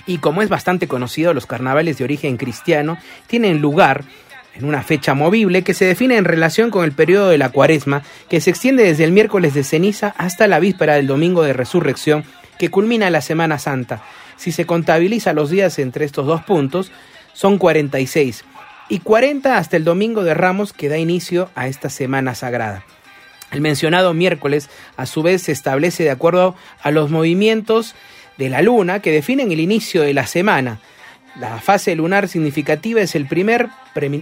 Y 0.06 0.18
como 0.18 0.42
es 0.42 0.48
bastante 0.48 0.86
conocido, 0.86 1.34
los 1.34 1.46
carnavales 1.46 1.98
de 1.98 2.04
origen 2.04 2.36
cristiano 2.36 2.96
tienen 3.26 3.60
lugar 3.60 4.04
en 4.56 4.64
una 4.64 4.82
fecha 4.82 5.14
movible 5.14 5.62
que 5.62 5.74
se 5.74 5.84
define 5.84 6.16
en 6.16 6.24
relación 6.24 6.70
con 6.70 6.84
el 6.84 6.92
periodo 6.92 7.28
de 7.28 7.38
la 7.38 7.50
cuaresma, 7.50 8.02
que 8.28 8.40
se 8.40 8.50
extiende 8.50 8.84
desde 8.84 9.04
el 9.04 9.12
miércoles 9.12 9.54
de 9.54 9.64
ceniza 9.64 10.14
hasta 10.16 10.46
la 10.46 10.60
víspera 10.60 10.94
del 10.94 11.06
domingo 11.06 11.42
de 11.42 11.52
resurrección, 11.52 12.24
que 12.58 12.70
culmina 12.70 13.10
la 13.10 13.20
Semana 13.20 13.58
Santa. 13.58 14.02
Si 14.36 14.52
se 14.52 14.66
contabiliza 14.66 15.32
los 15.32 15.50
días 15.50 15.78
entre 15.78 16.04
estos 16.04 16.26
dos 16.26 16.42
puntos, 16.42 16.90
son 17.32 17.58
46, 17.58 18.44
y 18.88 19.00
40 19.00 19.58
hasta 19.58 19.76
el 19.76 19.84
domingo 19.84 20.24
de 20.24 20.34
Ramos 20.34 20.72
que 20.72 20.88
da 20.88 20.96
inicio 20.96 21.50
a 21.54 21.68
esta 21.68 21.90
Semana 21.90 22.34
Sagrada. 22.34 22.84
El 23.50 23.60
mencionado 23.60 24.14
miércoles, 24.14 24.70
a 24.96 25.06
su 25.06 25.22
vez, 25.22 25.42
se 25.42 25.52
establece 25.52 26.02
de 26.02 26.10
acuerdo 26.10 26.56
a 26.82 26.90
los 26.90 27.10
movimientos 27.10 27.94
de 28.38 28.50
la 28.50 28.62
luna 28.62 29.00
que 29.00 29.12
definen 29.12 29.52
el 29.52 29.60
inicio 29.60 30.02
de 30.02 30.14
la 30.14 30.26
semana. 30.26 30.80
La 31.38 31.60
fase 31.60 31.94
lunar 31.94 32.28
significativa 32.28 33.02
es 33.02 33.14
el 33.14 33.26
primer 33.26 33.68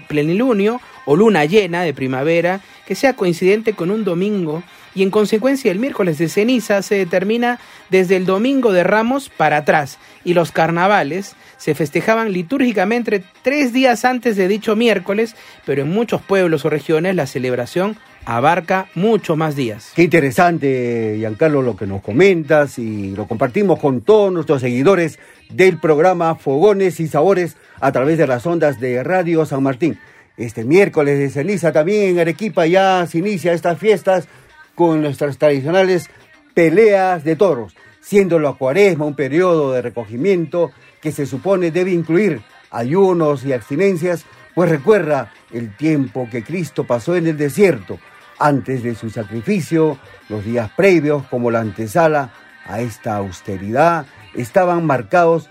plenilunio 0.09 0.81
o 1.05 1.15
luna 1.15 1.45
llena 1.45 1.83
de 1.83 1.95
primavera 1.95 2.61
que 2.87 2.97
sea 2.97 3.15
coincidente 3.15 3.75
con 3.75 3.91
un 3.91 4.05
domingo 4.05 4.65
y 4.97 5.03
en 5.03 5.11
consecuencia 5.11 5.71
el 5.71 5.79
miércoles 5.79 6.19
de 6.19 6.29
ceniza 6.29 6.83
se 6.83 6.97
determina 6.97 7.61
desde 7.91 8.17
el 8.17 8.27
domingo 8.27 8.73
de 8.73 8.85
Ramos 8.85 9.29
para 9.29 9.59
atrás 9.59 9.99
y 10.25 10.35
los 10.35 10.51
carnavales 10.53 11.37
se 11.57 11.75
festejaban 11.75 12.33
litúrgicamente 12.33 13.25
tres 13.43 13.73
días 13.73 14.05
antes 14.05 14.37
de 14.37 14.49
dicho 14.49 14.77
miércoles, 14.77 15.35
pero 15.65 15.83
en 15.83 15.91
muchos 15.91 16.21
pueblos 16.21 16.65
o 16.65 16.71
regiones 16.71 17.15
la 17.15 17.27
celebración 17.27 17.97
abarca 18.27 18.87
mucho 18.95 19.37
más 19.37 19.55
días. 19.55 19.93
Qué 19.95 20.03
interesante, 20.03 21.17
Giancarlo, 21.19 21.63
lo 21.63 21.77
que 21.77 21.87
nos 21.87 22.03
comentas 22.03 22.79
y 22.79 23.15
lo 23.15 23.27
compartimos 23.27 23.79
con 23.79 24.01
todos 24.01 24.33
nuestros 24.33 24.61
seguidores 24.61 25.19
del 25.51 25.79
programa 25.79 26.35
Fogones 26.35 27.01
y 27.01 27.09
Sabores 27.09 27.57
a 27.81 27.93
través 27.93 28.19
de 28.19 28.27
las 28.27 28.47
ondas 28.47 28.81
de 28.81 29.03
Radio 29.03 29.47
San 29.47 29.63
Martín. 29.63 29.99
Este 30.37 30.65
miércoles 30.65 31.19
de 31.19 31.31
ceniza 31.31 31.73
también 31.73 32.11
en 32.11 32.21
Arequipa 32.21 32.67
ya 32.67 33.07
se 33.07 33.19
inicia 33.19 33.53
estas 33.53 33.79
fiestas 33.79 34.27
con 34.75 35.01
nuestras 35.01 35.39
tradicionales 35.39 36.11
peleas 36.55 37.25
de 37.25 37.37
toros, 37.37 37.77
siendo 38.01 38.39
la 38.39 38.53
cuaresma 38.53 39.05
un 39.05 39.15
periodo 39.15 39.73
de 39.73 39.83
recogimiento 39.83 40.73
que 41.01 41.13
se 41.13 41.27
supone 41.27 41.71
debe 41.71 41.93
incluir 41.93 42.43
ayunos 42.71 43.45
y 43.45 43.53
abstinencias, 43.53 44.25
pues 44.55 44.71
recuerda 44.71 45.33
el 45.53 45.77
tiempo 45.77 46.29
que 46.31 46.43
Cristo 46.43 46.85
pasó 46.85 47.17
en 47.17 47.27
el 47.27 47.37
desierto 47.37 47.99
antes 48.39 48.83
de 48.83 48.95
su 48.95 49.11
sacrificio, 49.11 49.99
los 50.29 50.45
días 50.45 50.71
previos 50.77 51.25
como 51.29 51.51
la 51.51 51.61
antesala 51.61 52.33
a 52.67 52.81
esta 52.81 53.17
austeridad 53.17 54.07
estaban 54.35 54.87
marcados 54.87 55.49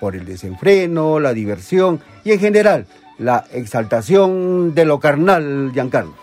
por 0.00 0.16
el 0.16 0.24
desenfreno, 0.24 1.20
la 1.20 1.32
diversión 1.32 2.00
y 2.24 2.32
en 2.32 2.40
general 2.40 2.86
la 3.18 3.44
exaltación 3.52 4.74
de 4.74 4.84
lo 4.84 4.98
carnal, 4.98 5.70
Giancarlo. 5.72 6.22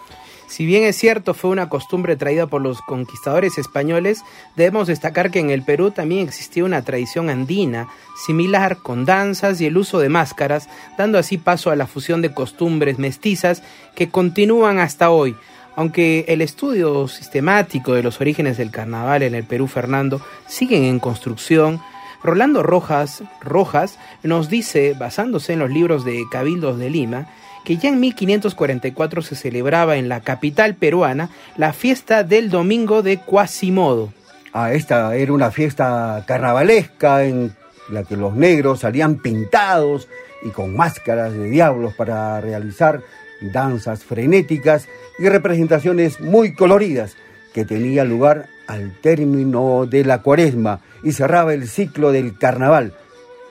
Si 0.50 0.66
bien 0.66 0.84
es 0.84 0.96
cierto, 0.98 1.36
fue 1.36 1.52
una 1.52 1.70
costumbre 1.70 2.16
traída 2.16 2.48
por 2.48 2.62
los 2.62 2.82
conquistadores 2.82 3.60
españoles, 3.60 4.24
debemos 4.56 4.88
destacar 4.88 5.30
que 5.30 5.40
en 5.40 5.52
el 5.52 5.62
Perú 5.62 5.92
también 5.92 6.28
existía 6.28 6.66
una 6.66 6.82
tradición 6.82 7.30
andina 7.30 7.88
similar 8.26 8.78
con 8.78 9.06
danzas 9.06 9.62
y 9.62 9.68
el 9.68 9.78
uso 9.78 10.00
de 10.00 10.10
máscaras, 10.10 10.68
dando 10.98 11.20
así 11.20 11.38
paso 11.38 11.70
a 11.70 11.76
la 11.76 11.86
fusión 11.86 12.24
de 12.24 12.34
costumbres 12.34 12.98
mestizas 12.98 13.62
que 13.96 14.10
continúan 14.10 14.80
hasta 14.80 15.12
hoy. 15.12 15.36
Aunque 15.80 16.26
el 16.28 16.42
estudio 16.42 17.08
sistemático 17.08 17.94
de 17.94 18.04
los 18.04 18.20
orígenes 18.20 18.58
del 18.58 18.70
carnaval 18.70 19.24
en 19.24 19.34
el 19.34 19.46
Perú, 19.46 19.68
Fernando, 19.68 20.20
siguen 20.46 20.84
en 20.84 21.00
construcción, 21.00 21.80
Rolando 22.22 22.64
Rojas, 22.64 23.24
Rojas 23.40 23.98
nos 24.22 24.50
dice, 24.50 24.94
basándose 25.00 25.54
en 25.54 25.60
los 25.60 25.70
libros 25.70 26.04
de 26.04 26.22
Cabildos 26.30 26.78
de 26.80 26.90
Lima, 26.90 27.30
que 27.64 27.78
ya 27.78 27.88
en 27.88 28.02
1544 28.02 29.22
se 29.22 29.38
celebraba 29.38 29.96
en 29.96 30.10
la 30.10 30.20
capital 30.20 30.76
peruana 30.76 31.30
la 31.56 31.72
fiesta 31.72 32.26
del 32.26 32.50
Domingo 32.50 33.02
de 33.02 33.22
Quasimodo. 33.22 34.12
Ah, 34.52 34.74
esta 34.74 35.16
era 35.16 35.31
una 35.31 35.50
fiesta 35.50 36.26
carnavalesca 36.28 37.24
en 37.24 37.56
la 37.90 38.04
que 38.04 38.18
los 38.18 38.36
negros 38.36 38.81
salían 38.81 39.16
pintados 39.20 40.10
y 40.44 40.50
con 40.50 40.76
máscaras 40.76 41.31
de 41.31 41.50
diablos 41.50 41.94
para 41.94 42.42
realizar 42.42 43.02
danzas 43.42 44.04
frenéticas 44.04 44.88
y 45.18 45.30
representaciones 45.30 46.20
muy 46.20 46.54
coloridas 46.54 47.16
que 47.54 47.66
tenía 47.66 48.04
lugar 48.04 48.48
al 48.68 48.94
término 49.02 49.86
de 49.86 50.06
la 50.06 50.22
cuaresma 50.22 50.82
y 51.04 51.12
cerraba 51.12 51.54
el 51.54 51.68
ciclo 51.68 52.12
del 52.12 52.38
carnaval. 52.38 52.94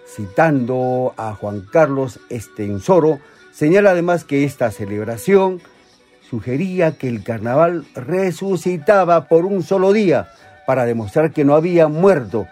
Citando 0.06 1.14
a 1.16 1.34
Juan 1.34 1.66
Carlos 1.70 2.20
Estensoro, 2.30 3.20
Señala 3.58 3.90
además 3.90 4.22
que 4.22 4.44
esta 4.44 4.70
celebración 4.70 5.60
sugería 6.30 6.96
que 6.96 7.08
el 7.08 7.24
carnaval 7.24 7.86
resucitaba 7.96 9.26
por 9.26 9.44
un 9.44 9.64
solo 9.64 9.92
día 9.92 10.28
para 10.64 10.84
demostrar 10.84 11.32
que 11.32 11.44
no 11.44 11.56
había 11.56 11.88
muerto 11.88 12.46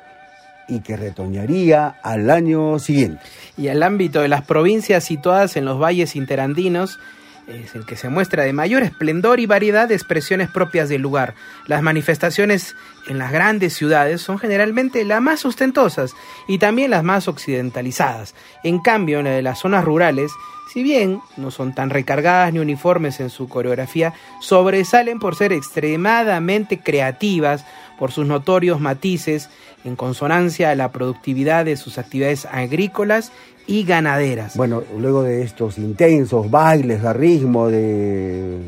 y 0.66 0.80
que 0.80 0.96
retoñaría 0.96 1.94
al 2.02 2.28
año 2.28 2.80
siguiente. 2.80 3.22
Y 3.56 3.68
el 3.68 3.84
ámbito 3.84 4.20
de 4.20 4.26
las 4.26 4.42
provincias 4.42 5.04
situadas 5.04 5.56
en 5.56 5.64
los 5.64 5.80
valles 5.80 6.16
interandinos 6.16 6.98
es 7.46 7.74
el 7.74 7.86
que 7.86 7.96
se 7.96 8.08
muestra 8.08 8.42
de 8.42 8.52
mayor 8.52 8.82
esplendor 8.82 9.40
y 9.40 9.46
variedad 9.46 9.88
de 9.88 9.94
expresiones 9.94 10.50
propias 10.50 10.88
del 10.88 11.02
lugar. 11.02 11.34
Las 11.66 11.82
manifestaciones 11.82 12.74
en 13.08 13.18
las 13.18 13.32
grandes 13.32 13.74
ciudades 13.74 14.20
son 14.20 14.38
generalmente 14.38 15.04
las 15.04 15.22
más 15.22 15.44
ostentosas 15.44 16.12
y 16.48 16.58
también 16.58 16.90
las 16.90 17.04
más 17.04 17.28
occidentalizadas. 17.28 18.34
En 18.64 18.80
cambio, 18.80 19.20
en 19.20 19.44
las 19.44 19.60
zonas 19.60 19.84
rurales 19.84 20.32
si 20.66 20.82
bien 20.82 21.22
no 21.36 21.50
son 21.50 21.74
tan 21.74 21.90
recargadas 21.90 22.52
ni 22.52 22.58
uniformes 22.58 23.20
en 23.20 23.30
su 23.30 23.48
coreografía, 23.48 24.12
sobresalen 24.40 25.18
por 25.18 25.36
ser 25.36 25.52
extremadamente 25.52 26.80
creativas, 26.80 27.64
por 27.98 28.12
sus 28.12 28.26
notorios 28.26 28.80
matices 28.80 29.48
en 29.84 29.96
consonancia 29.96 30.70
a 30.70 30.74
la 30.74 30.90
productividad 30.90 31.64
de 31.64 31.76
sus 31.76 31.98
actividades 31.98 32.46
agrícolas 32.46 33.32
y 33.66 33.84
ganaderas. 33.84 34.56
Bueno, 34.56 34.82
luego 34.98 35.22
de 35.22 35.42
estos 35.42 35.78
intensos 35.78 36.50
bailes 36.50 37.04
a 37.04 37.12
ritmo 37.12 37.68
de 37.68 38.60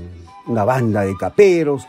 una 0.46 0.64
banda 0.64 1.02
de 1.02 1.16
caperos, 1.16 1.86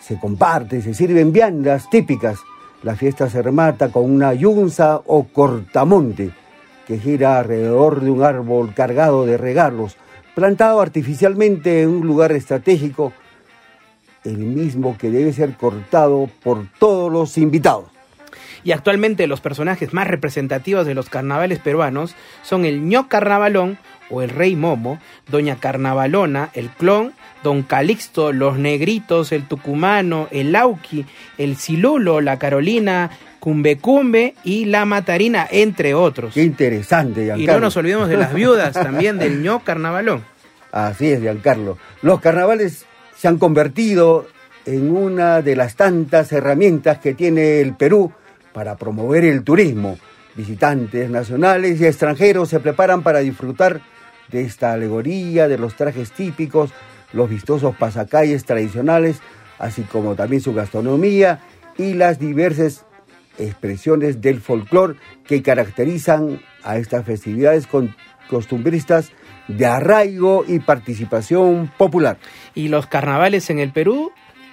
se 0.00 0.18
comparte, 0.18 0.80
se 0.82 0.94
sirven 0.94 1.32
viandas 1.32 1.90
típicas. 1.90 2.38
La 2.82 2.94
fiesta 2.94 3.28
se 3.28 3.42
remata 3.42 3.88
con 3.88 4.10
una 4.10 4.32
yunza 4.34 5.00
o 5.06 5.24
cortamonte 5.24 6.30
que 6.86 6.98
gira 6.98 7.38
alrededor 7.38 8.00
de 8.00 8.10
un 8.10 8.22
árbol 8.22 8.72
cargado 8.72 9.26
de 9.26 9.36
regalos, 9.36 9.96
plantado 10.34 10.80
artificialmente 10.80 11.82
en 11.82 11.88
un 11.88 12.06
lugar 12.06 12.30
estratégico, 12.30 13.12
el 14.22 14.38
mismo 14.38 14.96
que 14.96 15.10
debe 15.10 15.32
ser 15.32 15.56
cortado 15.56 16.28
por 16.44 16.68
todos 16.78 17.10
los 17.12 17.36
invitados. 17.38 17.95
Y 18.64 18.72
actualmente 18.72 19.26
los 19.26 19.40
personajes 19.40 19.92
más 19.92 20.06
representativos 20.06 20.86
de 20.86 20.94
los 20.94 21.08
carnavales 21.08 21.58
peruanos 21.58 22.14
son 22.42 22.64
el 22.64 22.88
ño 22.88 23.08
carnavalón 23.08 23.78
o 24.10 24.22
el 24.22 24.30
rey 24.30 24.56
Momo, 24.56 25.00
doña 25.28 25.56
Carnavalona, 25.56 26.50
el 26.54 26.70
clon, 26.70 27.12
don 27.42 27.62
Calixto, 27.62 28.32
los 28.32 28.58
negritos, 28.58 29.32
el 29.32 29.48
tucumano, 29.48 30.28
el 30.30 30.52
lauqui, 30.52 31.06
el 31.38 31.56
silulo, 31.56 32.20
la 32.20 32.38
carolina, 32.38 33.10
Cumbe 33.40 33.78
Cumbe 33.78 34.34
y 34.44 34.64
La 34.64 34.84
Matarina, 34.84 35.46
entre 35.50 35.94
otros. 35.94 36.34
Qué 36.34 36.42
interesante, 36.42 37.24
Giancarlo. 37.24 37.42
Y 37.42 37.46
no 37.46 37.60
nos 37.60 37.76
olvidemos 37.76 38.08
de 38.08 38.16
las 38.16 38.34
viudas 38.34 38.74
también 38.74 39.18
del 39.18 39.42
ño 39.42 39.62
carnavalón. 39.62 40.24
Así 40.72 41.10
es, 41.10 41.20
Giancarlo. 41.20 41.78
Los 42.02 42.20
carnavales 42.20 42.86
se 43.16 43.28
han 43.28 43.38
convertido 43.38 44.26
en 44.66 44.90
una 44.90 45.42
de 45.42 45.54
las 45.54 45.76
tantas 45.76 46.32
herramientas 46.32 46.98
que 46.98 47.14
tiene 47.14 47.60
el 47.60 47.74
Perú 47.74 48.12
para 48.56 48.76
promover 48.76 49.26
el 49.26 49.44
turismo. 49.44 49.98
Visitantes 50.34 51.10
nacionales 51.10 51.78
y 51.78 51.84
extranjeros 51.84 52.48
se 52.48 52.58
preparan 52.58 53.02
para 53.02 53.18
disfrutar 53.18 53.82
de 54.32 54.44
esta 54.44 54.72
alegoría, 54.72 55.46
de 55.46 55.58
los 55.58 55.76
trajes 55.76 56.10
típicos, 56.12 56.70
los 57.12 57.28
vistosos 57.28 57.76
pasacalles 57.76 58.46
tradicionales, 58.46 59.20
así 59.58 59.82
como 59.82 60.14
también 60.14 60.40
su 60.40 60.54
gastronomía 60.54 61.40
y 61.76 61.92
las 61.92 62.18
diversas 62.18 62.86
expresiones 63.38 64.22
del 64.22 64.40
folclore 64.40 64.94
que 65.26 65.42
caracterizan 65.42 66.40
a 66.64 66.78
estas 66.78 67.04
festividades 67.04 67.68
costumbristas 68.30 69.12
de 69.48 69.66
arraigo 69.66 70.46
y 70.48 70.60
participación 70.60 71.70
popular. 71.76 72.16
Y 72.54 72.68
los 72.68 72.86
carnavales 72.86 73.50
en 73.50 73.58
el 73.58 73.70
Perú 73.70 74.12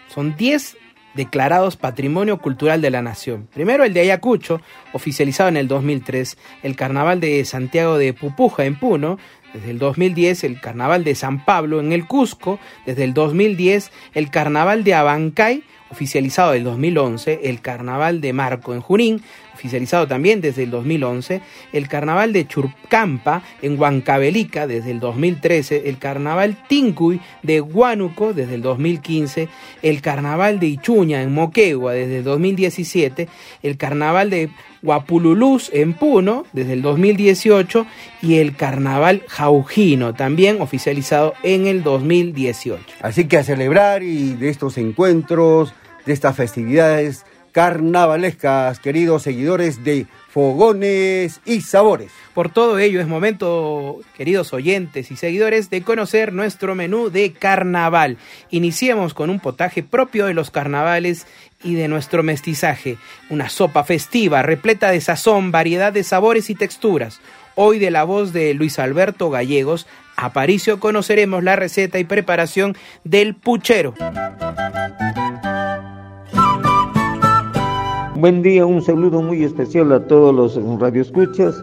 son 0.09 0.35
10 0.35 0.75
declarados 1.13 1.77
Patrimonio 1.77 2.39
Cultural 2.39 2.81
de 2.81 2.91
la 2.91 3.01
Nación. 3.01 3.47
Primero 3.53 3.83
el 3.83 3.93
de 3.93 4.01
Ayacucho, 4.01 4.61
oficializado 4.93 5.49
en 5.49 5.57
el 5.57 5.67
2003, 5.67 6.37
el 6.63 6.75
Carnaval 6.75 7.19
de 7.19 7.43
Santiago 7.45 7.97
de 7.97 8.13
Pupuja 8.13 8.65
en 8.65 8.77
Puno, 8.77 9.17
desde 9.53 9.71
el 9.71 9.79
2010 9.79 10.43
el 10.43 10.59
Carnaval 10.59 11.03
de 11.03 11.15
San 11.15 11.45
Pablo 11.45 11.79
en 11.79 11.93
el 11.93 12.07
Cusco, 12.07 12.59
desde 12.85 13.03
el 13.03 13.13
2010 13.13 13.91
el 14.13 14.31
Carnaval 14.31 14.83
de 14.83 14.95
Abancay 14.95 15.63
oficializado 15.93 16.53
el 16.53 16.63
2011, 16.63 17.41
el 17.43 17.61
Carnaval 17.61 18.19
de 18.19 18.33
Marco 18.33 18.73
en 18.73 18.81
Junín, 18.81 19.21
oficializado 19.63 20.09
también 20.09 20.41
desde 20.41 20.63
el 20.63 20.71
2011, 20.71 21.39
el 21.71 21.87
Carnaval 21.87 22.33
de 22.33 22.45
Churcampa 22.45 23.43
en 23.61 23.79
Huancavelica 23.79 24.67
desde 24.67 24.91
el 24.91 24.99
2013, 24.99 25.83
el 25.85 25.99
Carnaval 25.99 26.57
Tincuy 26.67 27.21
de 27.43 27.61
Huánuco 27.61 28.33
desde 28.33 28.55
el 28.55 28.61
2015, 28.61 29.47
el 29.81 30.01
Carnaval 30.01 30.59
de 30.59 30.67
Ichuña 30.67 31.21
en 31.21 31.33
Moquegua 31.33 31.93
desde 31.93 32.17
el 32.17 32.23
2017, 32.25 33.29
el 33.63 33.77
Carnaval 33.77 34.29
de 34.29 34.49
Guapululús 34.81 35.69
en 35.71 35.93
Puno 35.93 36.45
desde 36.51 36.73
el 36.73 36.81
2018 36.81 37.85
y 38.21 38.39
el 38.39 38.57
Carnaval 38.57 39.23
Jaujino 39.29 40.13
también 40.13 40.59
oficializado 40.59 41.35
en 41.41 41.67
el 41.67 41.83
2018. 41.83 42.83
Así 42.99 43.29
que 43.29 43.37
a 43.37 43.45
celebrar 43.45 44.03
y 44.03 44.33
de 44.33 44.49
estos 44.49 44.77
encuentros 44.77 45.73
de 46.05 46.11
estas 46.11 46.35
festividades 46.35 47.25
carnavalescas, 47.53 48.79
queridos 48.79 49.21
seguidores 49.21 49.83
de 49.83 50.07
Fogones 50.29 51.39
y 51.45 51.61
Sabores. 51.61 52.11
Por 52.33 52.49
todo 52.49 52.79
ello 52.79 52.99
es 52.99 53.07
momento, 53.07 53.99
queridos 54.17 54.51
oyentes 54.53 55.11
y 55.11 55.15
seguidores, 55.15 55.69
de 55.69 55.83
conocer 55.83 56.33
nuestro 56.33 56.73
menú 56.73 57.11
de 57.11 57.31
carnaval. 57.31 58.17
Iniciemos 58.49 59.13
con 59.13 59.29
un 59.29 59.39
potaje 59.39 59.83
propio 59.83 60.25
de 60.25 60.33
los 60.33 60.49
carnavales 60.49 61.27
y 61.63 61.75
de 61.75 61.87
nuestro 61.87 62.23
mestizaje, 62.23 62.97
una 63.29 63.49
sopa 63.49 63.83
festiva 63.83 64.41
repleta 64.41 64.89
de 64.89 64.99
sazón, 64.99 65.51
variedad 65.51 65.93
de 65.93 66.03
sabores 66.03 66.49
y 66.49 66.55
texturas. 66.55 67.21
Hoy 67.53 67.77
de 67.77 67.91
la 67.91 68.03
voz 68.03 68.33
de 68.33 68.55
Luis 68.55 68.79
Alberto 68.79 69.29
Gallegos, 69.29 69.85
Aparicio 70.15 70.79
conoceremos 70.79 71.43
la 71.43 71.55
receta 71.55 71.99
y 71.99 72.03
preparación 72.03 72.75
del 73.03 73.35
puchero. 73.35 73.93
Buen 78.23 78.41
día, 78.41 78.65
un 78.65 78.81
saludo 78.81 79.21
muy 79.21 79.43
especial 79.43 79.91
a 79.91 80.07
todos 80.07 80.33
los 80.33 80.79
radioescuchas 80.79 81.61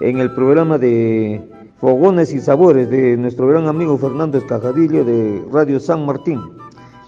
en 0.00 0.18
el 0.18 0.32
programa 0.32 0.76
de 0.76 1.40
Fogones 1.78 2.34
y 2.34 2.40
Sabores 2.40 2.90
de 2.90 3.16
nuestro 3.16 3.46
gran 3.46 3.68
amigo 3.68 3.96
Fernando 3.96 4.36
Escajadillo 4.36 5.04
de 5.04 5.40
Radio 5.52 5.78
San 5.78 6.04
Martín. 6.04 6.40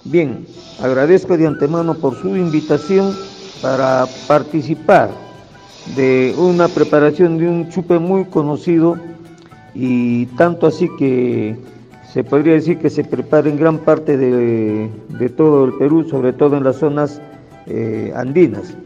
Bien, 0.05 0.47
agradezco 0.81 1.37
de 1.37 1.45
antemano 1.45 1.95
por 1.95 2.15
su 2.15 2.37
invitación 2.37 3.13
para 3.61 4.07
participar 4.29 5.11
de 5.97 6.33
una 6.39 6.69
preparación 6.69 7.37
de 7.39 7.49
un 7.49 7.71
chupe 7.71 7.99
muy 7.99 8.27
conocido 8.27 8.97
y 9.75 10.27
tanto 10.37 10.69
así 10.69 10.89
que 11.01 11.57
se 12.13 12.23
podría 12.23 12.53
decir 12.53 12.79
que 12.79 12.91
se 12.91 13.03
prepara 13.03 13.49
en 13.49 13.57
gran 13.57 13.79
parte 13.79 14.17
de, 14.17 14.89
todo 15.37 15.65
el 15.65 15.73
Perú, 15.79 16.09
sobre 16.09 16.33
todo 16.33 16.57
en 16.57 16.63
las 16.63 16.77
zonas 16.77 17.21
eh, 17.67 18.13
andinas. 18.15 18.77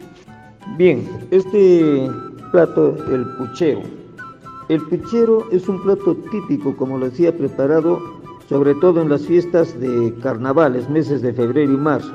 Bien, 0.77 1.09
este 1.31 2.09
plato, 2.53 2.97
el 3.13 3.25
puchero. 3.37 3.83
El 4.69 4.81
puchero 4.83 5.49
es 5.51 5.69
un 5.69 5.83
plato 5.83 6.15
típico, 6.31 6.77
como 6.77 6.99
lo 6.99 7.09
decía, 7.09 7.37
preparado 7.37 8.01
sobre 8.49 8.75
todo 8.77 9.03
en 9.03 9.11
las 9.11 9.27
fiestas 9.27 9.79
de 9.79 10.15
carnavales, 10.23 10.89
meses 10.89 11.21
de 11.21 11.33
febrero 11.33 11.73
y 11.73 11.77
marzo. 11.77 12.13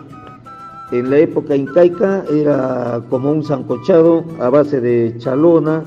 En 0.91 1.09
la 1.09 1.19
época 1.19 1.55
incaica 1.55 2.23
era 2.31 3.01
como 3.09 3.31
un 3.31 3.43
sancochado 3.43 4.23
a 4.39 4.49
base 4.49 4.81
de 4.81 5.15
chalona, 5.17 5.83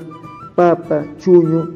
papa, 0.55 1.05
chuño, 1.19 1.69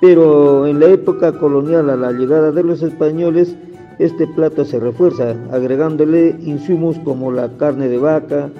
pero 0.00 0.66
en 0.66 0.80
la 0.80 0.86
época 0.86 1.32
colonial, 1.32 1.88
a 1.88 1.96
la 1.96 2.12
llegada 2.12 2.52
de 2.52 2.62
los 2.62 2.82
españoles, 2.82 3.56
este 3.98 4.26
plato 4.26 4.64
se 4.64 4.78
refuerza, 4.78 5.34
agregándole 5.50 6.36
insumos 6.40 6.98
como 6.98 7.32
la 7.32 7.48
carne 7.56 7.88
de 7.88 7.98
vaca, 7.98 8.50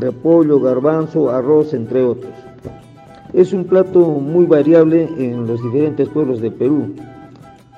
repollo, 0.00 0.60
garbanzo, 0.60 1.30
arroz, 1.30 1.74
entre 1.74 2.02
otros. 2.02 2.32
Es 3.32 3.52
un 3.52 3.64
plato 3.64 4.00
muy 4.00 4.46
variable 4.46 5.08
en 5.18 5.46
los 5.46 5.62
diferentes 5.62 6.08
pueblos 6.08 6.40
de 6.40 6.50
Perú. 6.50 6.94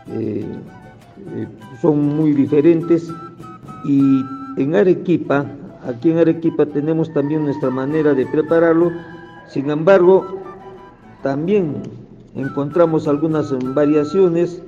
Eh, 0.08 0.44
eh, 1.34 1.46
son 1.80 2.16
muy 2.16 2.32
diferentes 2.32 3.12
y 3.84 4.22
en 4.56 4.74
Arequipa, 4.74 5.46
aquí 5.86 6.10
en 6.10 6.18
Arequipa 6.18 6.66
tenemos 6.66 7.12
también 7.12 7.44
nuestra 7.44 7.70
manera 7.70 8.14
de 8.14 8.26
prepararlo, 8.26 8.90
sin 9.48 9.70
embargo, 9.70 10.40
también 11.22 11.82
encontramos 12.34 13.08
algunas 13.08 13.52
variaciones 13.74 14.62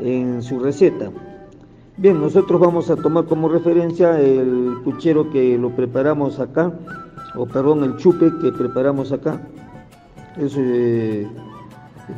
en 0.00 0.42
su 0.42 0.58
receta. 0.58 1.10
Bien, 1.98 2.20
nosotros 2.20 2.60
vamos 2.60 2.90
a 2.90 2.96
tomar 2.96 3.24
como 3.24 3.48
referencia 3.48 4.20
el 4.20 4.76
puchero 4.84 5.30
que 5.30 5.56
lo 5.56 5.70
preparamos 5.70 6.38
acá, 6.38 6.70
o 7.34 7.46
perdón, 7.46 7.84
el 7.84 7.96
chupe 7.96 8.30
que 8.42 8.52
preparamos 8.52 9.12
acá. 9.12 9.40
Es 10.36 10.54
eh, 10.58 11.26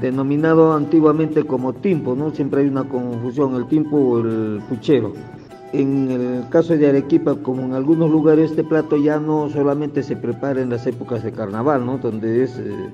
denominado 0.01 0.73
antiguamente 0.73 1.45
como 1.45 1.75
timpo, 1.75 2.17
¿no? 2.17 2.31
Siempre 2.31 2.63
hay 2.63 2.67
una 2.67 2.89
confusión, 2.89 3.55
el 3.55 3.69
timpo 3.69 3.97
o 3.99 4.19
el 4.19 4.61
puchero. 4.69 5.13
En 5.73 6.11
el 6.11 6.49
caso 6.49 6.77
de 6.77 6.89
Arequipa, 6.89 7.37
como 7.37 7.63
en 7.63 7.75
algunos 7.75 8.11
lugares, 8.11 8.51
este 8.51 8.65
plato 8.65 8.97
ya 8.97 9.21
no 9.21 9.49
solamente 9.49 10.03
se 10.03 10.17
prepara 10.17 10.61
en 10.61 10.71
las 10.71 10.89
épocas 10.89 11.23
de 11.23 11.31
carnaval, 11.31 11.87
¿no? 11.87 11.99
Donde 11.99 12.43
es... 12.43 12.59
Eh, 12.59 12.93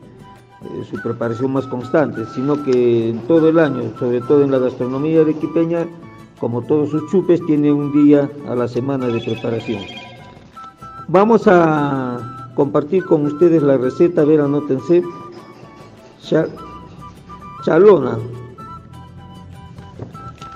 eh, 0.65 0.85
su 0.89 0.97
preparación 1.03 1.53
más 1.53 1.67
constante, 1.67 2.25
sino 2.35 2.63
que 2.63 3.11
en 3.11 3.19
todo 3.27 3.51
el 3.51 3.59
año, 3.59 3.83
sobre 3.99 4.23
todo 4.23 4.45
en 4.45 4.51
la 4.51 4.59
gastronomía 4.59 5.21
arequipeña, 5.21 5.87
como 6.39 6.63
todos 6.63 6.91
sus 6.91 7.11
chupes, 7.11 7.45
tiene 7.47 7.73
un 7.73 7.93
día 7.93 8.31
a 8.49 8.55
la 8.55 8.69
semana 8.69 9.07
de 9.07 9.21
preparación. 9.21 9.83
Vamos 11.09 11.43
a 11.47 12.51
compartir 12.55 13.05
con 13.05 13.27
ustedes 13.27 13.63
la 13.63 13.77
receta, 13.77 14.23
a 14.23 14.25
ver, 14.25 14.41
anótense. 14.41 15.03
Chalona. 17.65 18.19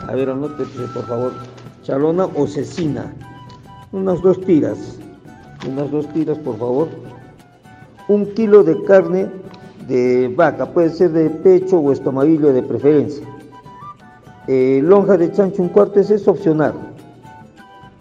A 0.07 0.15
ver, 0.15 0.31
anótense 0.31 0.87
por 0.95 1.07
favor. 1.07 1.33
Chalona 1.83 2.27
o 2.27 2.47
cecina. 2.47 3.15
Unas 3.93 4.21
dos 4.23 4.41
tiras. 4.43 4.99
Unas 5.67 5.91
dos 5.91 6.07
tiras, 6.13 6.39
por 6.39 6.59
favor. 6.59 6.89
Un 8.09 8.27
kilo 8.35 8.63
de 8.63 8.83
carne 8.85 9.31
de 9.87 10.33
vaca, 10.35 10.67
puede 10.67 10.91
ser 10.91 11.13
de 11.13 11.31
pecho 11.31 11.79
o 11.79 11.93
estomaguillo 11.93 12.53
de 12.53 12.63
preferencia. 12.63 13.27
Eh, 14.51 14.81
lonja 14.83 15.19
de 15.19 15.31
chancho 15.31 15.61
un 15.61 15.69
cuarto 15.69 16.01
es 16.01 16.27
opcional, 16.27 16.73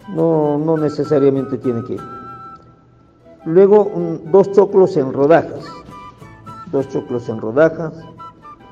no, 0.08 0.56
no 0.56 0.78
necesariamente 0.78 1.58
tiene 1.58 1.84
que 1.84 1.92
ir. 1.92 2.00
Luego 3.44 3.92
dos 4.32 4.50
choclos 4.52 4.96
en 4.96 5.12
rodajas, 5.12 5.66
dos 6.72 6.88
choclos 6.88 7.28
en 7.28 7.42
rodajas, 7.42 7.92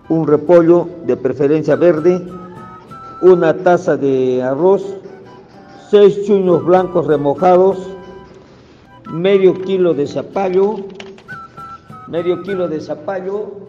un 0.09 0.26
repollo 0.26 0.88
de 1.04 1.18
preferencia 1.18 1.76
verde, 1.76 2.26
una 3.21 3.52
taza 3.52 3.99
de 3.99 4.42
arroz, 4.42 4.97
seis 5.90 6.25
chuños 6.26 6.64
blancos 6.64 7.06
remojados, 7.06 7.76
medio 9.12 9.52
kilo 9.52 9.92
de 9.92 10.06
zapallo, 10.06 10.76
medio 12.09 12.42
kilo 12.42 12.68
de 12.68 12.80
zapallo, 12.80 13.65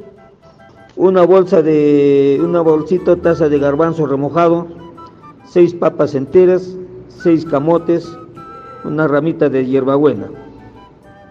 una 0.98 1.24
bolsa 1.26 1.62
de, 1.62 2.40
una 2.44 2.62
bolsita, 2.62 3.16
taza 3.16 3.48
de 3.50 3.60
garbanzo 3.60 4.06
remojado, 4.06 4.68
seis 5.46 5.74
papas 5.74 6.16
enteras, 6.16 6.76
seis 7.08 7.46
camotes, 7.46 8.18
una 8.84 9.08
ramita 9.08 9.48
de 9.50 9.66
hierbabuena. 9.66 10.30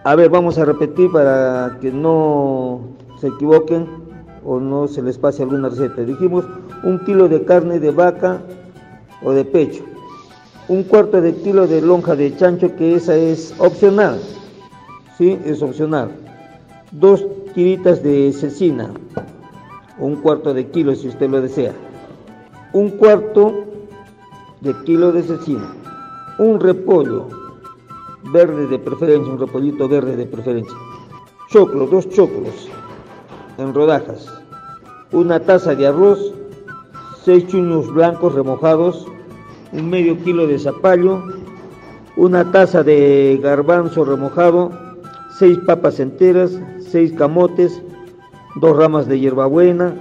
A 0.03 0.15
ver, 0.15 0.29
vamos 0.29 0.57
a 0.57 0.65
repetir 0.65 1.11
para 1.11 1.77
que 1.81 1.91
no 1.91 2.81
se 3.19 3.27
equivoquen 3.27 3.87
o 4.43 4.59
no 4.59 4.87
se 4.87 5.01
les 5.01 5.17
pase 5.17 5.43
alguna 5.43 5.69
receta. 5.69 6.01
Dijimos 6.01 6.45
un 6.83 6.99
kilo 7.05 7.27
de 7.27 7.43
carne 7.43 7.79
de 7.79 7.91
vaca 7.91 8.41
o 9.21 9.33
de 9.33 9.43
pecho, 9.43 9.83
un 10.69 10.83
cuarto 10.83 11.21
de 11.21 11.35
kilo 11.35 11.67
de 11.67 11.81
lonja 11.81 12.15
de 12.15 12.35
chancho, 12.37 12.73
que 12.75 12.95
esa 12.95 13.15
es 13.15 13.53
opcional, 13.59 14.19
¿sí? 15.17 15.37
Es 15.45 15.61
opcional 15.61 16.09
dos 16.91 17.25
tiritas 17.53 18.01
de 18.03 18.31
cecina, 18.33 18.91
un 19.99 20.15
cuarto 20.17 20.53
de 20.53 20.67
kilo 20.67 20.93
si 20.95 21.07
usted 21.07 21.29
lo 21.29 21.41
desea, 21.41 21.73
un 22.73 22.89
cuarto 22.91 23.65
de 24.61 24.73
kilo 24.83 25.11
de 25.11 25.23
cecina, 25.23 25.73
un 26.39 26.59
repollo 26.59 27.27
verde 28.31 28.67
de 28.67 28.79
preferencia, 28.79 29.31
un 29.31 29.39
repollito 29.39 29.87
verde 29.87 30.15
de 30.15 30.25
preferencia, 30.25 30.77
choclo, 31.49 31.87
dos 31.87 32.09
choclos 32.09 32.69
en 33.57 33.73
rodajas, 33.73 34.31
una 35.11 35.39
taza 35.39 35.73
de 35.73 35.87
arroz, 35.87 36.33
seis 37.23 37.47
chuños 37.47 37.91
blancos 37.93 38.35
remojados, 38.35 39.07
un 39.71 39.89
medio 39.89 40.17
kilo 40.23 40.47
de 40.47 40.59
zapallo, 40.59 41.23
una 42.15 42.51
taza 42.51 42.83
de 42.83 43.39
garbanzo 43.41 44.05
remojado, 44.05 44.71
seis 45.37 45.57
papas 45.65 45.99
enteras, 45.99 46.59
seis 46.79 47.13
camotes, 47.13 47.81
dos 48.59 48.75
ramas 48.75 49.07
de 49.07 49.19
hierbabuena, 49.19 49.93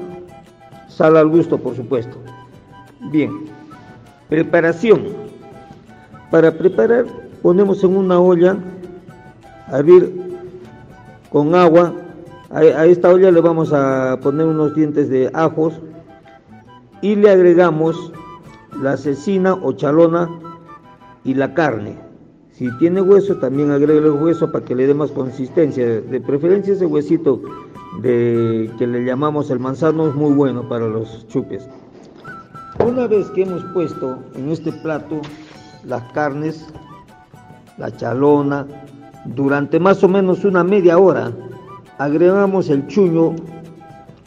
sal 0.88 1.16
al 1.16 1.28
gusto, 1.28 1.58
por 1.58 1.76
supuesto. 1.76 2.16
Bien, 3.10 3.30
preparación. 4.28 5.04
Para 6.30 6.52
preparar, 6.52 7.06
ponemos 7.42 7.84
en 7.84 7.96
una 7.96 8.18
olla 8.18 8.56
a 9.68 9.78
hervir 9.78 10.40
con 11.30 11.54
agua. 11.54 11.92
A, 12.50 12.86
esta 12.86 13.12
olla 13.12 13.30
le 13.30 13.40
vamos 13.40 13.72
a 13.72 14.18
poner 14.22 14.46
unos 14.46 14.74
dientes 14.74 15.08
de 15.08 15.30
ajos 15.34 15.74
y 17.02 17.16
le 17.16 17.30
agregamos 17.30 18.12
la 18.80 18.96
cecina 18.96 19.54
o 19.54 19.72
chalona 19.72 20.30
y 21.24 21.34
la 21.34 21.54
carne. 21.54 21.98
Si 22.52 22.70
tiene 22.78 23.02
hueso, 23.02 23.36
también 23.36 23.70
agregue 23.70 23.98
el 23.98 24.12
hueso 24.12 24.50
para 24.50 24.64
que 24.64 24.74
le 24.74 24.86
dé 24.86 24.94
más 24.94 25.10
consistencia. 25.10 26.00
De 26.00 26.20
preferencia 26.20 26.72
ese 26.72 26.86
huesito 26.86 27.42
de, 28.00 28.70
que 28.78 28.86
le 28.86 29.04
llamamos 29.04 29.50
el 29.50 29.60
manzano 29.60 30.08
es 30.08 30.14
muy 30.14 30.32
bueno 30.32 30.68
para 30.68 30.86
los 30.86 31.26
chupes. 31.28 31.68
Una 32.84 33.06
vez 33.06 33.30
que 33.30 33.42
hemos 33.42 33.64
puesto 33.72 34.18
en 34.34 34.50
este 34.50 34.72
plato 34.72 35.20
las 35.84 36.02
carnes, 36.12 36.66
la 37.78 37.94
chalona, 37.96 38.66
durante 39.24 39.80
más 39.80 40.02
o 40.04 40.08
menos 40.08 40.44
una 40.44 40.62
media 40.62 40.98
hora, 40.98 41.32
agregamos 41.98 42.68
el 42.68 42.86
chuño, 42.86 43.34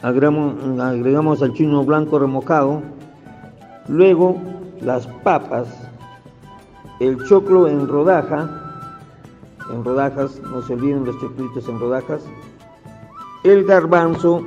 agregamos, 0.02 0.80
agregamos 0.80 1.42
el 1.42 1.52
chuño 1.52 1.84
blanco 1.84 2.18
remojado, 2.18 2.82
luego 3.88 4.36
las 4.80 5.06
papas, 5.06 5.68
el 6.98 7.22
choclo 7.24 7.68
en 7.68 7.86
rodaja, 7.86 8.48
en 9.72 9.84
rodajas, 9.84 10.40
no 10.50 10.60
se 10.62 10.74
olviden 10.74 11.04
los 11.04 11.18
choclitos 11.20 11.68
en 11.68 11.78
rodajas, 11.78 12.22
el 13.44 13.64
garbanzo 13.64 14.42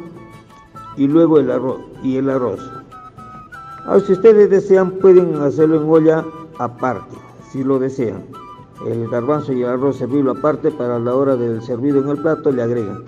y 0.98 1.08
luego 1.08 1.40
el 1.40 1.50
arroz 1.50 1.82
y 2.04 2.18
el 2.18 2.30
arroz. 2.30 2.60
Ahora, 3.86 4.00
si 4.06 4.14
ustedes 4.14 4.50
desean 4.50 4.92
pueden 4.92 5.36
hacerlo 5.42 5.82
en 5.82 5.90
olla 5.90 6.26
aparte, 6.60 7.16
si 7.52 7.64
lo 7.64 7.80
desean. 7.80 8.24
El 8.88 9.10
garbanzo 9.10 9.54
y 9.54 9.64
el 9.64 9.70
arroz 9.70 9.98
servirlo 9.98 10.32
aparte 10.32 10.70
para 10.70 11.00
la 11.00 11.16
hora 11.16 11.36
del 11.36 11.62
servido 11.62 12.02
en 12.02 12.10
el 12.10 12.18
plato 12.18 12.52
le 12.52 12.62
agregan. 12.62 13.04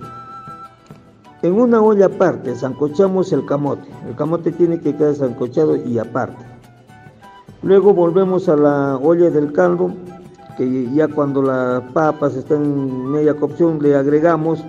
En 1.42 1.54
una 1.60 1.82
olla 1.82 2.08
aparte 2.08 2.56
sancochamos 2.56 3.32
el 3.32 3.46
camote. 3.46 3.88
El 4.08 4.16
camote 4.16 4.52
tiene 4.52 4.80
que 4.80 4.96
quedar 4.96 5.16
sancochado 5.16 5.76
y 5.76 6.00
aparte. 6.00 6.44
Luego 7.62 7.94
volvemos 7.94 8.50
a 8.50 8.56
la 8.56 8.98
olla 8.98 9.30
del 9.30 9.52
caldo, 9.52 9.92
que 10.58 10.90
ya 10.92 11.08
cuando 11.08 11.42
las 11.42 11.82
papas 11.92 12.36
están 12.36 12.64
en 12.64 13.12
media 13.12 13.36
cocción 13.36 13.80
le 13.82 13.96
agregamos 13.96 14.64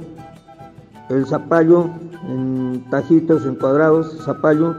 el 1.09 1.27
zapallo 1.27 1.91
en 2.29 2.85
tajitos, 2.91 3.47
en 3.47 3.55
cuadrados, 3.57 4.19
zapallo, 4.25 4.75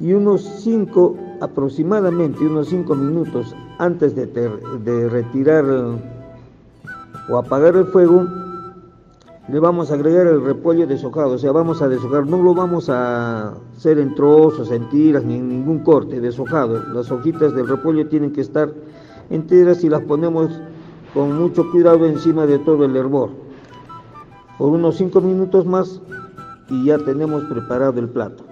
y 0.00 0.12
unos 0.12 0.42
5, 0.42 1.16
aproximadamente 1.40 2.44
unos 2.44 2.68
5 2.68 2.94
minutos 2.94 3.54
antes 3.78 4.14
de, 4.14 5.08
retirar 5.08 5.64
o 7.28 7.38
apagar 7.38 7.76
el 7.76 7.86
fuego, 7.86 8.26
le 9.48 9.60
vamos 9.60 9.90
a 9.90 9.94
agregar 9.94 10.26
el 10.26 10.44
repollo 10.44 10.86
deshojado, 10.86 11.32
o 11.32 11.38
sea, 11.38 11.52
vamos 11.52 11.80
a 11.80 11.88
deshojar, 11.88 12.26
no 12.26 12.42
lo 12.42 12.52
vamos 12.52 12.88
a 12.88 13.54
hacer 13.76 13.98
en 13.98 14.14
trozos, 14.14 14.72
en 14.72 14.88
tiras, 14.88 15.22
ni 15.22 15.36
en 15.36 15.48
ningún 15.48 15.80
corte, 15.80 16.20
deshojado. 16.20 16.82
Las 16.92 17.12
hojitas 17.12 17.54
del 17.54 17.68
repollo 17.68 18.08
tienen 18.08 18.32
que 18.32 18.40
estar 18.40 18.72
enteras 19.30 19.84
y 19.84 19.88
las 19.88 20.02
ponemos 20.02 20.50
con 21.14 21.38
mucho 21.38 21.70
cuidado 21.70 22.06
encima 22.06 22.44
de 22.44 22.58
todo 22.58 22.84
el 22.84 22.96
hervor. 22.96 23.30
Por 24.58 24.70
unos 24.70 24.96
5 24.96 25.20
minutos 25.20 25.66
más 25.66 26.00
y 26.68 26.84
ya 26.84 26.98
tenemos 26.98 27.44
preparado 27.44 28.00
el 28.00 28.08
plato. 28.08 28.44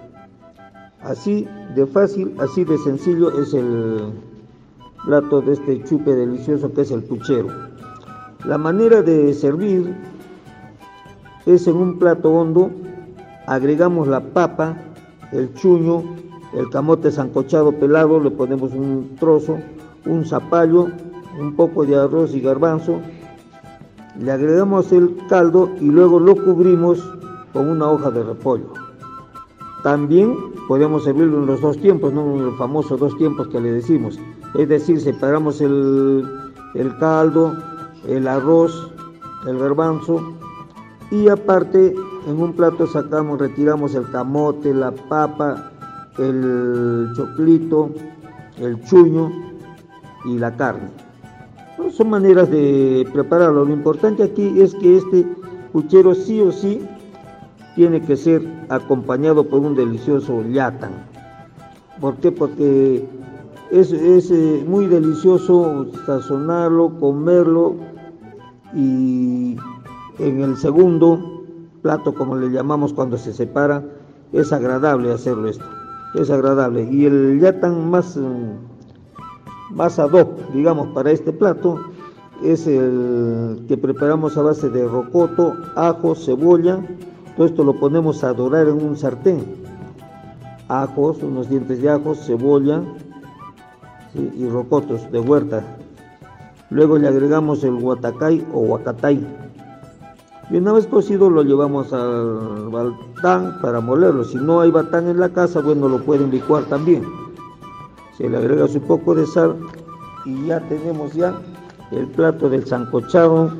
Así 1.01 1.47
de 1.75 1.85
fácil, 1.85 2.35
así 2.39 2.63
de 2.63 2.77
sencillo 2.79 3.39
es 3.39 3.53
el 3.53 4.13
plato 5.05 5.41
de 5.41 5.53
este 5.53 5.83
chupe 5.83 6.15
delicioso 6.15 6.71
que 6.73 6.81
es 6.81 6.91
el 6.91 7.03
puchero. 7.03 7.47
La 8.45 8.57
manera 8.57 9.01
de 9.01 9.33
servir 9.33 9.95
es 11.45 11.67
en 11.67 11.75
un 11.75 11.99
plato 11.99 12.31
hondo, 12.31 12.71
agregamos 13.45 14.07
la 14.07 14.19
papa, 14.19 14.77
el 15.31 15.53
chuño, 15.53 16.03
el 16.53 16.69
camote 16.69 17.11
sancochado 17.11 17.71
pelado, 17.73 18.19
le 18.19 18.31
ponemos 18.31 18.71
un 18.73 19.15
trozo, 19.19 19.59
un 20.05 20.25
zapallo, 20.25 20.87
un 21.39 21.55
poco 21.55 21.85
de 21.85 21.95
arroz 21.95 22.33
y 22.33 22.39
garbanzo, 22.39 23.01
le 24.19 24.31
agregamos 24.31 24.91
el 24.91 25.17
caldo 25.29 25.69
y 25.79 25.85
luego 25.85 26.19
lo 26.19 26.35
cubrimos 26.35 27.03
con 27.53 27.69
una 27.69 27.89
hoja 27.89 28.11
de 28.11 28.23
repollo. 28.23 28.71
También 29.83 30.35
podemos 30.67 31.03
servirlo 31.03 31.39
en 31.39 31.45
los 31.45 31.61
dos 31.61 31.77
tiempos, 31.77 32.11
en 32.11 32.45
los 32.45 32.57
famosos 32.57 32.99
dos 32.99 33.15
tiempos 33.17 33.47
que 33.49 33.59
le 33.59 33.71
decimos. 33.71 34.19
Es 34.55 34.67
decir, 34.67 34.99
separamos 34.99 35.61
el, 35.61 36.25
el 36.73 36.97
caldo, 36.97 37.53
el 38.07 38.27
arroz, 38.27 38.91
el 39.45 39.59
garbanzo 39.59 40.33
y 41.11 41.27
aparte 41.27 41.93
en 42.27 42.41
un 42.41 42.53
plato 42.53 42.87
sacamos, 42.87 43.39
retiramos 43.39 43.93
el 43.93 44.09
camote, 44.09 44.73
la 44.73 44.91
papa, 44.91 45.71
el 46.17 47.11
choclito, 47.15 47.91
el 48.57 48.83
chuño 48.85 49.31
y 50.25 50.39
la 50.39 50.55
carne. 50.55 51.04
Son 51.91 52.09
maneras 52.09 52.49
de 52.49 53.07
prepararlo. 53.11 53.65
Lo 53.65 53.73
importante 53.73 54.23
aquí 54.23 54.61
es 54.61 54.73
que 54.75 54.97
este 54.97 55.25
puchero 55.71 56.15
sí 56.15 56.41
o 56.41 56.51
sí 56.51 56.81
tiene 57.75 58.01
que 58.01 58.15
ser 58.15 58.41
acompañado 58.69 59.43
por 59.47 59.59
un 59.59 59.75
delicioso 59.75 60.41
yatan. 60.43 60.91
¿Por 61.99 62.15
qué? 62.17 62.31
Porque 62.31 63.05
es, 63.71 63.91
es 63.91 64.31
eh, 64.31 64.63
muy 64.67 64.87
delicioso 64.87 65.87
sazonarlo, 66.05 66.97
comerlo 66.99 67.75
y 68.73 69.57
en 70.19 70.41
el 70.41 70.57
segundo 70.57 71.43
plato, 71.81 72.13
como 72.13 72.35
le 72.35 72.49
llamamos 72.49 72.93
cuando 72.93 73.17
se 73.17 73.33
separa, 73.33 73.83
es 74.33 74.51
agradable 74.51 75.13
hacerlo 75.13 75.47
esto, 75.47 75.65
es 76.15 76.29
agradable. 76.29 76.83
Y 76.91 77.05
el 77.05 77.39
yatan 77.39 77.89
más, 77.89 78.17
mm, 78.17 78.74
más 79.71 79.99
ad 79.99 80.11
digamos, 80.53 80.87
para 80.89 81.11
este 81.11 81.31
plato 81.31 81.79
es 82.43 82.67
el 82.67 83.65
que 83.67 83.77
preparamos 83.77 84.37
a 84.37 84.41
base 84.41 84.69
de 84.69 84.87
rocoto, 84.87 85.53
ajo, 85.75 86.15
cebolla. 86.15 86.79
Todo 87.35 87.45
esto 87.47 87.63
lo 87.63 87.79
ponemos 87.79 88.23
a 88.23 88.33
dorar 88.33 88.67
en 88.67 88.81
un 88.81 88.95
sartén. 88.95 89.43
Ajos, 90.67 91.21
unos 91.21 91.49
dientes 91.49 91.81
de 91.81 91.89
ajo, 91.89 92.15
cebolla 92.15 92.81
y 94.13 94.47
rocotos 94.47 95.11
de 95.11 95.19
huerta. 95.19 95.63
Luego 96.69 96.97
le 96.97 97.07
agregamos 97.07 97.63
el 97.63 97.75
guatacay 97.75 98.45
o 98.53 98.59
huacatay 98.59 99.25
y 100.51 100.57
una 100.57 100.73
vez 100.73 100.85
cocido 100.85 101.29
lo 101.29 101.43
llevamos 101.43 101.91
al 101.91 102.69
batán 102.69 103.59
para 103.61 103.79
molerlo. 103.79 104.23
Si 104.23 104.37
no 104.37 104.61
hay 104.61 104.69
batán 104.69 105.07
en 105.07 105.19
la 105.19 105.29
casa, 105.29 105.61
bueno, 105.61 105.87
lo 105.87 106.03
pueden 106.03 106.29
licuar 106.29 106.65
también. 106.65 107.03
Se 108.17 108.29
le 108.29 108.37
agrega 108.37 108.65
un 108.65 108.79
poco 108.81 109.13
de 109.13 109.25
sal 109.25 109.57
y 110.25 110.47
ya 110.47 110.59
tenemos 110.67 111.13
ya 111.13 111.39
el 111.91 112.07
plato 112.07 112.49
del 112.49 112.65
sancochado 112.65 113.51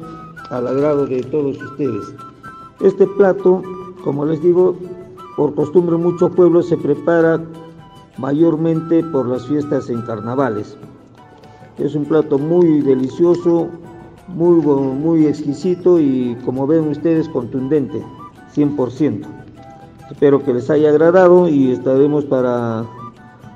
al 0.50 0.68
agrado 0.68 1.06
de 1.06 1.22
todos 1.24 1.62
ustedes. 1.62 2.14
Este 2.82 3.06
plato, 3.06 3.62
como 4.04 4.26
les 4.26 4.42
digo, 4.42 4.76
por 5.36 5.54
costumbre 5.56 5.96
en 5.96 6.04
muchos 6.04 6.32
pueblos 6.32 6.68
se 6.68 6.78
prepara 6.78 7.42
mayormente 8.18 9.04
por 9.04 9.28
las 9.28 9.46
fiestas 9.46 9.90
en 9.90 10.02
carnavales. 10.04 10.78
Es 11.78 11.94
un 11.94 12.06
plato 12.06 12.38
muy 12.38 12.82
delicioso, 12.82 13.68
muy, 14.30 14.62
muy 14.66 15.26
exquisito 15.28 16.00
y 16.00 16.38
como 16.46 16.66
ven 16.66 16.88
ustedes 16.88 17.28
contundente, 17.30 18.02
100%. 18.56 19.26
Espero 20.10 20.42
que 20.44 20.54
les 20.54 20.70
haya 20.70 20.90
agradado 20.90 21.50
y 21.50 21.72
estaremos 21.72 22.24
para 22.26 22.86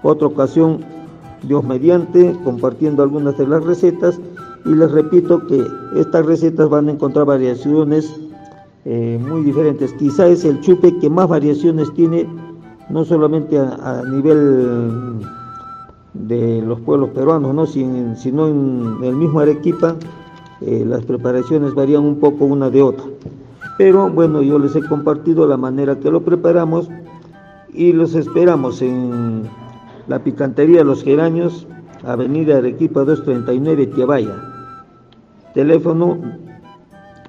otra 0.04 0.28
ocasión, 0.28 0.80
Dios 1.44 1.64
mediante, 1.64 2.36
compartiendo 2.44 3.04
algunas 3.04 3.38
de 3.38 3.48
las 3.48 3.64
recetas 3.64 4.20
y 4.66 4.70
les 4.70 4.92
repito 4.92 5.46
que 5.48 5.66
estas 5.96 6.26
recetas 6.26 6.70
van 6.70 6.90
a 6.90 6.92
encontrar 6.92 7.26
variaciones 7.26 8.14
eh, 8.86 9.20
muy 9.28 9.42
diferentes. 9.42 9.94
Quizá 9.94 10.28
es 10.28 10.46
el 10.46 10.60
chupe 10.62 10.98
que 11.00 11.10
más 11.10 11.28
variaciones 11.28 11.94
tiene, 11.94 12.28
no 12.90 13.06
solamente 13.06 13.58
a, 13.58 14.04
nivel 14.10 15.20
de 16.14 16.62
los 16.62 16.80
pueblos 16.82 17.10
peruanos, 17.10 17.54
¿no? 17.54 17.66
sino 17.66 18.48
en 18.48 19.04
el 19.04 19.16
mismo 19.16 19.40
Arequipa 19.40 19.96
eh, 20.62 20.84
las 20.86 21.06
preparaciones 21.06 21.74
varían 21.74 22.04
un 22.04 22.20
poco 22.20 22.46
una 22.46 22.70
de 22.70 22.82
otra. 22.82 23.06
Pero 23.78 24.10
bueno, 24.10 24.42
yo 24.42 24.60
les 24.60 24.76
he 24.76 24.82
compartido 24.82 25.48
la 25.48 25.56
manera 25.56 26.00
que 26.00 26.12
lo 26.12 26.22
preparamos 26.22 26.90
y 27.74 27.94
los 27.94 28.14
esperamos 28.14 28.82
en 28.82 29.44
la 30.10 30.20
picantería 30.20 30.84
Los 30.84 31.04
Geraños, 31.04 31.68
Avenida 32.04 32.58
Arequipa 32.58 33.02
239, 33.02 33.88
Tiabaya. 33.88 34.36
Teléfono 35.54 36.18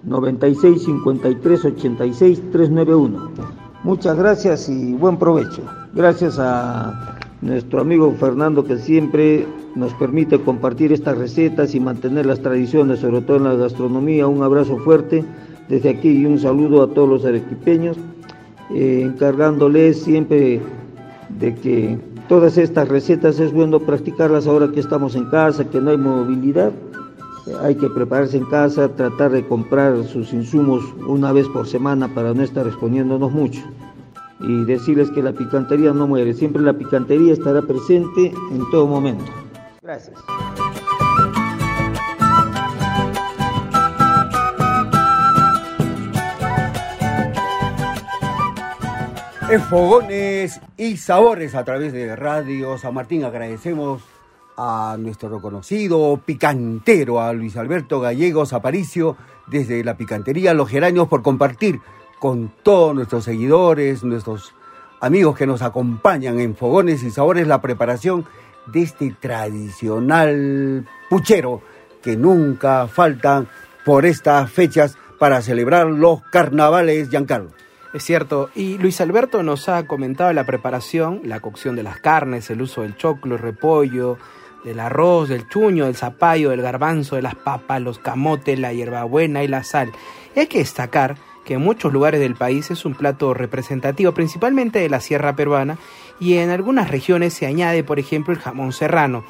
96 0.02 0.84
53 0.84 1.64
86 1.66 2.42
391. 2.50 3.30
Muchas 3.84 4.16
gracias 4.16 4.68
y 4.70 4.94
buen 4.94 5.18
provecho. 5.18 5.62
Gracias 5.92 6.38
a 6.38 7.18
nuestro 7.42 7.82
amigo 7.82 8.12
Fernando 8.18 8.64
que 8.64 8.78
siempre 8.78 9.46
nos 9.74 9.92
permite 9.94 10.40
compartir 10.40 10.92
estas 10.92 11.18
recetas 11.18 11.74
y 11.74 11.80
mantener 11.80 12.24
las 12.24 12.40
tradiciones, 12.40 13.00
sobre 13.00 13.20
todo 13.20 13.36
en 13.36 13.44
la 13.44 13.54
gastronomía. 13.54 14.26
Un 14.26 14.42
abrazo 14.42 14.78
fuerte 14.78 15.22
desde 15.68 15.90
aquí 15.90 16.08
y 16.08 16.24
un 16.24 16.38
saludo 16.38 16.82
a 16.82 16.88
todos 16.88 17.08
los 17.08 17.24
arequipeños, 17.26 17.98
eh, 18.70 19.02
encargándoles 19.04 20.02
siempre 20.02 20.60
de 21.38 21.54
que 21.54 22.09
todas 22.30 22.56
estas 22.58 22.86
recetas 22.86 23.40
es 23.40 23.52
bueno 23.52 23.80
practicarlas 23.80 24.46
ahora 24.46 24.70
que 24.70 24.78
estamos 24.78 25.16
en 25.16 25.24
casa, 25.30 25.68
que 25.68 25.80
no 25.80 25.90
hay 25.90 25.96
movilidad. 25.96 26.70
Hay 27.60 27.74
que 27.74 27.90
prepararse 27.90 28.36
en 28.36 28.44
casa, 28.44 28.88
tratar 28.94 29.32
de 29.32 29.44
comprar 29.44 30.04
sus 30.04 30.32
insumos 30.32 30.84
una 31.08 31.32
vez 31.32 31.48
por 31.48 31.66
semana 31.66 32.06
para 32.14 32.32
no 32.32 32.44
estar 32.44 32.68
exponiéndonos 32.68 33.32
mucho 33.32 33.60
y 34.38 34.64
decirles 34.64 35.10
que 35.10 35.24
la 35.24 35.32
picantería 35.32 35.92
no 35.92 36.06
muere, 36.06 36.32
siempre 36.32 36.62
la 36.62 36.72
picantería 36.72 37.32
estará 37.32 37.62
presente 37.62 38.32
en 38.52 38.70
todo 38.70 38.86
momento. 38.86 39.24
Gracias. 39.82 40.16
En 49.50 49.60
Fogones 49.62 50.60
y 50.76 50.96
Sabores 50.96 51.56
a 51.56 51.64
través 51.64 51.92
de 51.92 52.14
Radio 52.14 52.78
San 52.78 52.94
Martín 52.94 53.24
agradecemos 53.24 54.00
a 54.56 54.96
nuestro 54.96 55.28
reconocido 55.28 56.20
picantero, 56.24 57.20
a 57.20 57.32
Luis 57.32 57.56
Alberto 57.56 57.98
Gallegos 57.98 58.52
Aparicio, 58.52 59.16
desde 59.48 59.82
la 59.82 59.96
picantería 59.96 60.54
Los 60.54 60.68
Geranios, 60.68 61.08
por 61.08 61.22
compartir 61.22 61.80
con 62.20 62.52
todos 62.62 62.94
nuestros 62.94 63.24
seguidores, 63.24 64.04
nuestros 64.04 64.54
amigos 65.00 65.36
que 65.36 65.48
nos 65.48 65.62
acompañan 65.62 66.38
en 66.38 66.54
Fogones 66.54 67.02
y 67.02 67.10
Sabores 67.10 67.48
la 67.48 67.60
preparación 67.60 68.26
de 68.66 68.82
este 68.82 69.16
tradicional 69.18 70.86
puchero 71.08 71.60
que 72.02 72.16
nunca 72.16 72.86
faltan 72.86 73.48
por 73.84 74.06
estas 74.06 74.48
fechas 74.48 74.96
para 75.18 75.42
celebrar 75.42 75.88
los 75.88 76.22
carnavales, 76.30 77.10
Giancarlo. 77.10 77.50
Es 77.92 78.04
cierto, 78.04 78.50
y 78.54 78.78
Luis 78.78 79.00
Alberto 79.00 79.42
nos 79.42 79.68
ha 79.68 79.84
comentado 79.88 80.32
la 80.32 80.46
preparación, 80.46 81.22
la 81.24 81.40
cocción 81.40 81.74
de 81.74 81.82
las 81.82 81.98
carnes, 81.98 82.48
el 82.48 82.62
uso 82.62 82.82
del 82.82 82.96
choclo, 82.96 83.34
el 83.34 83.42
repollo, 83.42 84.16
del 84.64 84.78
arroz, 84.78 85.28
del 85.28 85.48
chuño, 85.48 85.86
del 85.86 85.96
zapallo, 85.96 86.50
del 86.50 86.62
garbanzo, 86.62 87.16
de 87.16 87.22
las 87.22 87.34
papas, 87.34 87.82
los 87.82 87.98
camotes, 87.98 88.60
la 88.60 88.72
hierbabuena 88.72 89.42
y 89.42 89.48
la 89.48 89.64
sal. 89.64 89.90
hay 90.36 90.46
que 90.46 90.58
destacar 90.58 91.16
que 91.44 91.54
en 91.54 91.62
muchos 91.62 91.92
lugares 91.92 92.20
del 92.20 92.36
país 92.36 92.70
es 92.70 92.84
un 92.84 92.94
plato 92.94 93.34
representativo, 93.34 94.12
principalmente 94.12 94.78
de 94.78 94.88
la 94.88 95.00
sierra 95.00 95.34
peruana, 95.34 95.76
y 96.20 96.36
en 96.36 96.50
algunas 96.50 96.90
regiones 96.90 97.34
se 97.34 97.46
añade, 97.46 97.82
por 97.82 97.98
ejemplo, 97.98 98.32
el 98.32 98.38
jamón 98.38 98.72
serrano. 98.72 99.24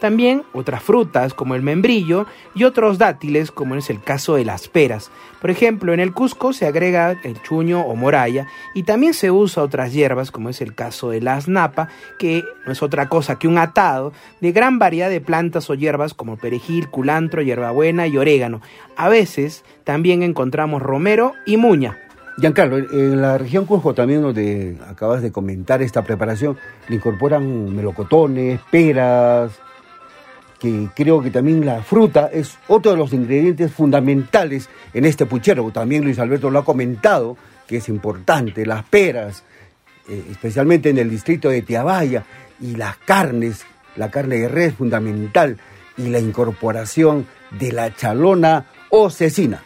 También 0.00 0.42
otras 0.52 0.82
frutas 0.82 1.32
como 1.32 1.54
el 1.54 1.62
membrillo 1.62 2.26
y 2.54 2.64
otros 2.64 2.98
dátiles 2.98 3.50
como 3.50 3.76
es 3.76 3.88
el 3.88 4.02
caso 4.02 4.36
de 4.36 4.44
las 4.44 4.68
peras. 4.68 5.10
Por 5.40 5.50
ejemplo, 5.50 5.94
en 5.94 6.00
el 6.00 6.12
Cusco 6.12 6.52
se 6.52 6.66
agrega 6.66 7.18
el 7.22 7.40
chuño 7.42 7.80
o 7.80 7.94
moraya 7.96 8.46
y 8.74 8.82
también 8.82 9.14
se 9.14 9.30
usa 9.30 9.62
otras 9.62 9.92
hierbas 9.92 10.30
como 10.30 10.50
es 10.50 10.60
el 10.60 10.74
caso 10.74 11.10
de 11.10 11.20
la 11.20 11.40
napa, 11.46 11.88
que 12.18 12.44
no 12.66 12.72
es 12.72 12.82
otra 12.82 13.08
cosa 13.08 13.38
que 13.38 13.48
un 13.48 13.58
atado 13.58 14.12
de 14.40 14.52
gran 14.52 14.78
variedad 14.78 15.08
de 15.08 15.20
plantas 15.20 15.70
o 15.70 15.74
hierbas 15.74 16.14
como 16.14 16.36
perejil, 16.36 16.88
culantro, 16.88 17.42
hierbabuena 17.42 18.06
y 18.06 18.18
orégano. 18.18 18.60
A 18.96 19.08
veces 19.08 19.64
también 19.84 20.22
encontramos 20.22 20.82
romero 20.82 21.32
y 21.46 21.56
muña. 21.56 21.98
Giancarlo, 22.38 22.76
en 22.76 23.22
la 23.22 23.38
región 23.38 23.64
Cusco 23.64 23.94
también 23.94 24.20
donde 24.20 24.76
acabas 24.86 25.22
de 25.22 25.32
comentar 25.32 25.80
esta 25.80 26.02
preparación, 26.02 26.58
le 26.88 26.96
incorporan 26.96 27.74
melocotones, 27.74 28.60
peras, 28.70 29.52
que 30.58 30.88
creo 30.94 31.22
que 31.22 31.30
también 31.30 31.64
la 31.66 31.82
fruta 31.82 32.30
es 32.32 32.56
otro 32.68 32.92
de 32.92 32.98
los 32.98 33.12
ingredientes 33.12 33.72
fundamentales 33.72 34.68
en 34.94 35.04
este 35.04 35.26
puchero. 35.26 35.70
También 35.70 36.04
Luis 36.04 36.18
Alberto 36.18 36.50
lo 36.50 36.60
ha 36.60 36.64
comentado, 36.64 37.36
que 37.66 37.78
es 37.78 37.88
importante, 37.88 38.64
las 38.64 38.84
peras, 38.84 39.44
eh, 40.08 40.24
especialmente 40.30 40.90
en 40.90 40.98
el 40.98 41.10
distrito 41.10 41.48
de 41.48 41.62
Tiabaya, 41.62 42.24
y 42.60 42.76
las 42.76 42.96
carnes, 42.96 43.66
la 43.96 44.10
carne 44.10 44.38
de 44.38 44.48
res 44.48 44.74
fundamental, 44.74 45.58
y 45.98 46.08
la 46.08 46.18
incorporación 46.18 47.26
de 47.58 47.72
la 47.72 47.94
chalona 47.94 48.66
o 48.90 49.10
cecina. 49.10 49.62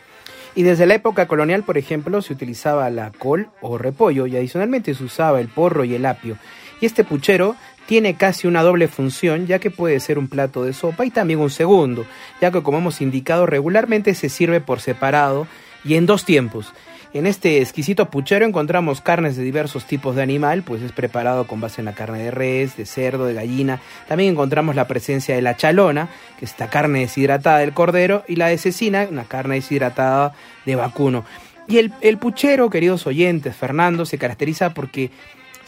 Y 0.55 0.63
desde 0.63 0.87
la 0.87 0.95
época 0.95 1.27
colonial, 1.27 1.63
por 1.63 1.79
ejemplo, 1.79 2.23
se 2.23 2.33
utilizaba 2.33 2.91
la 2.91 3.13
col 3.13 3.51
o 3.61 3.79
repollo 3.79 4.27
y 4.27 4.37
adicionalmente 4.37 4.95
se 4.95 5.05
usaba 5.05 5.41
el 5.41 5.49
porro 5.49 5.85
y 5.85 5.95
el 5.95 6.07
apio. 6.07 6.37
Y 6.81 6.87
este 6.87 7.05
puchero 7.05 7.57
tiene 7.91 8.15
casi 8.15 8.47
una 8.47 8.63
doble 8.63 8.87
función, 8.87 9.49
ya 9.49 9.59
que 9.59 9.73
puede 9.73 9.99
ser 9.99 10.17
un 10.17 10.29
plato 10.29 10.63
de 10.63 10.73
sopa 10.73 11.05
y 11.05 11.11
también 11.11 11.41
un 11.41 11.51
segundo, 11.51 12.07
ya 12.41 12.53
que 12.53 12.63
como 12.63 12.79
hemos 12.79 13.01
indicado 13.01 13.47
regularmente 13.47 14.15
se 14.15 14.29
sirve 14.29 14.61
por 14.61 14.79
separado 14.79 15.49
y 15.85 15.97
en 15.97 16.07
dos 16.07 16.25
tiempos. 16.25 16.73
En 17.15 17.27
este 17.27 17.61
exquisito 17.61 18.09
puchero 18.09 18.47
encontramos 18.47 19.01
carnes 19.01 19.37
de 19.37 19.43
diversos 19.43 19.87
tipos 19.87 20.15
de 20.15 20.23
animal, 20.23 20.63
pues 20.63 20.83
es 20.83 20.93
preparado 20.93 21.49
con 21.49 21.61
base 21.61 21.81
en 21.81 21.87
la 21.87 21.95
carne 21.97 22.23
de 22.23 22.31
res, 22.31 22.77
de 22.77 22.87
cerdo, 22.87 23.27
de 23.27 23.35
gallina. 23.35 23.81
También 24.07 24.31
encontramos 24.31 24.77
la 24.77 24.87
presencia 24.87 25.35
de 25.35 25.43
la 25.43 25.57
chalona, 25.57 26.11
que 26.39 26.45
es 26.45 26.53
esta 26.53 26.71
carne 26.71 27.01
deshidratada 27.01 27.59
del 27.59 27.73
cordero, 27.73 28.23
y 28.29 28.37
la 28.37 28.47
de 28.47 28.59
cecina, 28.59 29.09
una 29.11 29.25
carne 29.25 29.57
deshidratada 29.57 30.33
de 30.65 30.77
vacuno. 30.77 31.25
Y 31.67 31.79
el, 31.79 31.93
el 32.03 32.19
puchero, 32.19 32.71
queridos 32.71 33.09
oyentes, 33.09 33.57
Fernando, 33.57 34.07
se 34.07 34.17
caracteriza 34.17 34.75
porque 34.75 35.11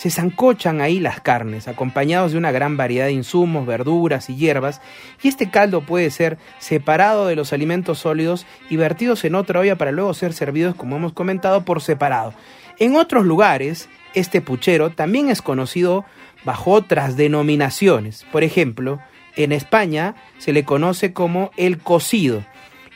se 0.02 0.10
zancochan 0.10 0.80
ahí 0.80 0.98
las 0.98 1.20
carnes, 1.20 1.68
acompañados 1.68 2.32
de 2.32 2.38
una 2.38 2.50
gran 2.50 2.76
variedad 2.76 3.06
de 3.06 3.12
insumos, 3.12 3.68
verduras 3.68 4.28
y 4.28 4.34
hierbas, 4.34 4.80
y 5.22 5.28
este 5.28 5.48
caldo 5.48 5.82
puede 5.82 6.10
ser 6.10 6.38
separado 6.58 7.28
de 7.28 7.36
los 7.36 7.52
alimentos 7.52 8.00
sólidos 8.00 8.44
y 8.68 8.76
vertidos 8.76 9.24
en 9.24 9.36
otra 9.36 9.60
olla 9.60 9.76
para 9.76 9.92
luego 9.92 10.12
ser 10.12 10.32
servidos, 10.32 10.74
como 10.74 10.96
hemos 10.96 11.12
comentado, 11.12 11.64
por 11.64 11.80
separado. 11.80 12.34
En 12.80 12.96
otros 12.96 13.24
lugares, 13.24 13.88
este 14.12 14.40
puchero 14.40 14.90
también 14.90 15.28
es 15.28 15.40
conocido 15.40 16.04
bajo 16.42 16.72
otras 16.72 17.16
denominaciones. 17.16 18.26
Por 18.32 18.42
ejemplo, 18.42 18.98
en 19.36 19.52
España 19.52 20.16
se 20.38 20.52
le 20.52 20.64
conoce 20.64 21.12
como 21.12 21.52
el 21.56 21.78
cocido, 21.78 22.44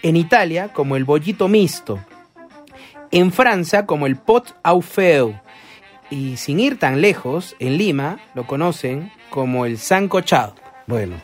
en 0.03 0.17
Italia 0.17 0.73
como 0.73 0.97
el 0.97 1.05
bollito 1.05 1.47
mixto, 1.47 2.01
en 3.13 3.31
Francia 3.31 3.87
como 3.87 4.09
el 4.09 4.17
pot 4.17 4.57
au 4.65 4.83
feu, 4.83 5.37
y 6.11 6.37
sin 6.37 6.61
ir 6.61 6.79
tan 6.79 7.01
lejos, 7.01 7.57
en 7.59 7.79
Lima 7.79 8.19
lo 8.35 8.47
conocen 8.47 9.11
como 9.31 9.67
el 9.67 9.79
sancochado. 9.79 10.55
Bueno, 10.87 11.17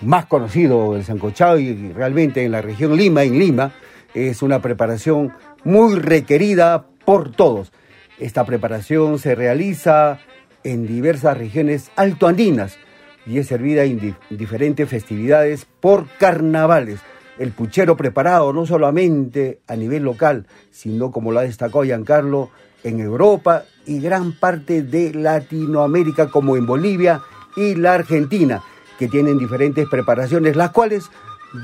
más 0.00 0.26
conocido 0.26 0.96
el 0.96 1.04
sancochado 1.04 1.58
y 1.58 1.92
realmente 1.92 2.44
en 2.44 2.52
la 2.52 2.62
región 2.62 2.96
Lima, 2.96 3.24
en 3.24 3.38
Lima, 3.38 3.72
es 4.14 4.42
una 4.42 4.60
preparación 4.60 5.32
muy 5.64 5.96
requerida 5.96 6.86
por 7.04 7.32
todos. 7.32 7.72
Esta 8.18 8.44
preparación 8.44 9.18
se 9.18 9.34
realiza 9.34 10.18
en 10.62 10.86
diversas 10.86 11.36
regiones 11.36 11.90
altoandinas 11.96 12.78
y 13.26 13.38
es 13.38 13.46
servida 13.46 13.84
en 13.84 14.16
diferentes 14.30 14.88
festividades 14.88 15.66
por 15.80 16.06
carnavales. 16.18 17.00
El 17.38 17.52
puchero 17.52 17.96
preparado 17.96 18.52
no 18.52 18.66
solamente 18.66 19.60
a 19.66 19.76
nivel 19.76 20.02
local, 20.02 20.46
sino 20.70 21.10
como 21.10 21.32
lo 21.32 21.40
ha 21.40 21.44
destacado 21.44 21.84
Giancarlo, 21.84 22.50
en 22.84 23.00
Europa 23.00 23.64
y 23.90 23.98
gran 23.98 24.30
parte 24.30 24.84
de 24.84 25.12
Latinoamérica 25.12 26.28
como 26.28 26.56
en 26.56 26.64
Bolivia 26.64 27.22
y 27.56 27.74
la 27.74 27.94
Argentina, 27.94 28.62
que 29.00 29.08
tienen 29.08 29.36
diferentes 29.36 29.88
preparaciones, 29.88 30.54
las 30.54 30.70
cuales 30.70 31.10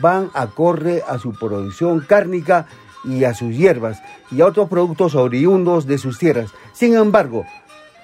van 0.02 0.30
acorde 0.34 1.04
a 1.06 1.20
su 1.20 1.30
producción 1.34 2.00
cárnica 2.00 2.66
y 3.04 3.22
a 3.22 3.32
sus 3.32 3.56
hierbas 3.56 4.02
y 4.32 4.40
a 4.40 4.46
otros 4.46 4.68
productos 4.68 5.14
oriundos 5.14 5.86
de 5.86 5.98
sus 5.98 6.18
tierras. 6.18 6.50
Sin 6.72 6.96
embargo, 6.96 7.46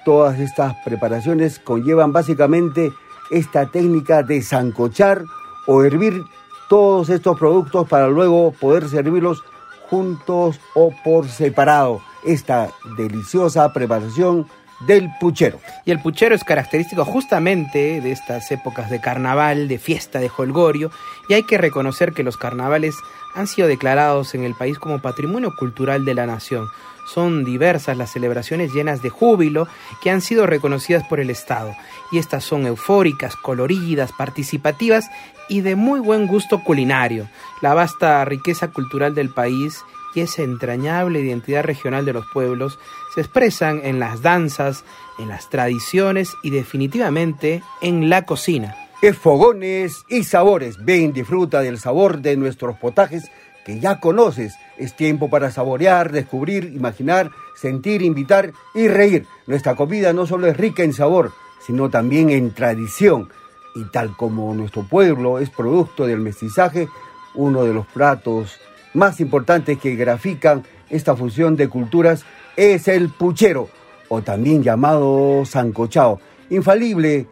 todas 0.05 0.39
estas 0.39 0.73
preparaciones 0.85 1.59
conllevan 1.59 2.13
básicamente 2.13 2.93
esta 3.29 3.65
técnica 3.65 4.23
de 4.23 4.41
zancochar 4.41 5.25
o 5.67 5.83
hervir 5.83 6.23
todos 6.69 7.09
estos 7.09 7.37
productos 7.37 7.89
para 7.89 8.07
luego 8.07 8.53
poder 8.53 8.87
servirlos 8.87 9.43
juntos 9.89 10.61
o 10.75 10.93
por 11.03 11.27
separado 11.27 11.99
esta 12.25 12.71
deliciosa 12.97 13.71
preparación 13.73 14.47
del 14.87 15.09
puchero. 15.19 15.59
Y 15.85 15.91
el 15.91 16.01
puchero 16.01 16.35
es 16.35 16.43
característico 16.43 17.05
justamente 17.05 18.01
de 18.01 18.11
estas 18.11 18.51
épocas 18.51 18.89
de 18.89 18.99
carnaval, 18.99 19.67
de 19.67 19.79
fiesta, 19.79 20.19
de 20.19 20.31
holgorio, 20.35 20.91
y 21.29 21.33
hay 21.33 21.43
que 21.43 21.57
reconocer 21.57 22.13
que 22.13 22.23
los 22.23 22.37
carnavales 22.37 22.95
han 23.35 23.47
sido 23.47 23.67
declarados 23.67 24.35
en 24.35 24.43
el 24.43 24.55
país 24.55 24.77
como 24.79 25.01
patrimonio 25.01 25.55
cultural 25.55 26.05
de 26.05 26.13
la 26.13 26.25
nación. 26.25 26.67
Son 27.05 27.43
diversas 27.43 27.97
las 27.97 28.11
celebraciones 28.11 28.71
llenas 28.73 29.01
de 29.01 29.09
júbilo 29.09 29.67
que 30.01 30.09
han 30.09 30.21
sido 30.21 30.47
reconocidas 30.47 31.05
por 31.07 31.19
el 31.19 31.29
Estado, 31.29 31.75
y 32.11 32.17
estas 32.17 32.43
son 32.43 32.65
eufóricas, 32.65 33.35
coloridas, 33.35 34.11
participativas 34.13 35.09
y 35.49 35.61
de 35.61 35.75
muy 35.75 35.99
buen 35.99 36.27
gusto 36.27 36.63
culinario. 36.63 37.27
La 37.61 37.73
vasta 37.73 38.23
riqueza 38.25 38.69
cultural 38.69 39.15
del 39.15 39.29
país 39.29 39.83
y 40.13 40.21
esa 40.21 40.43
entrañable 40.43 41.19
identidad 41.19 41.63
regional 41.63 42.05
de 42.05 42.13
los 42.13 42.25
pueblos 42.33 42.79
se 43.13 43.21
expresan 43.21 43.81
en 43.83 43.99
las 43.99 44.21
danzas, 44.21 44.83
en 45.19 45.29
las 45.29 45.49
tradiciones 45.49 46.33
y 46.43 46.49
definitivamente 46.49 47.63
en 47.81 48.09
la 48.09 48.25
cocina. 48.25 48.75
Es 49.01 49.17
fogones 49.17 50.05
y 50.07 50.23
sabores. 50.23 50.77
Ven, 50.83 51.11
disfruta 51.13 51.61
del 51.61 51.77
sabor 51.77 52.21
de 52.21 52.37
nuestros 52.37 52.77
potajes 52.77 53.29
que 53.65 53.79
ya 53.79 53.99
conoces. 53.99 54.55
Es 54.77 54.95
tiempo 54.95 55.29
para 55.29 55.51
saborear, 55.51 56.11
descubrir, 56.11 56.71
imaginar, 56.73 57.31
sentir, 57.55 58.01
invitar 58.01 58.53
y 58.73 58.87
reír. 58.87 59.25
Nuestra 59.47 59.75
comida 59.75 60.13
no 60.13 60.25
solo 60.25 60.47
es 60.47 60.57
rica 60.57 60.83
en 60.83 60.93
sabor, 60.93 61.31
sino 61.65 61.89
también 61.89 62.29
en 62.29 62.53
tradición. 62.53 63.29
Y 63.75 63.83
tal 63.85 64.15
como 64.15 64.53
nuestro 64.53 64.83
pueblo 64.83 65.39
es 65.39 65.49
producto 65.49 66.05
del 66.05 66.19
mestizaje, 66.19 66.87
uno 67.35 67.63
de 67.63 67.73
los 67.73 67.85
platos 67.87 68.59
más 68.93 69.19
importantes 69.19 69.77
que 69.77 69.95
grafican 69.95 70.63
esta 70.89 71.15
fusión 71.15 71.55
de 71.55 71.69
culturas 71.69 72.25
es 72.55 72.87
el 72.87 73.09
puchero, 73.09 73.69
o 74.09 74.21
también 74.21 74.63
llamado 74.63 75.43
sancochao, 75.45 76.19
infalible 76.49 77.27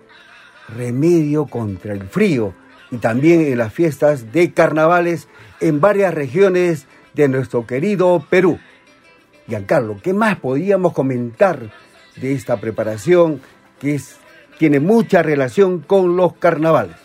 remedio 0.76 1.46
contra 1.46 1.94
el 1.94 2.04
frío 2.04 2.54
y 2.90 2.98
también 2.98 3.42
en 3.42 3.58
las 3.58 3.74
fiestas 3.74 4.32
de 4.32 4.52
carnavales 4.54 5.28
en 5.60 5.80
varias 5.80 6.14
regiones 6.14 6.88
de 7.14 7.28
nuestro 7.28 7.66
querido 7.68 8.26
Perú. 8.30 8.60
Giancarlo, 9.48 9.98
¿qué 10.02 10.14
más 10.14 10.38
podíamos 10.38 10.94
comentar 10.94 11.72
de 12.16 12.34
esta 12.34 12.58
preparación 12.58 13.42
que 13.80 14.00
tiene 14.58 14.80
mucha 14.80 15.24
relación 15.24 15.80
con 15.80 16.16
los 16.16 16.34
carnavales? 16.34 16.96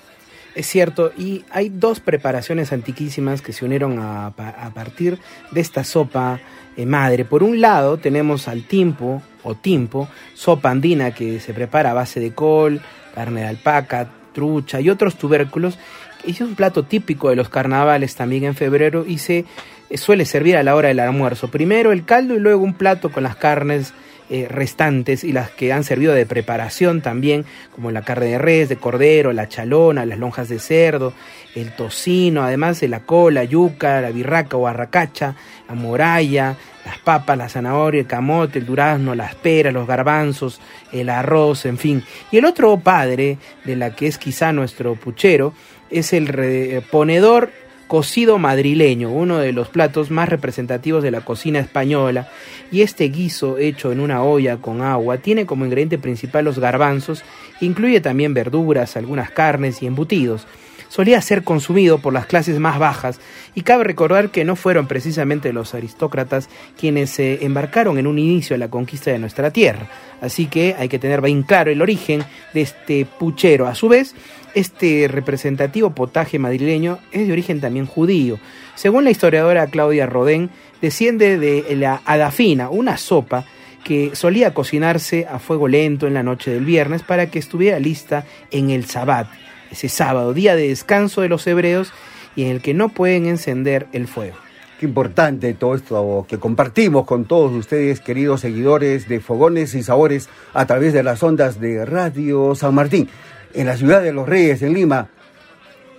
Es 0.56 0.66
cierto, 0.68 1.12
y 1.18 1.44
hay 1.50 1.68
dos 1.68 2.00
preparaciones 2.00 2.72
antiquísimas 2.72 3.42
que 3.42 3.52
se 3.52 3.66
unieron 3.66 3.98
a, 3.98 4.32
partir 4.74 5.18
de 5.50 5.60
esta 5.60 5.84
sopa 5.84 6.40
eh, 6.78 6.86
madre. 6.86 7.26
Por 7.26 7.42
un 7.42 7.60
lado 7.60 7.98
tenemos 7.98 8.48
al 8.48 8.62
timpo 8.62 9.22
o 9.42 9.54
timpo, 9.54 10.08
sopa 10.32 10.70
andina 10.70 11.10
que 11.10 11.40
se 11.40 11.52
prepara 11.52 11.90
a 11.90 11.94
base 11.94 12.20
de 12.20 12.32
col, 12.32 12.80
carne 13.14 13.42
de 13.42 13.48
alpaca, 13.48 14.08
trucha 14.32 14.80
y 14.80 14.88
otros 14.88 15.16
tubérculos. 15.16 15.78
Es 16.26 16.40
un 16.40 16.54
plato 16.54 16.84
típico 16.84 17.28
de 17.28 17.36
los 17.36 17.50
carnavales 17.50 18.14
también 18.14 18.44
en 18.44 18.54
febrero 18.54 19.04
y 19.06 19.18
se 19.18 19.44
eh, 19.90 19.98
suele 19.98 20.24
servir 20.24 20.56
a 20.56 20.62
la 20.62 20.74
hora 20.74 20.88
del 20.88 21.00
almuerzo. 21.00 21.50
Primero 21.50 21.92
el 21.92 22.06
caldo 22.06 22.34
y 22.34 22.40
luego 22.40 22.64
un 22.64 22.72
plato 22.72 23.12
con 23.12 23.24
las 23.24 23.36
carnes 23.36 23.92
eh, 24.28 24.48
restantes 24.48 25.22
y 25.22 25.32
las 25.32 25.50
que 25.50 25.72
han 25.72 25.84
servido 25.84 26.12
de 26.12 26.26
preparación 26.26 27.00
también, 27.00 27.44
como 27.74 27.92
la 27.92 28.02
carne 28.02 28.26
de 28.26 28.38
res, 28.38 28.68
de 28.68 28.76
cordero, 28.76 29.32
la 29.32 29.48
chalona, 29.48 30.04
las 30.04 30.18
lonjas 30.18 30.48
de 30.48 30.58
cerdo, 30.58 31.12
el 31.54 31.70
tocino, 31.76 32.42
además 32.42 32.80
de 32.80 32.88
la 32.88 33.00
cola, 33.00 33.44
yuca, 33.44 34.00
la 34.00 34.10
birraca 34.10 34.56
o 34.56 34.66
arracacha, 34.66 35.36
la 35.68 35.74
moralla, 35.74 36.56
las 36.84 36.98
papas, 36.98 37.38
la 37.38 37.48
zanahoria, 37.48 38.00
el 38.00 38.06
camote, 38.06 38.58
el 38.58 38.66
durazno, 38.66 39.14
las 39.14 39.34
peras, 39.36 39.72
los 39.72 39.86
garbanzos, 39.86 40.60
el 40.92 41.08
arroz, 41.08 41.64
en 41.64 41.78
fin. 41.78 42.02
Y 42.32 42.38
el 42.38 42.46
otro 42.46 42.76
padre, 42.78 43.38
de 43.64 43.76
la 43.76 43.94
que 43.94 44.08
es 44.08 44.18
quizá 44.18 44.52
nuestro 44.52 44.96
puchero, 44.96 45.52
es 45.88 46.12
el 46.12 46.26
reponedor 46.26 47.50
cocido 47.86 48.38
madrileño, 48.38 49.10
uno 49.10 49.38
de 49.38 49.52
los 49.52 49.68
platos 49.68 50.10
más 50.10 50.28
representativos 50.28 51.02
de 51.02 51.10
la 51.10 51.20
cocina 51.20 51.60
española, 51.60 52.28
y 52.70 52.82
este 52.82 53.08
guiso 53.08 53.58
hecho 53.58 53.92
en 53.92 54.00
una 54.00 54.22
olla 54.22 54.56
con 54.56 54.82
agua 54.82 55.18
tiene 55.18 55.46
como 55.46 55.64
ingrediente 55.64 55.98
principal 55.98 56.44
los 56.44 56.58
garbanzos, 56.58 57.22
incluye 57.60 58.00
también 58.00 58.34
verduras, 58.34 58.96
algunas 58.96 59.30
carnes 59.30 59.82
y 59.82 59.86
embutidos. 59.86 60.46
Solía 60.88 61.20
ser 61.20 61.42
consumido 61.42 61.98
por 61.98 62.12
las 62.12 62.26
clases 62.26 62.60
más 62.60 62.78
bajas 62.78 63.20
y 63.54 63.62
cabe 63.62 63.84
recordar 63.84 64.30
que 64.30 64.44
no 64.44 64.54
fueron 64.54 64.86
precisamente 64.86 65.52
los 65.52 65.74
aristócratas 65.74 66.48
quienes 66.78 67.10
se 67.10 67.44
embarcaron 67.44 67.98
en 67.98 68.06
un 68.06 68.18
inicio 68.18 68.54
a 68.54 68.58
la 68.58 68.70
conquista 68.70 69.10
de 69.10 69.18
nuestra 69.18 69.50
tierra. 69.50 69.90
Así 70.20 70.46
que 70.46 70.76
hay 70.78 70.88
que 70.88 71.00
tener 71.00 71.20
bien 71.20 71.42
claro 71.42 71.72
el 71.72 71.82
origen 71.82 72.24
de 72.54 72.62
este 72.62 73.04
puchero. 73.04 73.66
A 73.66 73.74
su 73.74 73.88
vez, 73.88 74.14
este 74.56 75.06
representativo 75.06 75.90
potaje 75.90 76.38
madrileño 76.38 76.98
es 77.12 77.26
de 77.26 77.32
origen 77.32 77.60
también 77.60 77.84
judío. 77.84 78.38
Según 78.74 79.04
la 79.04 79.10
historiadora 79.10 79.66
Claudia 79.66 80.06
Rodén, 80.06 80.48
desciende 80.80 81.38
de 81.38 81.76
la 81.76 82.00
adafina, 82.06 82.70
una 82.70 82.96
sopa 82.96 83.44
que 83.84 84.16
solía 84.16 84.54
cocinarse 84.54 85.26
a 85.30 85.38
fuego 85.38 85.68
lento 85.68 86.06
en 86.06 86.14
la 86.14 86.22
noche 86.22 86.50
del 86.50 86.64
viernes 86.64 87.02
para 87.02 87.30
que 87.30 87.38
estuviera 87.38 87.78
lista 87.78 88.24
en 88.50 88.70
el 88.70 88.86
sabbat, 88.86 89.28
ese 89.70 89.90
sábado, 89.90 90.32
día 90.32 90.56
de 90.56 90.68
descanso 90.68 91.20
de 91.20 91.28
los 91.28 91.46
hebreos 91.46 91.92
y 92.34 92.44
en 92.44 92.48
el 92.48 92.62
que 92.62 92.72
no 92.72 92.88
pueden 92.88 93.26
encender 93.26 93.86
el 93.92 94.08
fuego. 94.08 94.36
Qué 94.80 94.86
importante 94.86 95.52
todo 95.52 95.74
esto 95.74 96.26
que 96.28 96.38
compartimos 96.38 97.04
con 97.04 97.26
todos 97.26 97.52
ustedes, 97.52 98.00
queridos 98.00 98.40
seguidores 98.40 99.06
de 99.06 99.20
Fogones 99.20 99.74
y 99.74 99.82
Sabores, 99.82 100.30
a 100.54 100.66
través 100.66 100.94
de 100.94 101.02
las 101.02 101.22
ondas 101.22 101.60
de 101.60 101.84
Radio 101.84 102.54
San 102.54 102.74
Martín 102.74 103.08
en 103.54 103.66
la 103.66 103.76
ciudad 103.76 104.02
de 104.02 104.12
los 104.12 104.28
Reyes, 104.28 104.62
en 104.62 104.74
Lima, 104.74 105.08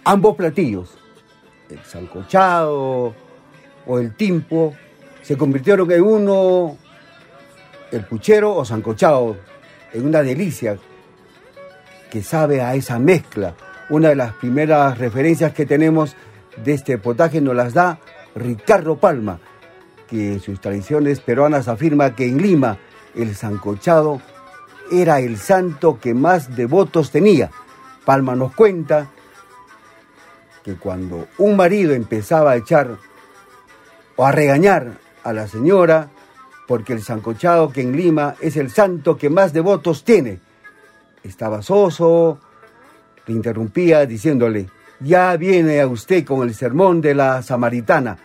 ambos 0.03 0.36
platillos, 0.36 0.97
el 1.69 1.79
sancochado 1.83 3.13
o 3.86 3.99
el 3.99 4.15
timpo, 4.15 4.75
se 5.21 5.38
convirtieron 5.38 5.91
en 5.91 6.01
uno, 6.01 6.77
el 7.91 8.05
puchero 8.05 8.55
o 8.55 8.63
sancochado, 8.63 9.38
en 9.93 10.05
una 10.05 10.23
delicia 10.23 10.77
que 12.10 12.23
sabe 12.23 12.62
a 12.62 12.75
esa 12.75 12.99
mezcla. 12.99 13.55
Una 13.89 14.10
de 14.10 14.15
las 14.15 14.33
primeras 14.33 14.97
referencias 14.97 15.53
que 15.53 15.65
tenemos 15.65 16.15
de 16.63 16.73
este 16.73 16.97
potaje 16.97 17.41
nos 17.41 17.55
las 17.55 17.73
da 17.73 17.99
Ricardo 18.36 18.97
Palma, 18.97 19.39
que 20.07 20.33
en 20.33 20.39
sus 20.39 20.62
tradiciones 20.62 21.19
peruanas 21.19 21.67
afirma 21.67 22.15
que 22.15 22.27
en 22.27 22.41
Lima 22.41 22.77
el 23.15 23.36
sancochado 23.36 24.21
era 24.91 25.19
el 25.19 25.38
santo 25.38 26.00
que 26.00 26.13
más 26.13 26.56
devotos 26.56 27.12
tenía. 27.12 27.52
Palma 28.06 28.36
nos 28.36 28.54
cuenta 28.54 29.10
que 30.63 30.76
cuando 30.76 31.28
un 31.38 31.56
marido 31.56 31.93
empezaba 31.93 32.52
a 32.52 32.56
echar 32.58 32.97
o 34.15 34.26
a 34.26 34.32
regañar 34.32 34.97
a 35.23 35.34
la 35.34 35.47
señora, 35.47 36.10
porque 36.67 36.93
el 36.93 37.02
sancochado 37.02 37.71
que 37.71 37.82
en 37.82 37.95
Lima 37.95 38.36
es 38.41 38.58
el 38.58 38.69
santo 38.69 39.17
que 39.17 39.30
más 39.30 39.54
devotos 39.54 40.04
tiene, 40.04 40.39
estaba 41.23 41.62
soso, 41.62 42.39
le 43.26 43.34
interrumpía 43.34 44.06
diciéndole, 44.06 44.69
ya 45.00 45.36
viene 45.38 45.80
a 45.80 45.88
usted 45.88 46.26
con 46.26 46.47
el 46.47 46.54
sermón 46.54 47.02
de 47.02 47.15
la 47.15 47.41
samaritana, 47.41 48.17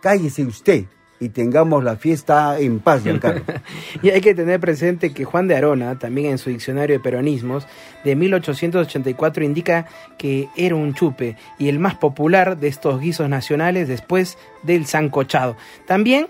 cállese 0.00 0.44
usted, 0.44 0.84
y 1.20 1.28
tengamos 1.28 1.84
la 1.84 1.96
fiesta 1.96 2.58
en 2.58 2.80
paz, 2.80 3.02
Giancarlo. 3.02 3.42
y 4.02 4.08
hay 4.08 4.22
que 4.22 4.34
tener 4.34 4.58
presente 4.58 5.12
que 5.12 5.24
Juan 5.24 5.46
de 5.46 5.54
Arona, 5.54 5.98
también 5.98 6.30
en 6.30 6.38
su 6.38 6.50
diccionario 6.50 6.96
de 6.96 7.00
peronismos, 7.00 7.66
de 8.04 8.16
1884 8.16 9.44
indica 9.44 9.86
que 10.16 10.48
era 10.56 10.74
un 10.74 10.94
chupe 10.94 11.36
y 11.58 11.68
el 11.68 11.78
más 11.78 11.94
popular 11.94 12.58
de 12.58 12.68
estos 12.68 13.00
guisos 13.00 13.28
nacionales 13.28 13.86
después 13.86 14.38
del 14.62 14.86
sancochado. 14.86 15.56
También 15.86 16.28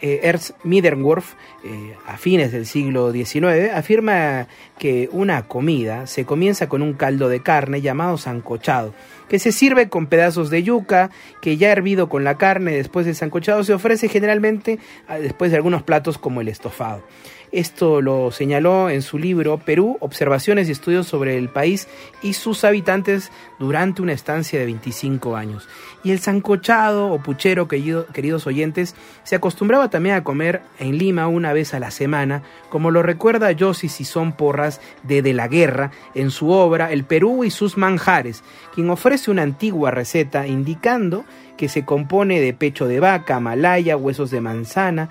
eh, 0.00 0.20
Ernst 0.22 0.52
Middendorf, 0.64 1.34
eh, 1.64 1.94
a 2.06 2.16
fines 2.16 2.52
del 2.52 2.66
siglo 2.66 3.12
XIX, 3.12 3.72
afirma 3.74 4.48
que 4.78 5.08
una 5.12 5.46
comida 5.46 6.06
se 6.06 6.24
comienza 6.24 6.68
con 6.68 6.82
un 6.82 6.94
caldo 6.94 7.28
de 7.28 7.42
carne 7.42 7.80
llamado 7.80 8.16
sancochado 8.16 8.94
que 9.30 9.38
se 9.38 9.52
sirve 9.52 9.88
con 9.88 10.08
pedazos 10.08 10.50
de 10.50 10.64
yuca, 10.64 11.10
que 11.40 11.56
ya 11.56 11.70
hervido 11.70 12.08
con 12.08 12.24
la 12.24 12.36
carne 12.36 12.72
después 12.72 13.06
del 13.06 13.14
sancochado 13.14 13.62
se 13.62 13.72
ofrece 13.72 14.08
generalmente 14.08 14.80
ah, 15.06 15.18
después 15.18 15.52
de 15.52 15.56
algunos 15.56 15.84
platos 15.84 16.18
como 16.18 16.40
el 16.40 16.48
estofado. 16.48 17.04
Esto 17.52 18.00
lo 18.00 18.30
señaló 18.30 18.90
en 18.90 19.02
su 19.02 19.18
libro 19.18 19.58
Perú, 19.58 19.96
Observaciones 20.00 20.68
y 20.68 20.72
Estudios 20.72 21.08
sobre 21.08 21.36
el 21.36 21.48
país 21.48 21.88
y 22.22 22.34
sus 22.34 22.62
habitantes 22.62 23.32
durante 23.58 24.02
una 24.02 24.12
estancia 24.12 24.60
de 24.60 24.66
25 24.66 25.34
años. 25.34 25.68
Y 26.04 26.12
el 26.12 26.20
sancochado 26.20 27.08
o 27.08 27.20
puchero, 27.20 27.66
queridos 27.66 28.46
oyentes, 28.46 28.94
se 29.24 29.34
acostumbraba 29.34 29.90
también 29.90 30.14
a 30.14 30.22
comer 30.22 30.62
en 30.78 30.96
Lima 30.96 31.26
una 31.26 31.52
vez 31.52 31.74
a 31.74 31.80
la 31.80 31.90
semana, 31.90 32.42
como 32.68 32.92
lo 32.92 33.02
recuerda 33.02 33.50
Yossi 33.50 33.88
Sison 33.88 34.32
Porras 34.32 34.80
de 35.02 35.20
De 35.20 35.32
la 35.32 35.48
Guerra 35.48 35.90
en 36.14 36.30
su 36.30 36.50
obra 36.50 36.92
El 36.92 37.02
Perú 37.02 37.42
y 37.42 37.50
sus 37.50 37.76
manjares, 37.76 38.44
quien 38.74 38.90
ofrece 38.90 39.28
una 39.28 39.42
antigua 39.42 39.90
receta 39.90 40.46
indicando 40.46 41.24
que 41.56 41.68
se 41.68 41.84
compone 41.84 42.40
de 42.40 42.54
pecho 42.54 42.86
de 42.86 43.00
vaca, 43.00 43.40
malaya, 43.40 43.96
huesos 43.96 44.30
de 44.30 44.40
manzana, 44.40 45.10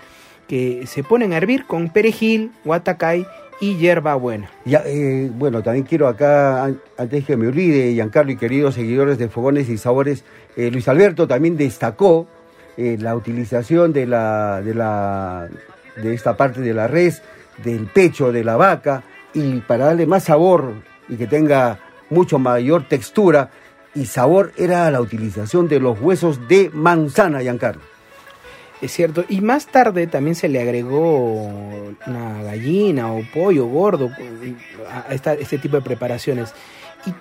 que 0.49 0.87
se 0.87 1.03
ponen 1.03 1.31
a 1.31 1.37
hervir 1.37 1.65
con 1.65 1.89
perejil, 1.89 2.51
guatacay 2.65 3.25
y 3.61 3.75
hierba 3.75 4.15
buena. 4.15 4.49
Ya, 4.65 4.81
eh, 4.85 5.29
bueno, 5.31 5.61
también 5.61 5.85
quiero 5.85 6.07
acá, 6.07 6.71
antes 6.97 7.23
que 7.23 7.37
me 7.37 7.47
olvide, 7.47 7.93
Giancarlo 7.93 8.31
y 8.31 8.35
queridos 8.35 8.73
seguidores 8.73 9.19
de 9.19 9.29
Fogones 9.29 9.69
y 9.69 9.77
Sabores, 9.77 10.23
eh, 10.57 10.71
Luis 10.71 10.87
Alberto 10.87 11.27
también 11.27 11.55
destacó 11.55 12.27
eh, 12.77 12.97
la 12.99 13.15
utilización 13.15 13.93
de, 13.93 14.07
la, 14.07 14.61
de, 14.63 14.73
la, 14.73 15.47
de 15.95 16.13
esta 16.15 16.35
parte 16.35 16.61
de 16.61 16.73
la 16.73 16.87
res, 16.87 17.21
del 17.63 17.85
pecho 17.85 18.31
de 18.31 18.43
la 18.43 18.57
vaca, 18.57 19.03
y 19.33 19.59
para 19.59 19.85
darle 19.85 20.07
más 20.07 20.23
sabor 20.23 20.73
y 21.07 21.15
que 21.15 21.27
tenga 21.27 21.77
mucho 22.09 22.39
mayor 22.39 22.87
textura 22.87 23.51
y 23.93 24.05
sabor 24.05 24.51
era 24.57 24.89
la 24.89 24.99
utilización 24.99 25.67
de 25.67 25.79
los 25.79 26.01
huesos 26.01 26.47
de 26.47 26.71
manzana, 26.73 27.41
Giancarlo. 27.41 27.88
Es 28.81 28.93
cierto. 28.93 29.25
Y 29.27 29.41
más 29.41 29.67
tarde 29.67 30.07
también 30.07 30.35
se 30.35 30.47
le 30.47 30.61
agregó 30.61 31.43
una 32.07 32.43
gallina 32.43 33.11
o 33.11 33.21
pollo 33.33 33.65
gordo 33.65 34.09
a 34.89 35.13
este 35.13 35.57
tipo 35.57 35.75
de 35.75 35.81
preparaciones. 35.81 36.53
Y 37.05 37.13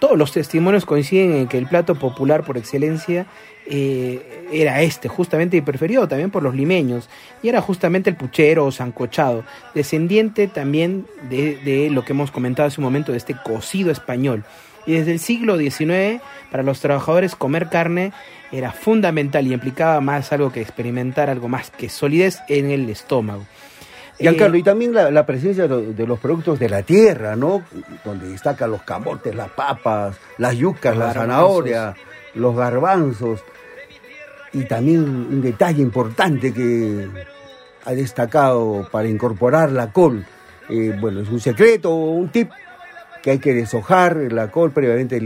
todos 0.00 0.18
los 0.18 0.32
testimonios 0.32 0.86
coinciden 0.86 1.34
en 1.34 1.48
que 1.48 1.58
el 1.58 1.66
plato 1.66 1.94
popular 1.94 2.44
por 2.44 2.56
excelencia 2.56 3.26
eh, 3.66 4.46
era 4.52 4.82
este, 4.82 5.08
justamente 5.08 5.56
y 5.56 5.62
preferido 5.62 6.06
también 6.06 6.30
por 6.30 6.42
los 6.42 6.54
limeños, 6.54 7.08
y 7.42 7.48
era 7.48 7.62
justamente 7.62 8.10
el 8.10 8.16
puchero 8.16 8.66
o 8.66 8.72
sancochado, 8.72 9.44
descendiente 9.74 10.48
también 10.48 11.06
de, 11.30 11.56
de 11.56 11.88
lo 11.88 12.04
que 12.04 12.12
hemos 12.12 12.30
comentado 12.30 12.68
hace 12.68 12.80
un 12.80 12.84
momento, 12.84 13.12
de 13.12 13.18
este 13.18 13.34
cocido 13.34 13.90
español. 13.90 14.44
Y 14.86 14.92
desde 14.92 15.12
el 15.12 15.18
siglo 15.18 15.56
XIX, 15.56 16.20
para 16.50 16.62
los 16.62 16.80
trabajadores 16.80 17.34
comer 17.34 17.70
carne 17.70 18.12
era 18.54 18.70
fundamental 18.70 19.46
y 19.46 19.52
implicaba 19.52 20.00
más 20.00 20.32
algo 20.32 20.52
que 20.52 20.60
experimentar 20.60 21.28
algo 21.28 21.48
más 21.48 21.70
que 21.70 21.88
solidez 21.88 22.38
en 22.48 22.70
el 22.70 22.88
estómago. 22.88 23.44
Y, 24.18 24.28
eh, 24.28 24.50
y 24.54 24.62
también 24.62 24.94
la, 24.94 25.26
presencia 25.26 25.66
de 25.66 26.06
los 26.06 26.20
productos 26.20 26.60
de 26.60 26.68
la 26.68 26.82
tierra, 26.82 27.34
¿no? 27.34 27.62
Donde 28.04 28.28
destacan 28.28 28.70
los 28.70 28.82
camotes, 28.82 29.34
las 29.34 29.50
papas, 29.50 30.16
las 30.38 30.54
yucas, 30.56 30.96
la 30.96 31.12
zanahoria, 31.12 31.94
los 32.34 32.54
garbanzos. 32.54 33.40
Y 34.52 34.66
también 34.66 35.00
un 35.00 35.42
detalle 35.42 35.82
importante 35.82 36.54
que 36.54 37.08
ha 37.84 37.92
destacado 37.92 38.88
para 38.92 39.08
incorporar 39.08 39.72
la 39.72 39.90
col. 39.90 40.24
Eh, 40.68 40.96
bueno, 41.00 41.20
es 41.20 41.28
un 41.28 41.40
secreto, 41.40 41.92
un 41.92 42.28
tip 42.28 42.50
que 43.20 43.32
hay 43.32 43.38
que 43.40 43.52
deshojar 43.52 44.16
la 44.30 44.48
col 44.52 44.70
previamente, 44.70 45.20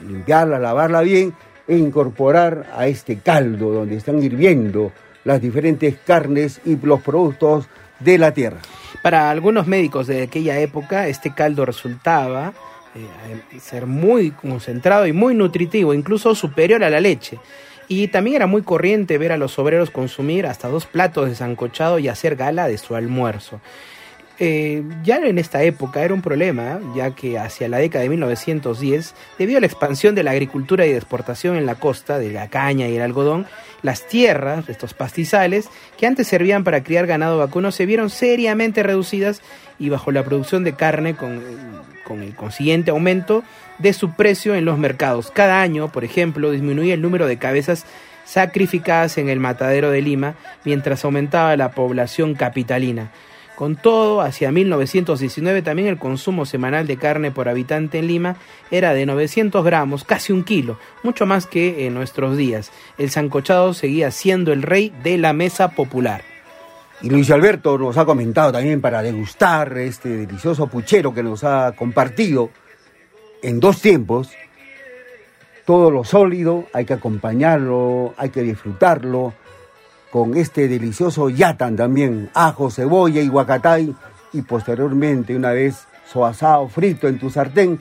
limpiarla, 0.00 0.58
lavarla 0.58 1.02
bien 1.02 1.34
e 1.68 1.76
incorporar 1.76 2.66
a 2.76 2.86
este 2.86 3.18
caldo 3.18 3.70
donde 3.70 3.96
están 3.96 4.22
hirviendo 4.22 4.92
las 5.24 5.40
diferentes 5.40 5.96
carnes 6.06 6.60
y 6.64 6.76
los 6.76 7.02
productos 7.02 7.66
de 8.00 8.18
la 8.18 8.32
tierra. 8.32 8.58
Para 9.02 9.30
algunos 9.30 9.66
médicos 9.66 10.06
de 10.06 10.22
aquella 10.22 10.58
época, 10.60 11.08
este 11.08 11.34
caldo 11.34 11.64
resultaba 11.64 12.52
eh, 12.94 13.58
ser 13.60 13.86
muy 13.86 14.30
concentrado 14.30 15.06
y 15.06 15.12
muy 15.12 15.34
nutritivo, 15.34 15.92
incluso 15.92 16.34
superior 16.34 16.84
a 16.84 16.90
la 16.90 17.00
leche. 17.00 17.38
Y 17.88 18.08
también 18.08 18.36
era 18.36 18.46
muy 18.46 18.62
corriente 18.62 19.18
ver 19.18 19.32
a 19.32 19.36
los 19.36 19.58
obreros 19.58 19.90
consumir 19.90 20.46
hasta 20.46 20.68
dos 20.68 20.86
platos 20.86 21.28
de 21.28 21.34
sancochado 21.34 21.98
y 21.98 22.08
hacer 22.08 22.36
gala 22.36 22.66
de 22.66 22.78
su 22.78 22.96
almuerzo. 22.96 23.60
Eh, 24.38 24.82
ya 25.02 25.16
en 25.16 25.38
esta 25.38 25.62
época 25.62 26.02
era 26.02 26.12
un 26.12 26.20
problema, 26.20 26.78
ya 26.94 27.12
que 27.12 27.38
hacia 27.38 27.68
la 27.68 27.78
década 27.78 28.02
de 28.02 28.10
1910, 28.10 29.14
debido 29.38 29.56
a 29.56 29.60
la 29.60 29.66
expansión 29.66 30.14
de 30.14 30.22
la 30.22 30.32
agricultura 30.32 30.84
y 30.84 30.90
de 30.90 30.98
exportación 30.98 31.56
en 31.56 31.64
la 31.64 31.76
costa, 31.76 32.18
de 32.18 32.30
la 32.30 32.48
caña 32.48 32.86
y 32.88 32.96
el 32.96 33.02
algodón, 33.02 33.46
las 33.82 34.06
tierras, 34.06 34.68
estos 34.68 34.92
pastizales, 34.92 35.70
que 35.96 36.06
antes 36.06 36.26
servían 36.26 36.64
para 36.64 36.82
criar 36.82 37.06
ganado 37.06 37.38
vacuno, 37.38 37.72
se 37.72 37.86
vieron 37.86 38.10
seriamente 38.10 38.82
reducidas 38.82 39.40
y 39.78 39.88
bajo 39.88 40.12
la 40.12 40.24
producción 40.24 40.64
de 40.64 40.74
carne 40.74 41.14
con, 41.16 41.40
con 42.04 42.22
el 42.22 42.34
consiguiente 42.34 42.90
aumento 42.90 43.42
de 43.78 43.94
su 43.94 44.12
precio 44.12 44.54
en 44.54 44.66
los 44.66 44.78
mercados. 44.78 45.30
Cada 45.30 45.62
año, 45.62 45.90
por 45.90 46.04
ejemplo, 46.04 46.50
disminuía 46.50 46.94
el 46.94 47.02
número 47.02 47.26
de 47.26 47.38
cabezas 47.38 47.86
sacrificadas 48.26 49.16
en 49.18 49.28
el 49.28 49.40
matadero 49.40 49.90
de 49.90 50.02
Lima 50.02 50.34
mientras 50.64 51.04
aumentaba 51.04 51.56
la 51.56 51.70
población 51.70 52.34
capitalina. 52.34 53.12
Con 53.56 53.76
todo, 53.76 54.20
hacia 54.20 54.52
1919 54.52 55.62
también 55.62 55.88
el 55.88 55.98
consumo 55.98 56.44
semanal 56.44 56.86
de 56.86 56.98
carne 56.98 57.30
por 57.30 57.48
habitante 57.48 57.98
en 57.98 58.06
Lima 58.06 58.36
era 58.70 58.92
de 58.92 59.06
900 59.06 59.64
gramos, 59.64 60.04
casi 60.04 60.34
un 60.34 60.44
kilo, 60.44 60.78
mucho 61.02 61.24
más 61.24 61.46
que 61.46 61.86
en 61.86 61.94
nuestros 61.94 62.36
días. 62.36 62.70
El 62.98 63.08
sancochado 63.08 63.72
seguía 63.72 64.10
siendo 64.10 64.52
el 64.52 64.60
rey 64.60 64.92
de 65.02 65.16
la 65.16 65.32
mesa 65.32 65.70
popular. 65.70 66.22
Y 67.00 67.08
Luis 67.08 67.30
Alberto 67.30 67.78
nos 67.78 67.96
ha 67.96 68.04
comentado 68.04 68.52
también 68.52 68.82
para 68.82 69.00
degustar 69.00 69.76
este 69.78 70.10
delicioso 70.10 70.66
puchero 70.66 71.14
que 71.14 71.22
nos 71.22 71.42
ha 71.42 71.72
compartido 71.72 72.50
en 73.42 73.58
dos 73.58 73.80
tiempos. 73.80 74.32
Todo 75.64 75.90
lo 75.90 76.04
sólido 76.04 76.66
hay 76.74 76.84
que 76.84 76.92
acompañarlo, 76.92 78.12
hay 78.18 78.28
que 78.28 78.42
disfrutarlo 78.42 79.32
con 80.10 80.36
este 80.36 80.68
delicioso 80.68 81.28
yatan 81.30 81.76
también, 81.76 82.30
ajo, 82.34 82.70
cebolla 82.70 83.20
y 83.20 83.28
guacatay 83.28 83.94
y 84.32 84.42
posteriormente 84.42 85.36
una 85.36 85.52
vez 85.52 85.86
soasado 86.06 86.68
frito 86.68 87.08
en 87.08 87.18
tu 87.18 87.30
sartén 87.30 87.80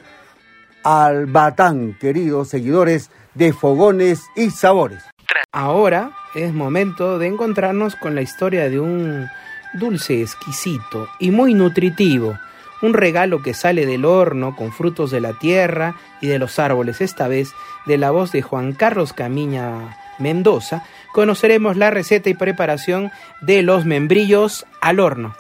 al 0.83 1.25
batán, 1.25 1.97
queridos 1.99 2.49
seguidores 2.49 3.09
de 3.33 3.53
Fogones 3.53 4.23
y 4.35 4.51
Sabores. 4.51 5.03
Ahora 5.51 6.11
es 6.35 6.53
momento 6.53 7.17
de 7.17 7.27
encontrarnos 7.27 7.95
con 7.95 8.15
la 8.15 8.21
historia 8.21 8.69
de 8.69 8.79
un 8.79 9.27
dulce 9.73 10.21
exquisito 10.21 11.07
y 11.19 11.31
muy 11.31 11.53
nutritivo, 11.53 12.38
un 12.81 12.93
regalo 12.93 13.41
que 13.41 13.53
sale 13.53 13.85
del 13.85 14.05
horno 14.05 14.55
con 14.55 14.71
frutos 14.71 15.11
de 15.11 15.21
la 15.21 15.33
tierra 15.33 15.95
y 16.21 16.27
de 16.27 16.39
los 16.39 16.59
árboles, 16.59 17.01
esta 17.01 17.27
vez 17.27 17.53
de 17.85 17.97
la 17.97 18.11
voz 18.11 18.31
de 18.31 18.41
Juan 18.41 18.73
Carlos 18.73 19.13
Camiña 19.13 19.97
Mendoza, 20.19 20.84
conoceremos 21.13 21.78
la 21.78 21.91
receta 21.91 22.30
y 22.30 22.34
preparación 22.34 23.12
de 23.41 23.62
los 23.62 23.86
membrillos 23.86 24.65
al 24.82 24.99
horno. 24.99 25.36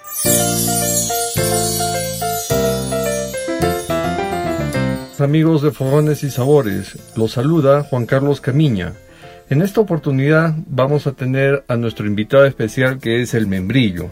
Amigos 5.19 5.61
de 5.61 5.71
Fogones 5.71 6.23
y 6.23 6.29
Sabores, 6.29 6.97
los 7.15 7.31
saluda 7.31 7.83
Juan 7.83 8.05
Carlos 8.05 8.41
Camiña. 8.41 8.93
En 9.49 9.61
esta 9.61 9.79
oportunidad 9.79 10.53
vamos 10.67 11.07
a 11.07 11.13
tener 11.13 11.63
a 11.67 11.77
nuestro 11.77 12.05
invitado 12.05 12.45
especial 12.45 12.99
que 12.99 13.21
es 13.21 13.33
el 13.33 13.47
membrillo. 13.47 14.09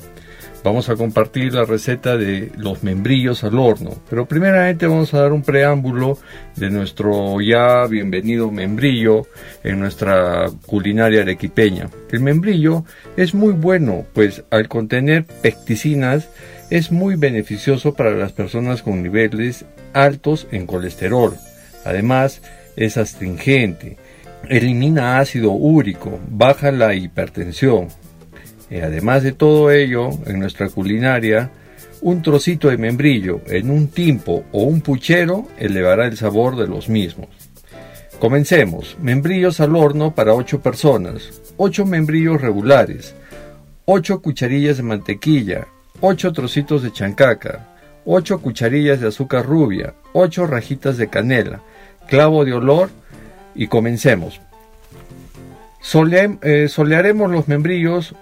Vamos 0.64 0.88
a 0.88 0.96
compartir 0.96 1.54
la 1.54 1.66
receta 1.66 2.16
de 2.16 2.50
los 2.56 2.84
membrillos 2.84 3.44
al 3.44 3.60
horno, 3.60 3.92
pero 4.10 4.26
primeramente 4.26 4.88
vamos 4.88 5.14
a 5.14 5.20
dar 5.20 5.34
un 5.34 5.42
preámbulo 5.42 6.18
de 6.56 6.70
nuestro 6.70 7.42
ya 7.42 7.86
bienvenido 7.86 8.50
membrillo 8.50 9.28
en 9.66 9.82
nuestra 9.82 10.46
culinaria 10.66 11.24
arequipeña. 11.24 11.90
El 12.12 12.22
membrillo 12.22 12.86
es 13.18 13.34
muy 13.34 13.52
bueno, 13.52 14.06
pues 14.14 14.46
al 14.52 14.70
contener 14.70 15.26
pecticinas 15.26 16.30
es 16.70 16.94
muy 16.94 17.18
beneficioso 17.18 17.94
para 17.94 18.12
las 18.12 18.32
personas 18.32 18.84
con 18.84 19.04
niveles 19.04 19.66
altos 19.92 20.48
en 20.52 20.66
colesterol. 20.66 21.36
Además, 21.84 22.42
es 22.78 22.96
astringente, 22.96 23.98
elimina 24.48 25.20
ácido 25.20 25.52
úrico, 25.52 26.22
baja 26.30 26.72
la 26.72 26.96
hipertensión. 26.96 27.90
Y 28.70 28.78
además 28.78 29.24
de 29.24 29.34
todo 29.34 29.72
ello, 29.72 30.10
en 30.26 30.40
nuestra 30.40 30.70
culinaria, 30.70 31.52
un 32.02 32.22
trocito 32.22 32.70
de 32.70 32.78
membrillo 32.78 33.42
en 33.48 33.70
un 33.70 33.88
timpo 33.88 34.44
o 34.52 34.64
un 34.64 34.82
puchero 34.82 35.48
elevará 35.58 36.06
el 36.06 36.18
sabor 36.18 36.58
de 36.58 36.68
los 36.68 36.90
mismos. 36.90 37.30
Comencemos. 38.20 38.98
Membrillos 39.02 39.60
al 39.60 39.76
horno 39.76 40.16
para 40.16 40.34
8 40.34 40.62
personas. 40.62 41.42
8 41.58 41.86
membrillos 41.86 42.42
regulares. 42.42 43.16
8 43.86 44.22
cucharillas 44.22 44.78
de 44.78 44.84
mantequilla. 44.84 45.68
8 46.02 46.32
trocitos 46.32 46.84
de 46.84 46.92
chancaca. 46.92 47.68
8 48.06 48.40
cucharillas 48.40 49.00
de 49.00 49.08
azúcar 49.08 49.46
rubia. 49.46 49.94
8 50.14 50.48
rajitas 50.48 50.98
de 50.98 51.10
canela. 51.10 51.62
Clavo 52.08 52.46
de 52.46 52.54
olor 52.54 52.90
y 53.56 53.68
comencemos. 53.68 54.42
Eh, 56.42 56.68
solearemos 56.70 57.30
los 57.30 57.48
membrillos 57.48 58.16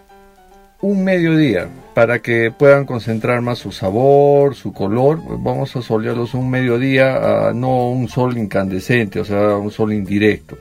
un 0.81 1.03
mediodía 1.03 1.67
para 1.93 2.19
que 2.19 2.51
puedan 2.51 2.85
concentrar 2.85 3.41
más 3.41 3.59
su 3.59 3.71
sabor, 3.71 4.55
su 4.55 4.73
color. 4.73 5.19
Vamos 5.39 5.75
a 5.75 5.81
solearlos 5.81 6.33
un 6.33 6.49
mediodía, 6.49 7.51
no 7.53 7.89
un 7.89 8.07
sol 8.07 8.37
incandescente, 8.37 9.19
o 9.19 9.25
sea, 9.25 9.57
un 9.57 9.71
sol 9.71 9.93
indirecto. 9.93 10.57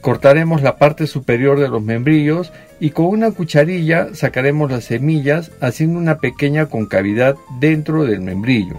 Cortaremos 0.00 0.62
la 0.62 0.76
parte 0.76 1.06
superior 1.06 1.58
de 1.60 1.68
los 1.68 1.82
membrillos 1.82 2.52
y 2.80 2.90
con 2.90 3.06
una 3.06 3.30
cucharilla 3.30 4.14
sacaremos 4.14 4.70
las 4.70 4.84
semillas 4.84 5.50
haciendo 5.60 5.98
una 5.98 6.18
pequeña 6.18 6.66
concavidad 6.66 7.36
dentro 7.58 8.04
del 8.04 8.20
membrillo. 8.20 8.76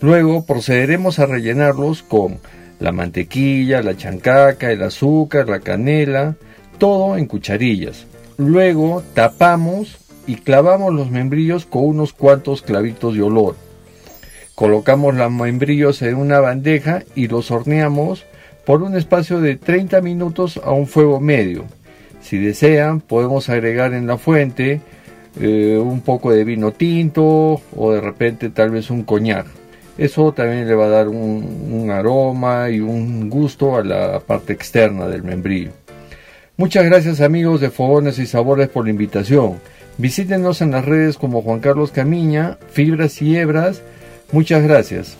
Luego 0.00 0.44
procederemos 0.44 1.18
a 1.18 1.26
rellenarlos 1.26 2.02
con 2.02 2.38
la 2.80 2.90
mantequilla, 2.90 3.82
la 3.82 3.96
chancaca, 3.96 4.72
el 4.72 4.82
azúcar, 4.82 5.48
la 5.48 5.60
canela, 5.60 6.34
todo 6.78 7.16
en 7.16 7.26
cucharillas. 7.26 8.06
Luego 8.36 9.02
tapamos 9.14 9.98
y 10.26 10.36
clavamos 10.36 10.92
los 10.92 11.10
membrillos 11.10 11.66
con 11.66 11.84
unos 11.84 12.12
cuantos 12.12 12.62
clavitos 12.62 13.14
de 13.14 13.22
olor. 13.22 13.56
Colocamos 14.54 15.14
los 15.14 15.30
membrillos 15.30 16.02
en 16.02 16.16
una 16.16 16.40
bandeja 16.40 17.02
y 17.14 17.28
los 17.28 17.50
horneamos 17.50 18.24
por 18.64 18.82
un 18.82 18.96
espacio 18.96 19.40
de 19.40 19.56
30 19.56 20.00
minutos 20.00 20.60
a 20.64 20.72
un 20.72 20.86
fuego 20.86 21.20
medio. 21.20 21.64
Si 22.20 22.38
desean, 22.38 23.00
podemos 23.00 23.48
agregar 23.48 23.92
en 23.92 24.06
la 24.06 24.16
fuente 24.16 24.80
eh, 25.40 25.76
un 25.76 26.00
poco 26.00 26.30
de 26.30 26.44
vino 26.44 26.72
tinto 26.72 27.60
o 27.76 27.92
de 27.92 28.00
repente 28.00 28.50
tal 28.50 28.70
vez 28.70 28.90
un 28.90 29.02
coñac. 29.02 29.46
Eso 29.98 30.32
también 30.32 30.66
le 30.66 30.74
va 30.74 30.86
a 30.86 30.88
dar 30.88 31.08
un, 31.08 31.90
aroma 31.90 32.70
y 32.70 32.80
un 32.80 33.30
gusto 33.30 33.76
a 33.76 33.84
la 33.84 34.20
parte 34.20 34.52
externa 34.52 35.06
del 35.06 35.22
membrillo. 35.22 35.70
Muchas 36.56 36.84
gracias 36.84 37.20
amigos 37.20 37.60
de 37.60 37.68
Fogones 37.68 38.20
y 38.20 38.26
Sabores 38.26 38.68
por 38.68 38.84
la 38.84 38.90
invitación. 38.90 39.60
Visítenos 39.98 40.60
en 40.60 40.70
las 40.70 40.84
redes 40.84 41.18
como 41.18 41.42
Juan 41.42 41.58
Carlos 41.58 41.90
Camiña, 41.90 42.58
Fibras 42.70 43.20
y 43.22 43.36
Hebras. 43.36 43.82
Muchas 44.30 44.62
gracias. 44.62 45.16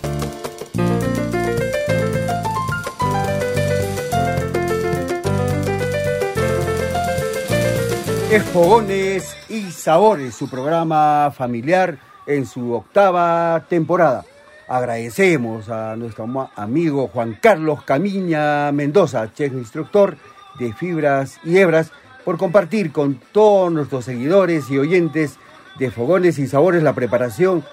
Es 8.30 8.42
Fogones 8.44 9.36
y 9.48 9.72
Sabores, 9.72 10.36
su 10.36 10.48
programa 10.48 11.32
familiar 11.36 11.98
en 12.28 12.46
su 12.46 12.74
octava 12.74 13.66
temporada. 13.68 14.24
Agradecemos 14.68 15.68
a 15.68 15.96
nuestro 15.96 16.48
amigo 16.54 17.08
Juan 17.08 17.36
Carlos 17.42 17.82
Camiña 17.82 18.70
Mendoza, 18.70 19.32
chef 19.34 19.52
instructor 19.52 20.16
de 20.58 20.72
Fibras 20.72 21.38
y 21.44 21.58
Hebras, 21.58 21.90
por 22.24 22.38
compartir 22.38 22.92
con 22.92 23.20
todos 23.32 23.70
nuestros 23.72 24.04
seguidores 24.04 24.70
y 24.70 24.78
oyentes 24.78 25.38
de 25.78 25.90
Fogones 25.90 26.38
y 26.38 26.46
Sabores 26.46 26.82
la 26.82 26.94
preparación 26.94 27.64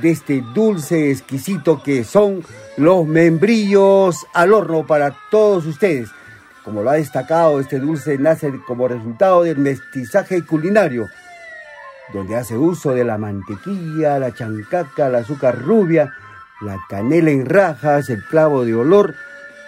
de 0.00 0.10
este 0.10 0.42
dulce 0.54 1.10
exquisito 1.10 1.82
que 1.82 2.04
son 2.04 2.42
los 2.76 3.06
membrillos 3.06 4.26
al 4.32 4.52
horno 4.52 4.86
para 4.86 5.14
todos 5.30 5.66
ustedes. 5.66 6.08
Como 6.64 6.82
lo 6.82 6.90
ha 6.90 6.94
destacado, 6.94 7.60
este 7.60 7.78
dulce 7.78 8.18
nace 8.18 8.52
como 8.66 8.88
resultado 8.88 9.42
del 9.42 9.58
mestizaje 9.58 10.44
culinario, 10.46 11.08
donde 12.12 12.36
hace 12.36 12.56
uso 12.56 12.92
de 12.92 13.04
la 13.04 13.18
mantequilla, 13.18 14.18
la 14.18 14.32
chancaca, 14.32 15.08
el 15.08 15.16
azúcar 15.16 15.60
rubia, 15.60 16.12
la 16.60 16.78
canela 16.88 17.30
en 17.30 17.46
rajas, 17.46 18.08
el 18.10 18.24
clavo 18.24 18.64
de 18.64 18.74
olor 18.74 19.14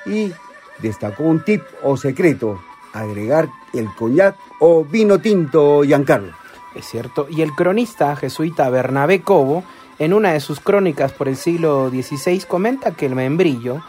y 0.07 0.33
destacó 0.79 1.25
un 1.25 1.45
tip 1.45 1.63
o 1.83 1.97
secreto, 1.97 2.61
agregar 2.93 3.49
el 3.73 3.93
coñac 3.95 4.37
o 4.61 4.85
vino 4.85 5.19
tinto, 5.19 5.83
Giancarlo. 5.83 6.33
Es 6.75 6.87
cierto, 6.87 7.27
y 7.31 7.43
el 7.43 7.53
cronista 7.53 8.17
jesuita 8.17 8.69
Bernabé 8.69 9.21
Cobo, 9.21 9.65
en 9.99 10.13
una 10.13 10.33
de 10.33 10.41
sus 10.41 10.59
crónicas 10.59 11.13
por 11.13 11.29
el 11.29 11.37
siglo 11.37 11.89
XVI, 11.89 12.41
comenta 12.49 12.93
que 12.93 13.07
el 13.07 13.15
membrillo 13.15 13.81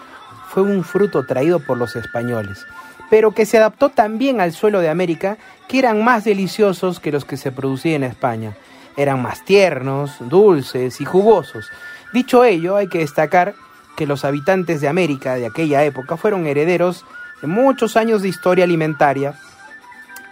fue 0.49 0.63
un 0.63 0.83
fruto 0.83 1.25
traído 1.25 1.59
por 1.59 1.77
los 1.77 1.95
españoles, 1.95 2.65
pero 3.09 3.31
que 3.31 3.45
se 3.45 3.57
adaptó 3.57 3.89
también 3.89 4.39
al 4.39 4.53
suelo 4.53 4.81
de 4.81 4.89
América, 4.89 5.37
que 5.67 5.79
eran 5.79 6.03
más 6.03 6.23
deliciosos 6.23 6.99
que 6.99 7.11
los 7.11 7.25
que 7.25 7.37
se 7.37 7.51
producían 7.51 8.03
en 8.03 8.11
España. 8.11 8.55
Eran 8.97 9.21
más 9.21 9.43
tiernos, 9.43 10.15
dulces 10.29 11.01
y 11.01 11.05
jugosos, 11.05 11.69
Dicho 12.15 12.45
ello, 12.45 12.77
hay 12.77 12.87
que 12.87 12.99
destacar 12.99 13.55
que 13.95 14.05
los 14.05 14.25
habitantes 14.25 14.81
de 14.81 14.87
América 14.87 15.35
de 15.35 15.45
aquella 15.45 15.83
época 15.83 16.17
fueron 16.17 16.47
herederos 16.47 17.05
de 17.41 17.47
muchos 17.47 17.97
años 17.97 18.21
de 18.21 18.29
historia 18.29 18.63
alimentaria 18.63 19.35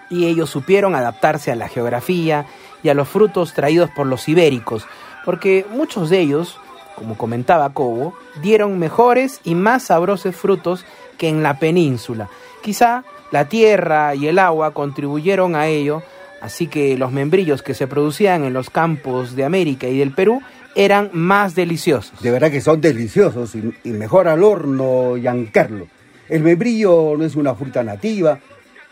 y 0.10 0.26
ellos 0.26 0.50
supieron 0.50 0.96
adaptarse 0.96 1.52
a 1.52 1.56
la 1.56 1.68
geografía 1.68 2.46
y 2.84 2.90
a 2.90 2.94
los 2.94 3.08
frutos 3.08 3.54
traídos 3.54 3.90
por 3.90 4.06
los 4.06 4.28
ibéricos, 4.28 4.86
porque 5.26 5.66
muchos 5.72 6.10
de 6.10 6.20
ellos 6.20 6.60
como 6.96 7.18
comentaba 7.18 7.74
Cobo, 7.74 8.14
dieron 8.42 8.80
mejores 8.80 9.42
y 9.44 9.56
más 9.56 9.84
sabrosos 9.84 10.36
frutos 10.36 10.86
que 11.18 11.30
en 11.30 11.44
la 11.44 11.60
península. 11.60 12.30
Quizá 12.62 13.04
la 13.32 13.50
tierra 13.50 14.16
y 14.16 14.28
el 14.28 14.40
agua 14.40 14.72
contribuyeron 14.72 15.56
a 15.56 15.68
ello, 15.68 16.04
así 16.42 16.68
que 16.68 16.98
los 16.98 17.12
membrillos 17.12 17.62
que 17.62 17.74
se 17.74 17.88
producían 17.88 18.44
en 18.44 18.54
los 18.54 18.70
campos 18.70 19.36
de 19.36 19.44
América 19.44 19.88
y 19.88 19.98
del 19.98 20.12
Perú 20.12 20.42
eran 20.76 21.10
más 21.14 21.56
deliciosos. 21.56 22.22
De 22.22 22.32
verdad 22.32 22.52
que 22.52 22.62
son 22.62 22.82
deliciosos 22.82 23.56
y, 23.56 23.90
mejor 23.90 24.28
al 24.28 24.44
horno, 24.44 25.16
Giancarlo. 25.16 25.88
El 26.30 26.44
membrillo 26.44 27.16
no 27.18 27.26
es 27.26 27.36
una 27.36 27.56
fruta 27.56 27.84
nativa, 27.84 28.40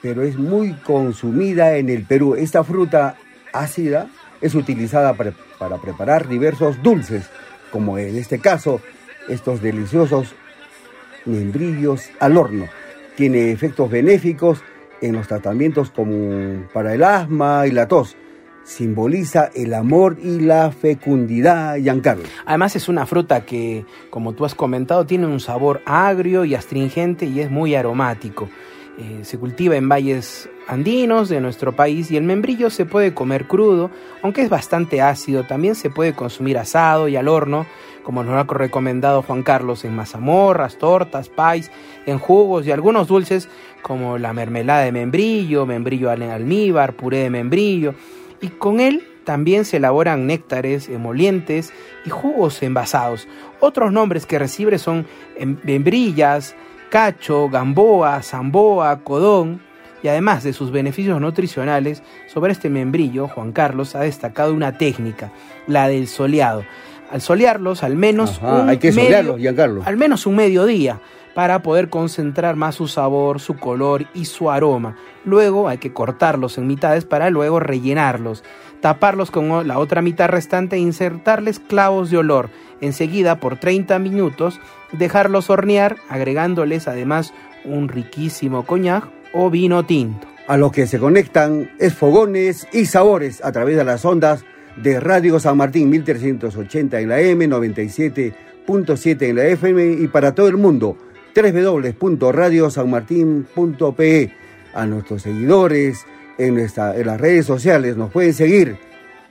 pero 0.01 0.23
es 0.23 0.37
muy 0.37 0.73
consumida 0.73 1.77
en 1.77 1.89
el 1.89 2.03
Perú. 2.03 2.35
Esta 2.35 2.63
fruta 2.63 3.15
ácida 3.53 4.07
es 4.41 4.55
utilizada 4.55 5.13
para, 5.13 5.33
para 5.57 5.77
preparar 5.77 6.27
diversos 6.27 6.81
dulces, 6.83 7.29
como 7.71 7.97
en 7.97 8.17
este 8.17 8.39
caso 8.39 8.81
estos 9.29 9.61
deliciosos 9.61 10.35
membrillos 11.25 12.09
al 12.19 12.37
horno. 12.37 12.67
Tiene 13.15 13.51
efectos 13.51 13.89
benéficos 13.89 14.63
en 15.01 15.13
los 15.13 15.27
tratamientos 15.27 15.89
como 15.91 16.67
para 16.73 16.93
el 16.93 17.03
asma 17.03 17.67
y 17.67 17.71
la 17.71 17.87
tos. 17.87 18.15
Simboliza 18.71 19.51
el 19.53 19.73
amor 19.73 20.17
y 20.23 20.39
la 20.39 20.71
fecundidad, 20.71 21.75
Giancarlo. 21.75 22.23
Además 22.45 22.73
es 22.77 22.87
una 22.87 23.05
fruta 23.05 23.43
que, 23.45 23.85
como 24.09 24.31
tú 24.31 24.45
has 24.45 24.55
comentado, 24.55 25.05
tiene 25.05 25.27
un 25.27 25.41
sabor 25.41 25.81
agrio 25.85 26.45
y 26.45 26.55
astringente 26.55 27.25
y 27.25 27.41
es 27.41 27.51
muy 27.51 27.75
aromático. 27.75 28.47
Eh, 28.97 29.25
se 29.25 29.37
cultiva 29.37 29.75
en 29.75 29.89
valles 29.89 30.49
andinos 30.69 31.27
de 31.27 31.41
nuestro 31.41 31.75
país 31.75 32.11
y 32.11 32.17
el 32.17 32.23
membrillo 32.23 32.69
se 32.69 32.85
puede 32.85 33.13
comer 33.13 33.45
crudo, 33.45 33.91
aunque 34.21 34.41
es 34.41 34.49
bastante 34.49 35.01
ácido, 35.01 35.43
también 35.43 35.75
se 35.75 35.89
puede 35.89 36.13
consumir 36.13 36.57
asado 36.57 37.09
y 37.09 37.17
al 37.17 37.27
horno, 37.27 37.65
como 38.03 38.23
nos 38.23 38.35
ha 38.35 38.53
recomendado 38.53 39.21
Juan 39.21 39.43
Carlos, 39.43 39.83
en 39.83 39.97
mazamorras, 39.97 40.77
tortas, 40.77 41.27
pais, 41.27 41.69
en 42.05 42.19
jugos 42.19 42.65
y 42.65 42.71
algunos 42.71 43.09
dulces 43.09 43.49
como 43.81 44.17
la 44.17 44.31
mermelada 44.31 44.83
de 44.83 44.93
membrillo, 44.93 45.65
membrillo 45.65 46.09
en 46.13 46.23
almíbar, 46.23 46.93
puré 46.93 47.17
de 47.17 47.29
membrillo, 47.29 47.95
y 48.41 48.47
con 48.49 48.79
él 48.79 49.03
también 49.23 49.65
se 49.65 49.77
elaboran 49.77 50.25
néctares, 50.27 50.89
emolientes 50.89 51.71
y 52.05 52.09
jugos 52.09 52.61
envasados. 52.63 53.27
Otros 53.59 53.91
nombres 53.91 54.25
que 54.25 54.39
recibe 54.39 54.77
son 54.79 55.05
em, 55.37 55.57
membrillas, 55.63 56.55
cacho, 56.89 57.47
gamboa, 57.49 58.21
zamboa, 58.23 58.99
codón, 59.03 59.61
y 60.03 60.07
además 60.07 60.43
de 60.43 60.53
sus 60.53 60.71
beneficios 60.71 61.21
nutricionales, 61.21 62.01
sobre 62.27 62.53
este 62.53 62.69
membrillo, 62.71 63.27
Juan 63.27 63.51
Carlos 63.51 63.93
ha 63.95 63.99
destacado 63.99 64.53
una 64.53 64.77
técnica, 64.77 65.31
la 65.67 65.87
del 65.87 66.07
soleado. 66.07 66.63
Al 67.11 67.21
solearlos, 67.21 67.83
al 67.83 67.95
menos 67.95 68.39
Ajá, 68.39 68.61
un 68.63 68.69
hay 68.69 68.77
que 68.79 68.91
medio- 68.91 69.03
solearlos, 69.03 69.39
al 69.85 69.97
menos 69.97 70.25
un 70.25 70.35
mediodía 70.37 70.99
para 71.33 71.61
poder 71.61 71.89
concentrar 71.89 72.55
más 72.55 72.75
su 72.75 72.87
sabor, 72.87 73.39
su 73.39 73.57
color 73.57 74.05
y 74.13 74.25
su 74.25 74.49
aroma. 74.49 74.97
Luego 75.25 75.69
hay 75.69 75.77
que 75.77 75.93
cortarlos 75.93 76.57
en 76.57 76.67
mitades 76.67 77.05
para 77.05 77.29
luego 77.29 77.59
rellenarlos, 77.59 78.43
taparlos 78.81 79.31
con 79.31 79.67
la 79.67 79.79
otra 79.79 80.01
mitad 80.01 80.29
restante 80.29 80.75
e 80.75 80.79
insertarles 80.79 81.59
clavos 81.59 82.09
de 82.09 82.17
olor. 82.17 82.49
Enseguida, 82.81 83.39
por 83.39 83.57
30 83.57 83.99
minutos, 83.99 84.59
dejarlos 84.91 85.49
hornear, 85.49 85.97
agregándoles 86.09 86.87
además 86.87 87.33
un 87.63 87.87
riquísimo 87.87 88.65
coñac 88.65 89.07
o 89.33 89.49
vino 89.49 89.85
tinto. 89.85 90.27
A 90.47 90.57
los 90.57 90.71
que 90.71 90.87
se 90.87 90.99
conectan 90.99 91.71
es 91.79 91.93
Fogones 91.93 92.67
y 92.73 92.85
Sabores 92.85 93.43
a 93.43 93.51
través 93.51 93.77
de 93.77 93.85
las 93.85 94.03
ondas 94.03 94.43
de 94.75 94.99
Radio 94.99 95.39
San 95.39 95.57
Martín 95.57 95.89
1380 95.89 96.99
en 96.99 97.09
la 97.09 97.21
M, 97.21 97.47
97.7 97.47 99.21
en 99.21 99.35
la 99.35 99.45
FM 99.45 99.91
y 100.01 100.07
para 100.07 100.33
todo 100.33 100.47
el 100.47 100.57
mundo 100.57 100.97
www.radiosanmartin.pe. 101.35 104.31
A 104.73 104.85
nuestros 104.85 105.23
seguidores 105.23 106.05
en, 106.37 106.57
en 106.57 107.07
las 107.07 107.19
redes 107.19 107.45
sociales 107.45 107.97
nos 107.97 108.09
pueden 108.11 108.33
seguir 108.33 108.77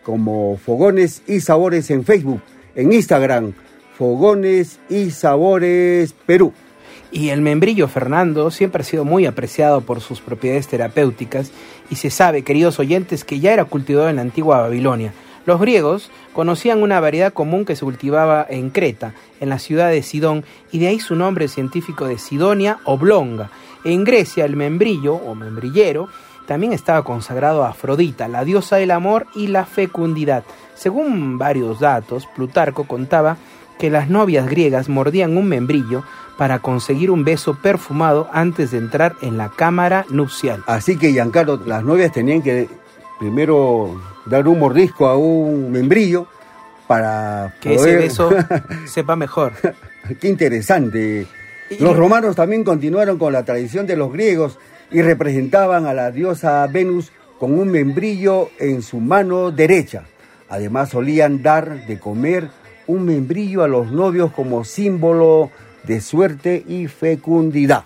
como 0.02 0.56
Fogones 0.56 1.22
y 1.26 1.40
Sabores 1.40 1.90
en 1.90 2.04
Facebook, 2.04 2.40
en 2.74 2.92
Instagram, 2.92 3.52
Fogones 3.96 4.78
y 4.88 5.10
Sabores 5.10 6.14
Perú. 6.26 6.52
Y 7.12 7.30
el 7.30 7.40
membrillo 7.40 7.88
Fernando 7.88 8.50
siempre 8.50 8.82
ha 8.82 8.84
sido 8.84 9.04
muy 9.04 9.26
apreciado 9.26 9.80
por 9.80 10.00
sus 10.00 10.20
propiedades 10.20 10.68
terapéuticas 10.68 11.50
y 11.90 11.96
se 11.96 12.10
sabe, 12.10 12.42
queridos 12.42 12.78
oyentes, 12.78 13.24
que 13.24 13.40
ya 13.40 13.52
era 13.52 13.64
cultivado 13.64 14.08
en 14.08 14.16
la 14.16 14.22
antigua 14.22 14.60
Babilonia. 14.60 15.12
Los 15.46 15.60
griegos 15.60 16.10
conocían 16.32 16.82
una 16.82 17.00
variedad 17.00 17.32
común 17.32 17.64
que 17.64 17.76
se 17.76 17.84
cultivaba 17.84 18.46
en 18.48 18.70
Creta, 18.70 19.14
en 19.40 19.48
la 19.48 19.58
ciudad 19.58 19.90
de 19.90 20.02
Sidón, 20.02 20.44
y 20.70 20.78
de 20.78 20.88
ahí 20.88 21.00
su 21.00 21.16
nombre 21.16 21.48
científico 21.48 22.06
de 22.06 22.18
Sidonia 22.18 22.78
oblonga. 22.84 23.50
En 23.84 24.04
Grecia 24.04 24.44
el 24.44 24.56
membrillo 24.56 25.14
o 25.14 25.34
membrillero 25.34 26.08
también 26.46 26.72
estaba 26.72 27.04
consagrado 27.04 27.64
a 27.64 27.70
Afrodita, 27.70 28.28
la 28.28 28.44
diosa 28.44 28.76
del 28.76 28.90
amor 28.90 29.26
y 29.34 29.46
la 29.46 29.64
fecundidad. 29.64 30.44
Según 30.74 31.38
varios 31.38 31.80
datos, 31.80 32.26
Plutarco 32.34 32.84
contaba 32.84 33.36
que 33.78 33.88
las 33.88 34.10
novias 34.10 34.48
griegas 34.48 34.88
mordían 34.88 35.36
un 35.36 35.46
membrillo 35.46 36.02
para 36.36 36.58
conseguir 36.58 37.10
un 37.10 37.24
beso 37.24 37.54
perfumado 37.54 38.28
antes 38.32 38.72
de 38.72 38.78
entrar 38.78 39.14
en 39.22 39.38
la 39.38 39.50
cámara 39.50 40.04
nupcial. 40.10 40.62
Así 40.66 40.98
que, 40.98 41.12
Giancarlo, 41.12 41.60
las 41.64 41.84
novias 41.84 42.12
tenían 42.12 42.42
que 42.42 42.68
primero 43.20 44.00
dar 44.26 44.48
un 44.48 44.58
mordisco 44.58 45.06
a 45.06 45.16
un 45.16 45.70
membrillo 45.70 46.26
para 46.88 47.54
Que 47.60 47.74
ese 47.74 47.84
poder... 47.84 47.98
beso 48.00 48.30
sepa 48.86 49.14
mejor. 49.14 49.52
Qué 50.20 50.26
interesante. 50.28 51.26
Y- 51.70 51.76
Los 51.82 51.96
romanos 51.96 52.34
también 52.34 52.64
continuaron 52.64 53.16
con 53.18 53.32
la 53.32 53.44
tradición 53.44 53.86
de 53.86 53.96
los 53.96 54.12
griegos 54.12 54.58
y 54.90 55.02
representaban 55.02 55.86
a 55.86 55.94
la 55.94 56.10
diosa 56.10 56.66
Venus 56.66 57.12
con 57.38 57.56
un 57.56 57.70
membrillo 57.70 58.48
en 58.58 58.82
su 58.82 58.98
mano 58.98 59.52
derecha. 59.52 60.02
Además 60.48 60.88
solían 60.88 61.42
dar 61.42 61.86
de 61.86 62.00
comer 62.00 62.48
un 62.88 63.04
membrillo 63.04 63.62
a 63.62 63.68
los 63.68 63.92
novios 63.92 64.32
como 64.32 64.64
símbolo 64.64 65.50
de 65.84 66.00
suerte 66.00 66.64
y 66.66 66.88
fecundidad. 66.88 67.84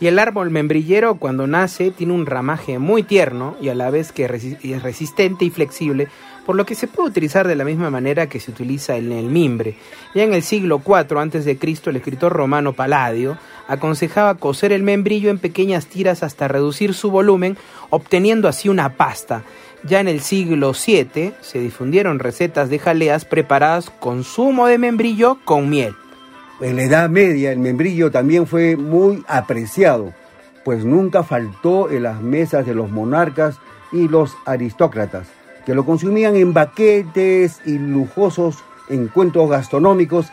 Y 0.00 0.06
el 0.06 0.18
árbol 0.18 0.50
membrillero 0.50 1.16
cuando 1.16 1.46
nace 1.46 1.90
tiene 1.90 2.14
un 2.14 2.24
ramaje 2.24 2.78
muy 2.78 3.02
tierno 3.02 3.56
y 3.60 3.68
a 3.68 3.74
la 3.74 3.90
vez 3.90 4.12
que 4.12 4.24
es 4.24 4.82
resistente 4.82 5.44
y 5.44 5.50
flexible, 5.50 6.08
por 6.46 6.56
lo 6.56 6.64
que 6.64 6.74
se 6.74 6.86
puede 6.86 7.10
utilizar 7.10 7.46
de 7.46 7.54
la 7.54 7.64
misma 7.64 7.90
manera 7.90 8.26
que 8.26 8.40
se 8.40 8.50
utiliza 8.50 8.96
en 8.96 9.12
el 9.12 9.26
mimbre. 9.26 9.76
Ya 10.14 10.24
en 10.24 10.32
el 10.32 10.42
siglo 10.42 10.80
IV 10.84 11.18
a.C., 11.18 11.58
el 11.86 11.96
escritor 11.96 12.32
romano 12.32 12.72
Paladio 12.72 13.36
aconsejaba 13.68 14.36
cocer 14.36 14.72
el 14.72 14.82
membrillo 14.82 15.28
en 15.30 15.38
pequeñas 15.38 15.86
tiras 15.86 16.22
hasta 16.22 16.48
reducir 16.48 16.94
su 16.94 17.10
volumen, 17.10 17.58
obteniendo 17.90 18.48
así 18.48 18.70
una 18.70 18.96
pasta. 18.96 19.44
Ya 19.84 20.00
en 20.00 20.08
el 20.08 20.20
siglo 20.20 20.72
VII 20.72 21.34
se 21.42 21.60
difundieron 21.60 22.18
recetas 22.18 22.70
de 22.70 22.78
jaleas 22.78 23.26
preparadas 23.26 23.90
con 23.90 24.24
zumo 24.24 24.66
de 24.66 24.78
membrillo 24.78 25.38
con 25.44 25.68
miel. 25.68 25.94
En 26.60 26.76
la 26.76 26.82
Edad 26.82 27.08
Media 27.08 27.52
el 27.52 27.58
membrillo 27.58 28.10
también 28.10 28.46
fue 28.46 28.76
muy 28.76 29.24
apreciado, 29.28 30.12
pues 30.62 30.84
nunca 30.84 31.22
faltó 31.22 31.90
en 31.90 32.02
las 32.02 32.20
mesas 32.20 32.66
de 32.66 32.74
los 32.74 32.90
monarcas 32.90 33.56
y 33.92 34.08
los 34.08 34.36
aristócratas, 34.44 35.28
que 35.64 35.74
lo 35.74 35.86
consumían 35.86 36.36
en 36.36 36.52
baquetes 36.52 37.62
y 37.64 37.78
lujosos 37.78 38.58
encuentros 38.90 39.48
gastronómicos 39.48 40.26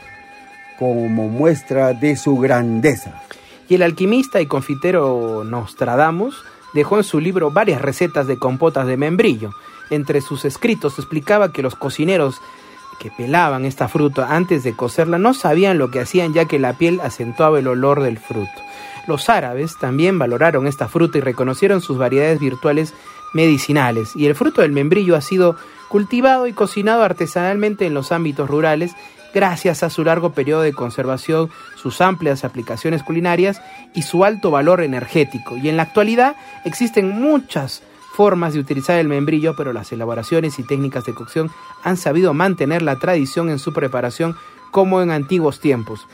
como 0.77 1.29
muestra 1.29 1.93
de 1.93 2.17
su 2.17 2.37
grandeza. 2.37 3.21
Y 3.69 3.75
el 3.75 3.83
alquimista 3.83 4.41
y 4.41 4.47
confitero 4.47 5.45
Nostradamus 5.45 6.43
dejó 6.73 6.97
en 6.97 7.03
su 7.05 7.21
libro 7.21 7.51
varias 7.51 7.81
recetas 7.81 8.27
de 8.27 8.37
compotas 8.37 8.85
de 8.85 8.97
membrillo. 8.97 9.51
Entre 9.89 10.19
sus 10.19 10.43
escritos 10.43 10.99
explicaba 10.99 11.53
que 11.53 11.61
los 11.61 11.75
cocineros 11.75 12.41
que 12.99 13.11
pelaban 13.11 13.65
esta 13.65 13.87
fruta 13.87 14.35
antes 14.35 14.63
de 14.63 14.75
cocerla 14.75 15.17
no 15.17 15.33
sabían 15.33 15.77
lo 15.77 15.91
que 15.91 15.99
hacían 15.99 16.33
ya 16.33 16.45
que 16.45 16.59
la 16.59 16.73
piel 16.73 16.99
acentuaba 17.01 17.59
el 17.59 17.67
olor 17.67 18.01
del 18.01 18.17
fruto. 18.17 18.51
Los 19.07 19.29
árabes 19.29 19.77
también 19.79 20.19
valoraron 20.19 20.67
esta 20.67 20.87
fruta 20.87 21.17
y 21.17 21.21
reconocieron 21.21 21.81
sus 21.81 21.97
variedades 21.97 22.39
virtuales 22.39 22.93
medicinales 23.33 24.15
y 24.15 24.25
el 24.25 24.35
fruto 24.35 24.61
del 24.61 24.71
membrillo 24.71 25.15
ha 25.15 25.21
sido 25.21 25.55
cultivado 25.87 26.47
y 26.47 26.53
cocinado 26.53 27.03
artesanalmente 27.03 27.85
en 27.85 27.93
los 27.93 28.11
ámbitos 28.11 28.49
rurales 28.49 28.95
gracias 29.33 29.83
a 29.83 29.89
su 29.89 30.03
largo 30.03 30.31
periodo 30.31 30.61
de 30.61 30.73
conservación, 30.73 31.49
sus 31.75 32.01
amplias 32.01 32.43
aplicaciones 32.43 33.03
culinarias 33.03 33.61
y 33.93 34.01
su 34.01 34.25
alto 34.25 34.51
valor 34.51 34.81
energético. 34.81 35.57
Y 35.57 35.69
en 35.69 35.77
la 35.77 35.83
actualidad 35.83 36.35
existen 36.65 37.09
muchas 37.21 37.83
formas 38.17 38.55
de 38.55 38.59
utilizar 38.59 38.97
el 38.97 39.07
membrillo, 39.07 39.55
pero 39.55 39.73
las 39.73 39.91
elaboraciones 39.91 40.57
y 40.57 40.63
técnicas 40.63 41.05
de 41.05 41.13
cocción 41.13 41.51
han 41.83 41.97
sabido 41.97 42.33
mantener 42.33 42.81
la 42.81 42.97
tradición 42.97 43.51
en 43.51 43.59
su 43.59 43.73
preparación 43.73 44.35
como 44.71 45.03
en 45.03 45.11
antiguos 45.11 45.59
tiempos. 45.59 46.07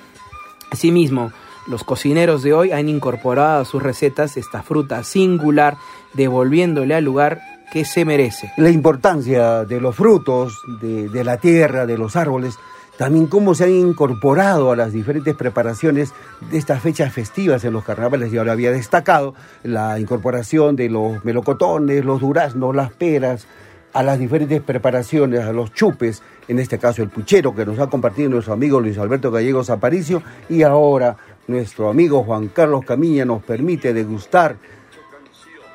Asimismo, 0.69 1.31
los 1.65 1.85
cocineros 1.85 2.43
de 2.43 2.51
hoy 2.51 2.73
han 2.73 2.89
incorporado 2.89 3.61
a 3.61 3.65
sus 3.65 3.81
recetas 3.81 4.35
esta 4.35 4.63
fruta 4.63 5.01
singular, 5.05 5.77
devolviéndole 6.11 6.93
al 6.93 7.05
lugar 7.05 7.39
que 7.71 7.85
se 7.85 8.03
merece. 8.03 8.51
La 8.57 8.69
importancia 8.69 9.63
de 9.63 9.79
los 9.79 9.95
frutos, 9.95 10.59
de, 10.81 11.07
de 11.07 11.23
la 11.23 11.37
tierra, 11.37 11.85
de 11.85 11.97
los 11.97 12.17
árboles, 12.17 12.59
también 13.03 13.27
cómo 13.27 13.53
se 13.53 13.65
han 13.65 13.71
incorporado 13.71 14.71
a 14.71 14.77
las 14.77 14.93
diferentes 14.93 15.35
preparaciones 15.35 16.13
de 16.49 16.57
estas 16.57 16.81
fechas 16.81 17.11
festivas 17.11 17.65
en 17.65 17.73
los 17.73 17.83
carnavales. 17.83 18.31
Y 18.31 18.37
ahora 18.37 18.53
había 18.53 18.71
destacado 18.71 19.35
la 19.61 19.99
incorporación 19.99 20.77
de 20.77 20.87
los 20.87 21.25
melocotones, 21.25 22.05
los 22.05 22.21
duraznos, 22.21 22.73
las 22.73 22.93
peras, 22.93 23.45
a 23.91 24.03
las 24.03 24.17
diferentes 24.19 24.61
preparaciones, 24.61 25.41
a 25.41 25.51
los 25.51 25.73
chupes, 25.73 26.23
en 26.47 26.59
este 26.59 26.79
caso 26.79 27.03
el 27.03 27.09
puchero 27.09 27.53
que 27.53 27.65
nos 27.65 27.77
ha 27.79 27.87
compartido 27.87 28.29
nuestro 28.29 28.53
amigo 28.53 28.79
Luis 28.79 28.97
Alberto 28.97 29.31
Gallegos 29.31 29.69
Aparicio 29.69 30.23
y 30.47 30.63
ahora 30.63 31.17
nuestro 31.47 31.89
amigo 31.89 32.23
Juan 32.23 32.47
Carlos 32.47 32.85
Camilla 32.85 33.25
nos 33.25 33.43
permite 33.43 33.93
degustar, 33.93 34.55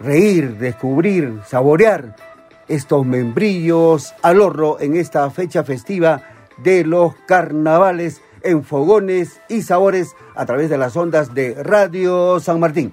reír, 0.01 0.57
descubrir, 0.57 1.41
saborear 1.47 2.17
estos 2.69 3.05
membrillos 3.05 4.15
al 4.23 4.41
horro 4.41 4.81
en 4.81 4.97
esta 4.97 5.29
fecha 5.29 5.63
festiva 5.63 6.38
de 6.63 6.85
los 6.85 7.15
carnavales 7.27 8.23
en 8.43 8.65
fogones 8.65 9.41
y 9.49 9.63
sabores 9.63 10.15
a 10.35 10.47
través 10.47 10.71
de 10.71 10.79
las 10.79 10.97
ondas 10.97 11.35
de 11.35 11.63
Radio 11.63 12.41
San 12.41 12.61
Martín. 12.61 12.93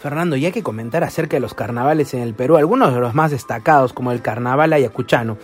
Fernando, 0.00 0.36
y 0.36 0.46
hay 0.46 0.52
que 0.52 0.62
comentar 0.62 1.04
acerca 1.04 1.36
de 1.36 1.40
los 1.40 1.52
carnavales 1.52 2.14
en 2.14 2.20
el 2.20 2.32
Perú, 2.32 2.56
algunos 2.56 2.94
de 2.94 3.00
los 3.00 3.14
más 3.14 3.30
destacados, 3.30 3.92
como 3.92 4.12
el 4.12 4.22
Carnaval 4.22 4.72
Ayacuchano. 4.72 5.36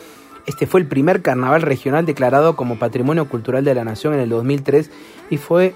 Este 0.46 0.66
fue 0.66 0.80
el 0.80 0.86
primer 0.86 1.22
carnaval 1.22 1.60
regional 1.60 2.06
declarado 2.06 2.56
como 2.56 2.78
Patrimonio 2.78 3.28
Cultural 3.28 3.64
de 3.64 3.74
la 3.74 3.84
Nación 3.84 4.14
en 4.14 4.20
el 4.20 4.30
2003 4.30 4.90
y 5.28 5.36
fue 5.36 5.74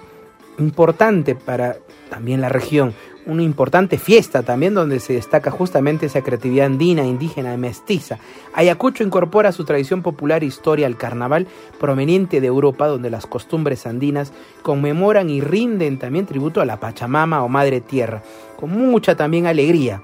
importante 0.59 1.35
para 1.35 1.76
también 2.09 2.41
la 2.41 2.49
región, 2.49 2.95
una 3.27 3.43
importante 3.43 3.99
fiesta 3.99 4.43
también 4.43 4.75
donde 4.75 5.01
se 5.01 5.14
destaca 5.14 5.51
justamente 5.51 6.07
esa 6.07 6.23
creatividad 6.23 6.66
andina, 6.66 7.05
indígena 7.05 7.55
y 7.55 7.59
mestiza. 7.59 8.18
Ayacucho 8.55 9.05
incorpora 9.05 9.53
su 9.53 9.64
tradición 9.64 10.03
popular 10.03 10.43
e 10.43 10.47
historia 10.47 10.87
al 10.87 10.97
carnaval 10.97 11.47
proveniente 11.79 12.41
de 12.41 12.47
Europa, 12.47 12.87
donde 12.87 13.11
las 13.11 13.27
costumbres 13.27 13.87
andinas 13.87 14.33
conmemoran 14.62 15.31
y 15.31 15.41
rinden 15.41 15.99
también 15.99 16.27
tributo 16.27 16.61
a 16.61 16.64
la 16.64 16.81
Pachamama 16.81 17.43
o 17.43 17.49
Madre 17.49 17.81
Tierra, 17.81 18.23
con 18.59 18.71
mucha 18.71 19.16
también 19.16 19.47
alegría. 19.47 20.03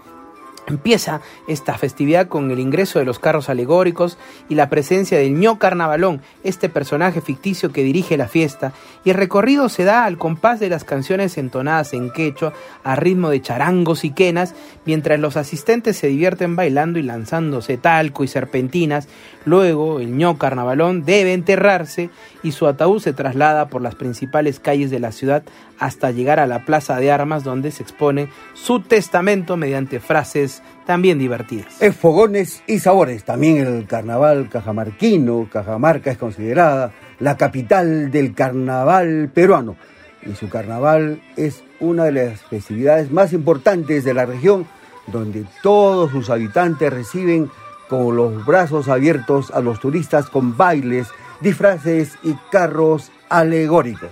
Empieza 0.66 1.20
esta 1.46 1.78
festividad 1.78 2.26
con 2.26 2.50
el 2.50 2.58
ingreso 2.58 2.98
de 2.98 3.04
los 3.04 3.20
carros 3.20 3.48
alegóricos 3.48 4.18
y 4.48 4.56
la 4.56 4.68
presencia 4.68 5.16
del 5.16 5.38
ño 5.38 5.60
carnavalón, 5.60 6.22
este 6.42 6.68
personaje 6.68 7.20
ficticio 7.20 7.72
que 7.72 7.84
dirige 7.84 8.16
la 8.16 8.26
fiesta, 8.26 8.72
y 9.04 9.10
el 9.10 9.16
recorrido 9.16 9.68
se 9.68 9.84
da 9.84 10.04
al 10.04 10.18
compás 10.18 10.58
de 10.58 10.68
las 10.68 10.82
canciones 10.82 11.38
entonadas 11.38 11.92
en 11.92 12.10
quechua 12.10 12.52
a 12.82 12.96
ritmo 12.96 13.30
de 13.30 13.40
charangos 13.40 14.04
y 14.04 14.10
quenas, 14.10 14.54
mientras 14.84 15.20
los 15.20 15.36
asistentes 15.36 15.96
se 15.98 16.08
divierten 16.08 16.56
bailando 16.56 16.98
y 16.98 17.02
lanzándose 17.02 17.76
talco 17.76 18.24
y 18.24 18.28
serpentinas. 18.28 19.06
Luego 19.44 20.00
el 20.00 20.16
ño 20.16 20.36
carnavalón 20.36 21.04
debe 21.04 21.32
enterrarse 21.32 22.10
y 22.42 22.50
su 22.50 22.66
ataúd 22.66 23.00
se 23.00 23.12
traslada 23.12 23.68
por 23.68 23.82
las 23.82 23.94
principales 23.94 24.58
calles 24.58 24.90
de 24.90 24.98
la 24.98 25.12
ciudad 25.12 25.44
hasta 25.78 26.10
llegar 26.10 26.40
a 26.40 26.46
la 26.46 26.64
plaza 26.64 26.96
de 26.96 27.10
armas 27.10 27.44
donde 27.44 27.70
se 27.70 27.82
expone 27.82 28.28
su 28.54 28.80
testamento 28.80 29.56
mediante 29.56 30.00
frases 30.00 30.62
también 30.86 31.18
divertidas. 31.18 31.80
Es 31.80 31.96
fogones 31.96 32.62
y 32.66 32.78
sabores, 32.78 33.24
también 33.24 33.58
el 33.58 33.86
carnaval 33.86 34.48
cajamarquino, 34.48 35.48
Cajamarca 35.50 36.10
es 36.10 36.18
considerada 36.18 36.92
la 37.18 37.36
capital 37.36 38.10
del 38.10 38.34
carnaval 38.34 39.30
peruano 39.32 39.76
y 40.24 40.34
su 40.34 40.48
carnaval 40.48 41.22
es 41.36 41.62
una 41.80 42.04
de 42.04 42.12
las 42.12 42.42
festividades 42.42 43.10
más 43.10 43.32
importantes 43.32 44.04
de 44.04 44.14
la 44.14 44.26
región 44.26 44.66
donde 45.06 45.44
todos 45.62 46.10
sus 46.10 46.30
habitantes 46.30 46.92
reciben 46.92 47.50
con 47.88 48.16
los 48.16 48.44
brazos 48.44 48.88
abiertos 48.88 49.50
a 49.52 49.60
los 49.60 49.78
turistas 49.78 50.28
con 50.28 50.56
bailes, 50.56 51.08
disfraces 51.40 52.18
y 52.22 52.34
carros 52.50 53.12
alegóricos. 53.28 54.10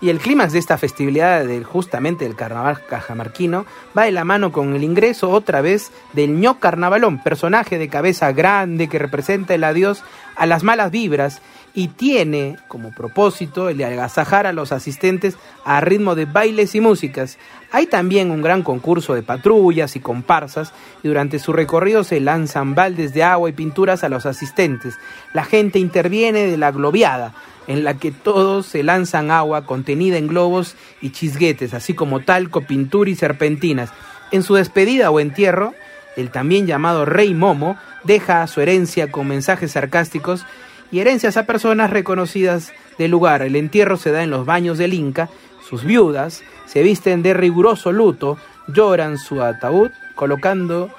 Y 0.00 0.10
el 0.10 0.20
clímax 0.20 0.52
de 0.52 0.60
esta 0.60 0.78
festividad 0.78 1.44
del, 1.44 1.64
justamente 1.64 2.24
del 2.24 2.36
carnaval 2.36 2.84
cajamarquino 2.88 3.66
va 3.96 4.04
de 4.04 4.12
la 4.12 4.24
mano 4.24 4.52
con 4.52 4.74
el 4.74 4.84
ingreso 4.84 5.30
otra 5.30 5.60
vez 5.60 5.90
del 6.12 6.40
ño 6.40 6.60
carnavalón, 6.60 7.22
personaje 7.22 7.78
de 7.78 7.88
cabeza 7.88 8.30
grande 8.32 8.88
que 8.88 8.98
representa 8.98 9.54
el 9.54 9.64
adiós 9.64 10.04
a 10.36 10.46
las 10.46 10.62
malas 10.62 10.92
vibras 10.92 11.42
y 11.78 11.86
tiene 11.86 12.56
como 12.66 12.90
propósito 12.90 13.68
el 13.68 13.76
de 13.76 13.84
agasajar 13.84 14.48
a 14.48 14.52
los 14.52 14.72
asistentes 14.72 15.36
a 15.64 15.80
ritmo 15.80 16.16
de 16.16 16.24
bailes 16.24 16.74
y 16.74 16.80
músicas. 16.80 17.38
Hay 17.70 17.86
también 17.86 18.32
un 18.32 18.42
gran 18.42 18.64
concurso 18.64 19.14
de 19.14 19.22
patrullas 19.22 19.94
y 19.94 20.00
comparsas 20.00 20.72
y 21.04 21.06
durante 21.06 21.38
su 21.38 21.52
recorrido 21.52 22.02
se 22.02 22.18
lanzan 22.18 22.74
baldes 22.74 23.14
de 23.14 23.22
agua 23.22 23.48
y 23.48 23.52
pinturas 23.52 24.02
a 24.02 24.08
los 24.08 24.26
asistentes. 24.26 24.98
La 25.32 25.44
gente 25.44 25.78
interviene 25.78 26.48
de 26.48 26.56
la 26.56 26.72
globiada, 26.72 27.32
en 27.68 27.84
la 27.84 27.94
que 27.94 28.10
todos 28.10 28.66
se 28.66 28.82
lanzan 28.82 29.30
agua 29.30 29.64
contenida 29.64 30.16
en 30.16 30.26
globos 30.26 30.74
y 31.00 31.10
chisguetes, 31.10 31.74
así 31.74 31.94
como 31.94 32.18
talco, 32.24 32.62
pintura 32.62 33.08
y 33.08 33.14
serpentinas. 33.14 33.90
En 34.32 34.42
su 34.42 34.56
despedida 34.56 35.12
o 35.12 35.20
entierro, 35.20 35.74
el 36.16 36.32
también 36.32 36.66
llamado 36.66 37.04
Rey 37.04 37.34
Momo 37.34 37.78
deja 38.02 38.44
su 38.48 38.60
herencia 38.60 39.12
con 39.12 39.28
mensajes 39.28 39.70
sarcásticos 39.70 40.44
y 40.90 41.00
herencias 41.00 41.36
a 41.36 41.46
personas 41.46 41.90
reconocidas 41.90 42.72
del 42.98 43.10
lugar. 43.10 43.42
El 43.42 43.56
entierro 43.56 43.96
se 43.96 44.10
da 44.10 44.22
en 44.22 44.30
los 44.30 44.46
baños 44.46 44.78
del 44.78 44.94
Inca, 44.94 45.28
sus 45.68 45.84
viudas 45.84 46.42
se 46.66 46.82
visten 46.82 47.22
de 47.22 47.34
riguroso 47.34 47.92
luto, 47.92 48.38
lloran 48.68 49.18
su 49.18 49.42
ataúd 49.42 49.90
colocando 50.14 50.90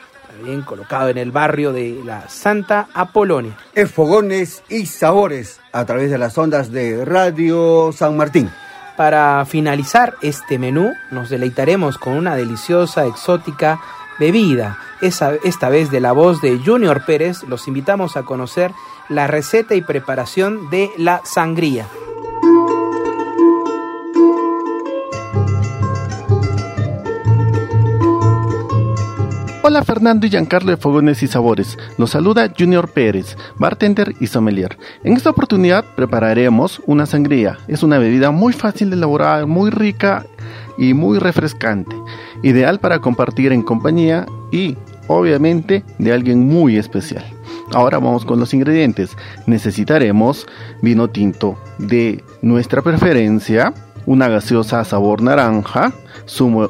bien 0.43 0.61
colocado 0.61 1.09
en 1.09 1.17
el 1.17 1.31
barrio 1.31 1.73
de 1.73 2.01
la 2.05 2.29
Santa 2.29 2.87
Apolonia. 2.93 3.57
Es 3.75 3.91
fogones 3.91 4.63
y 4.69 4.85
sabores 4.85 5.59
a 5.71 5.85
través 5.85 6.11
de 6.11 6.17
las 6.17 6.37
ondas 6.37 6.71
de 6.71 7.03
Radio 7.05 7.91
San 7.91 8.17
Martín. 8.17 8.49
Para 8.95 9.45
finalizar 9.45 10.15
este 10.21 10.59
menú, 10.59 10.93
nos 11.11 11.29
deleitaremos 11.29 11.97
con 11.97 12.13
una 12.13 12.35
deliciosa, 12.35 13.05
exótica 13.05 13.79
bebida. 14.19 14.77
Esa, 15.01 15.35
esta 15.43 15.69
vez 15.69 15.89
de 15.89 16.01
la 16.01 16.11
voz 16.11 16.41
de 16.41 16.59
Junior 16.59 17.05
Pérez, 17.05 17.43
los 17.43 17.67
invitamos 17.67 18.17
a 18.17 18.23
conocer 18.23 18.71
la 19.09 19.25
receta 19.25 19.75
y 19.75 19.81
preparación 19.81 20.69
de 20.69 20.91
la 20.97 21.21
sangría. 21.25 21.87
Hola 29.61 29.83
Fernando 29.83 30.25
y 30.25 30.29
Giancarlo 30.29 30.71
de 30.71 30.77
Fogones 30.77 31.21
y 31.21 31.27
Sabores. 31.27 31.77
Los 31.97 32.11
saluda 32.11 32.51
Junior 32.57 32.89
Pérez, 32.89 33.37
bartender 33.57 34.13
y 34.19 34.27
sommelier. 34.27 34.77
En 35.03 35.13
esta 35.13 35.29
oportunidad 35.29 35.85
prepararemos 35.95 36.81
una 36.87 37.05
sangría. 37.05 37.59
Es 37.67 37.83
una 37.83 37.99
bebida 37.99 38.31
muy 38.31 38.53
fácil 38.53 38.89
de 38.89 38.95
elaborar, 38.95 39.45
muy 39.45 39.69
rica 39.69 40.25
y 40.77 40.93
muy 40.93 41.19
refrescante. 41.19 41.95
Ideal 42.41 42.79
para 42.79 42.99
compartir 42.99 43.51
en 43.51 43.61
compañía 43.61 44.25
y 44.51 44.75
obviamente 45.07 45.83
de 45.99 46.13
alguien 46.13 46.47
muy 46.47 46.77
especial. 46.77 47.38
Ahora 47.73 47.99
vamos 47.99 48.25
con 48.25 48.39
los 48.39 48.53
ingredientes. 48.53 49.15
Necesitaremos 49.45 50.47
vino 50.81 51.09
tinto 51.09 51.57
de 51.77 52.23
nuestra 52.41 52.81
preferencia, 52.81 53.73
una 54.05 54.27
gaseosa 54.27 54.83
sabor 54.83 55.21
naranja, 55.21 55.93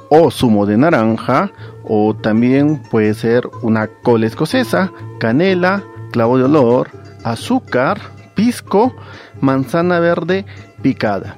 o 0.10 0.32
zumo 0.32 0.66
de 0.66 0.78
naranja, 0.78 1.52
o 1.84 2.16
también 2.16 2.82
puede 2.92 3.14
ser 3.14 3.50
una 3.62 3.88
cola 3.88 4.28
escocesa, 4.28 4.92
canela, 5.20 5.84
clavo 6.12 6.38
de 6.38 6.44
olor, 6.46 6.90
azúcar, 7.24 8.00
pisco, 8.36 8.94
manzana 9.42 10.00
verde 10.00 10.46
picada. 10.82 11.38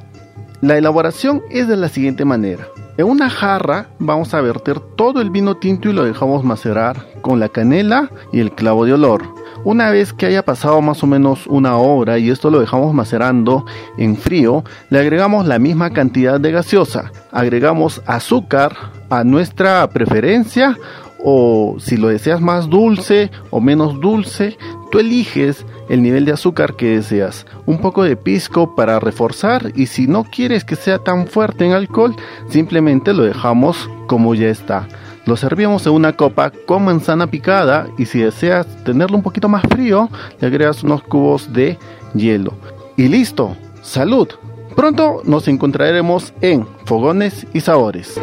La 0.61 0.77
elaboración 0.77 1.41
es 1.49 1.67
de 1.67 1.77
la 1.77 1.89
siguiente 1.89 2.25
manera. 2.25 2.67
En 2.97 3.07
una 3.07 3.29
jarra 3.29 3.87
vamos 3.99 4.33
a 4.33 4.41
verter 4.41 4.79
todo 4.79 5.21
el 5.21 5.29
vino 5.29 5.57
tinto 5.57 5.89
y 5.89 5.93
lo 5.93 6.03
dejamos 6.03 6.43
macerar 6.43 7.07
con 7.21 7.39
la 7.39 7.49
canela 7.49 8.11
y 8.31 8.39
el 8.39 8.51
clavo 8.51 8.85
de 8.85 8.93
olor. 8.93 9.40
Una 9.63 9.91
vez 9.91 10.11
que 10.11 10.25
haya 10.25 10.43
pasado 10.43 10.81
más 10.81 11.03
o 11.03 11.07
menos 11.07 11.45
una 11.45 11.77
hora 11.77 12.17
y 12.17 12.31
esto 12.31 12.49
lo 12.49 12.59
dejamos 12.59 12.95
macerando 12.95 13.65
en 13.95 14.17
frío, 14.17 14.63
le 14.89 14.99
agregamos 14.99 15.45
la 15.45 15.59
misma 15.59 15.91
cantidad 15.91 16.39
de 16.39 16.51
gaseosa. 16.51 17.11
Agregamos 17.31 18.01
azúcar 18.07 18.75
a 19.11 19.23
nuestra 19.23 19.87
preferencia 19.89 20.77
o 21.23 21.75
si 21.79 21.97
lo 21.97 22.07
deseas 22.07 22.41
más 22.41 22.69
dulce 22.69 23.29
o 23.51 23.61
menos 23.61 23.99
dulce, 24.01 24.57
tú 24.91 24.97
eliges 24.97 25.63
el 25.89 26.01
nivel 26.01 26.25
de 26.25 26.31
azúcar 26.31 26.75
que 26.75 26.95
deseas. 26.95 27.45
Un 27.67 27.77
poco 27.77 28.03
de 28.03 28.15
pisco 28.15 28.73
para 28.75 28.99
reforzar 28.99 29.71
y 29.75 29.85
si 29.85 30.07
no 30.07 30.23
quieres 30.23 30.63
que 30.65 30.75
sea 30.75 30.97
tan 30.97 31.27
fuerte 31.27 31.67
en 31.67 31.73
alcohol, 31.73 32.15
simplemente 32.49 33.13
lo 33.13 33.23
dejamos 33.23 33.89
como 34.07 34.33
ya 34.33 34.49
está. 34.49 34.87
Lo 35.25 35.37
servimos 35.37 35.85
en 35.85 35.93
una 35.93 36.13
copa 36.13 36.51
con 36.65 36.85
manzana 36.85 37.27
picada 37.27 37.87
y 37.97 38.05
si 38.05 38.19
deseas 38.19 38.65
tenerlo 38.83 39.17
un 39.17 39.23
poquito 39.23 39.47
más 39.47 39.63
frío, 39.69 40.09
le 40.39 40.47
agregas 40.47 40.83
unos 40.83 41.03
cubos 41.03 41.53
de 41.53 41.77
hielo. 42.13 42.53
Y 42.97 43.07
listo, 43.07 43.55
salud. 43.81 44.27
Pronto 44.75 45.21
nos 45.23 45.47
encontraremos 45.47 46.33
en 46.41 46.65
Fogones 46.85 47.45
y 47.53 47.59
Sabores. 47.59 48.19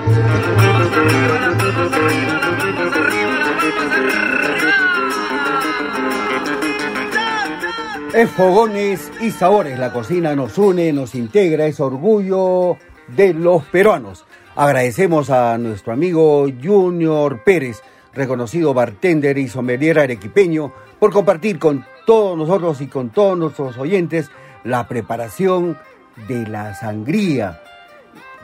Es 8.15 8.31
fogones 8.31 9.13
y 9.21 9.31
sabores. 9.31 9.79
La 9.79 9.93
cocina 9.93 10.35
nos 10.35 10.59
une, 10.59 10.93
nos 10.93 11.15
integra, 11.15 11.67
es 11.67 11.79
orgullo 11.79 12.79
de 13.07 13.35
los 13.35 13.63
peruanos. 13.65 14.25
Agradecemos 14.59 15.31
a 15.31 15.57
nuestro 15.57 15.93
amigo 15.93 16.45
Junior 16.61 17.45
Pérez, 17.45 17.81
reconocido 18.13 18.75
bartender 18.75 19.39
y 19.39 19.47
sommelier 19.47 20.01
arequipeño, 20.01 20.73
por 20.99 21.13
compartir 21.13 21.61
con 21.61 21.87
todos 22.05 22.37
nosotros 22.37 22.81
y 22.81 22.89
con 22.89 23.11
todos 23.11 23.39
nuestros 23.39 23.79
oyentes 23.79 24.33
la 24.65 24.89
preparación 24.89 25.79
de 26.27 26.45
la 26.49 26.75
sangría. 26.75 27.61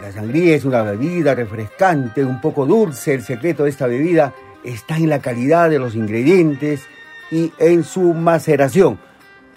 La 0.01 0.13
sangría 0.13 0.55
es 0.55 0.65
una 0.65 0.83
bebida 0.83 1.35
refrescante, 1.35 2.25
un 2.25 2.41
poco 2.41 2.65
dulce. 2.65 3.15
El 3.15 3.23
secreto 3.23 3.65
de 3.65 3.71
esta 3.71 3.89
bebida 3.89 4.33
está 4.63 4.97
en 4.97 5.09
la 5.09 5.19
calidad 5.19 5.69
de 5.69 5.81
los 5.81 5.97
ingredientes 5.97 6.87
y 7.33 7.53
en 7.59 7.83
su 7.83 8.15
maceración 8.15 9.01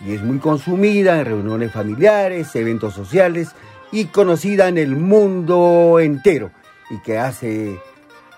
y 0.06 0.14
es 0.14 0.22
muy 0.22 0.38
consumida 0.40 1.20
en 1.20 1.26
reuniones 1.26 1.72
familiares, 1.72 2.56
eventos 2.56 2.94
sociales 2.94 3.50
y 3.92 4.06
conocida 4.06 4.68
en 4.68 4.78
el 4.78 4.96
mundo 4.96 6.00
entero 6.00 6.52
y 6.90 7.00
que 7.00 7.18
hace 7.18 7.80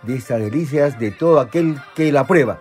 de 0.04 0.16
estas 0.16 0.40
delicias 0.40 1.00
de 1.00 1.12
todo 1.12 1.40
aquel 1.40 1.78
que 1.96 2.12
la 2.12 2.26
prueba. 2.26 2.60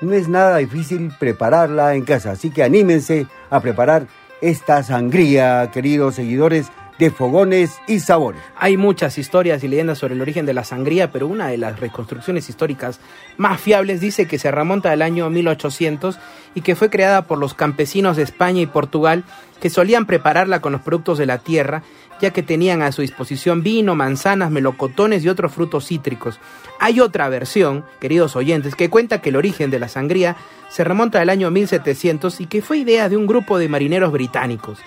No 0.00 0.12
es 0.12 0.28
nada 0.28 0.58
difícil 0.58 1.12
prepararla 1.18 1.94
en 1.94 2.04
casa, 2.04 2.32
así 2.32 2.50
que 2.50 2.62
anímense 2.62 3.26
a 3.50 3.60
preparar 3.60 4.06
esta 4.40 4.82
sangría, 4.82 5.70
queridos 5.72 6.16
seguidores 6.16 6.70
de 6.98 7.10
fogones 7.10 7.78
y 7.86 8.00
sabores. 8.00 8.40
Hay 8.56 8.76
muchas 8.76 9.18
historias 9.18 9.64
y 9.64 9.68
leyendas 9.68 9.98
sobre 9.98 10.14
el 10.14 10.20
origen 10.20 10.46
de 10.46 10.54
la 10.54 10.64
sangría, 10.64 11.10
pero 11.10 11.26
una 11.26 11.48
de 11.48 11.58
las 11.58 11.80
reconstrucciones 11.80 12.48
históricas 12.48 13.00
más 13.36 13.60
fiables 13.60 14.00
dice 14.00 14.26
que 14.26 14.38
se 14.38 14.50
remonta 14.50 14.92
al 14.92 15.02
año 15.02 15.28
1800 15.30 16.18
y 16.54 16.60
que 16.60 16.76
fue 16.76 16.90
creada 16.90 17.22
por 17.22 17.38
los 17.38 17.54
campesinos 17.54 18.16
de 18.16 18.22
España 18.22 18.60
y 18.60 18.66
Portugal 18.66 19.24
que 19.60 19.70
solían 19.70 20.06
prepararla 20.06 20.60
con 20.60 20.72
los 20.72 20.82
productos 20.82 21.18
de 21.18 21.26
la 21.26 21.38
tierra, 21.38 21.82
ya 22.20 22.30
que 22.30 22.42
tenían 22.42 22.82
a 22.82 22.92
su 22.92 23.02
disposición 23.02 23.62
vino, 23.62 23.94
manzanas, 23.94 24.50
melocotones 24.50 25.24
y 25.24 25.28
otros 25.28 25.52
frutos 25.52 25.86
cítricos. 25.86 26.38
Hay 26.80 27.00
otra 27.00 27.28
versión, 27.28 27.84
queridos 28.00 28.36
oyentes, 28.36 28.74
que 28.74 28.90
cuenta 28.90 29.20
que 29.20 29.30
el 29.30 29.36
origen 29.36 29.70
de 29.70 29.78
la 29.78 29.88
sangría 29.88 30.36
se 30.68 30.84
remonta 30.84 31.20
al 31.20 31.30
año 31.30 31.50
1700 31.50 32.40
y 32.40 32.46
que 32.46 32.62
fue 32.62 32.78
idea 32.78 33.08
de 33.08 33.16
un 33.16 33.26
grupo 33.26 33.58
de 33.58 33.68
marineros 33.68 34.12
británicos. 34.12 34.78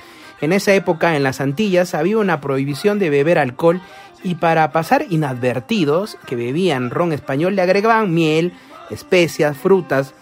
En 0.41 0.53
esa 0.53 0.73
época 0.73 1.15
en 1.15 1.23
las 1.23 1.41
Antillas 1.41 1.95
había 1.95 2.17
una 2.17 2.41
prohibición 2.41 2.99
de 2.99 3.09
beber 3.09 3.39
alcohol 3.39 3.81
y 4.23 4.35
para 4.35 4.71
pasar 4.71 5.05
inadvertidos 5.09 6.17
que 6.25 6.35
bebían 6.35 6.89
ron 6.89 7.13
español 7.13 7.55
le 7.55 7.61
agregaban 7.61 8.13
miel, 8.13 8.53
especias, 8.89 9.57
frutas 9.57 10.13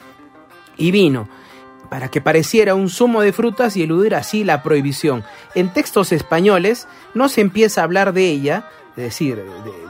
y 0.77 0.91
vino 0.91 1.27
para 1.95 2.09
que 2.09 2.19
pareciera 2.19 2.75
un 2.75 2.89
zumo 2.89 3.21
de 3.21 3.31
frutas 3.31 3.77
y 3.77 3.83
eludir 3.83 4.15
así 4.15 4.43
la 4.43 4.63
prohibición. 4.63 5.23
En 5.53 5.71
textos 5.71 6.11
españoles 6.11 6.89
no 7.13 7.29
se 7.29 7.39
empieza 7.39 7.79
a 7.79 7.83
hablar 7.85 8.11
de 8.11 8.27
ella, 8.27 8.67
es 8.97 9.03
decir, 9.05 9.41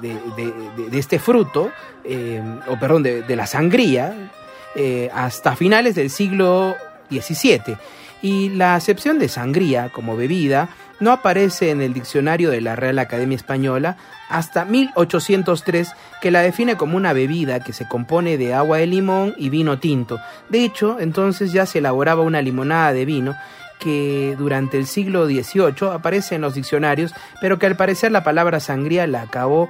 de, 0.04 1.00
este 1.00 1.18
fruto, 1.18 1.72
eh, 2.04 2.44
o 2.68 2.80
perdón, 2.80 3.02
de, 3.02 3.36
la 3.36 3.48
sangría, 3.48 4.32
eh, 4.76 5.10
hasta 5.16 5.56
finales 5.56 5.96
del 5.96 6.12
siglo 6.12 6.76
XVII 7.10 7.76
y 8.22 8.50
la 8.50 8.76
acepción 8.76 9.18
de 9.18 9.28
sangría 9.28 9.90
como 9.90 10.16
bebida 10.16 10.70
no 11.00 11.12
aparece 11.12 11.72
en 11.72 11.82
el 11.82 11.94
diccionario 11.94 12.52
de 12.52 12.62
la 12.62 12.76
Real 12.76 13.00
Academia 13.00 13.36
Española 13.36 13.98
hasta 14.30 14.66
1803, 14.66 15.92
que 16.22 16.32
la 16.32 16.42
define 16.42 16.78
como 16.78 16.98
una 16.98 17.14
bebida 17.14 17.60
que 17.60 17.74
se 17.74 17.88
compone 17.88 18.38
de 18.38 18.54
agua 18.54 18.78
de 18.78 18.88
limón 18.88 19.34
y 19.38 19.50
vino 19.50 19.80
tinto. 19.80 20.20
De 20.50 20.64
hecho, 20.64 21.00
entonces 21.00 21.52
ya 21.52 21.66
se 21.66 21.80
elaboraba 21.80 22.24
una 22.24 22.42
limonada 22.42 22.94
de 22.94 23.06
vino 23.06 23.36
que 23.80 24.36
durante 24.38 24.78
el 24.78 24.88
siglo 24.88 25.26
XVIII 25.26 25.90
aparece 25.94 26.36
en 26.36 26.42
los 26.42 26.56
diccionarios, 26.56 27.14
pero 27.42 27.60
que 27.60 27.66
al 27.66 27.76
parecer 27.76 28.12
la 28.12 28.24
palabra 28.24 28.60
sangría 28.60 29.06
la 29.06 29.24
acabó 29.24 29.70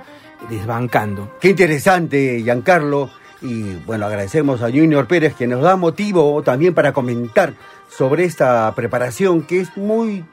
desbancando. 0.50 1.36
Qué 1.42 1.50
interesante, 1.50 2.42
Giancarlo. 2.42 3.10
Y 3.42 3.74
bueno, 3.86 4.06
agradecemos 4.06 4.62
a 4.62 4.70
Junior 4.70 5.08
Pérez 5.08 5.36
que 5.36 5.48
nos 5.48 5.62
da 5.62 5.76
motivo 5.76 6.42
también 6.44 6.74
para 6.74 6.94
comentar 6.94 7.54
sobre 7.90 8.24
esta 8.24 8.74
preparación 8.76 9.44
que 9.44 9.62
es 9.62 9.76
muy 9.78 10.24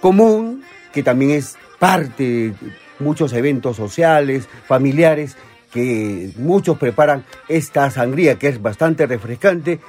común, 0.00 0.62
que 0.92 1.02
también 1.02 1.32
es 1.32 1.56
parte 1.78 2.24
de 2.24 2.54
muchos 2.98 3.32
eventos 3.32 3.76
sociales, 3.76 4.48
familiares, 4.66 5.36
que 5.72 6.30
muchos 6.36 6.78
preparan 6.78 7.24
esta 7.48 7.90
sangría 7.90 8.38
que 8.38 8.48
es 8.48 8.62
bastante 8.62 9.06
refrescante 9.06 9.80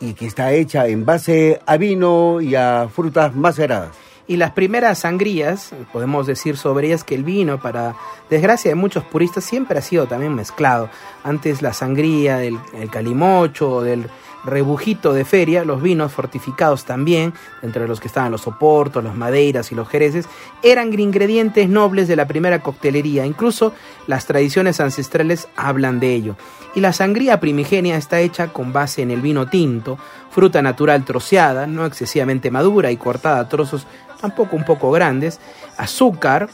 y 0.00 0.14
que 0.14 0.26
está 0.26 0.52
hecha 0.52 0.86
en 0.86 1.04
base 1.04 1.60
a 1.66 1.76
vino 1.76 2.40
y 2.40 2.54
a 2.54 2.88
frutas 2.92 3.34
maceradas. 3.34 3.96
Y 4.26 4.38
las 4.38 4.52
primeras 4.52 5.00
sangrías, 5.00 5.72
podemos 5.92 6.26
decir 6.26 6.56
sobre 6.56 6.86
ellas 6.86 7.04
que 7.04 7.14
el 7.14 7.24
vino, 7.24 7.60
para 7.60 7.94
desgracia 8.30 8.70
de 8.70 8.74
muchos 8.74 9.04
puristas, 9.04 9.44
siempre 9.44 9.78
ha 9.78 9.82
sido 9.82 10.06
también 10.06 10.34
mezclado. 10.34 10.88
Antes 11.24 11.60
la 11.60 11.74
sangría 11.74 12.38
del 12.38 12.58
el 12.72 12.90
calimocho 12.90 13.82
del 13.82 14.08
rebujito 14.44 15.12
de 15.12 15.24
feria, 15.24 15.64
los 15.64 15.82
vinos 15.82 16.12
fortificados 16.12 16.84
también, 16.84 17.32
entre 17.62 17.88
los 17.88 18.00
que 18.00 18.08
estaban 18.08 18.32
los 18.32 18.42
soportos, 18.42 19.02
los 19.02 19.14
madeiras 19.14 19.72
y 19.72 19.74
los 19.74 19.88
jereces, 19.88 20.26
eran 20.62 20.98
ingredientes 20.98 21.68
nobles 21.68 22.08
de 22.08 22.16
la 22.16 22.26
primera 22.26 22.60
coctelería, 22.60 23.26
incluso 23.26 23.72
las 24.06 24.26
tradiciones 24.26 24.80
ancestrales 24.80 25.48
hablan 25.56 26.00
de 26.00 26.14
ello. 26.14 26.36
Y 26.74 26.80
la 26.80 26.92
sangría 26.92 27.40
primigenia 27.40 27.96
está 27.96 28.20
hecha 28.20 28.48
con 28.48 28.72
base 28.72 29.02
en 29.02 29.10
el 29.10 29.20
vino 29.20 29.48
tinto, 29.48 29.98
fruta 30.30 30.60
natural 30.62 31.04
troceada, 31.04 31.66
no 31.66 31.86
excesivamente 31.86 32.50
madura 32.50 32.90
y 32.90 32.96
cortada 32.96 33.40
a 33.40 33.48
trozos 33.48 33.86
tampoco 34.20 34.56
un 34.56 34.64
poco 34.64 34.90
grandes, 34.90 35.38
azúcar, 35.76 36.48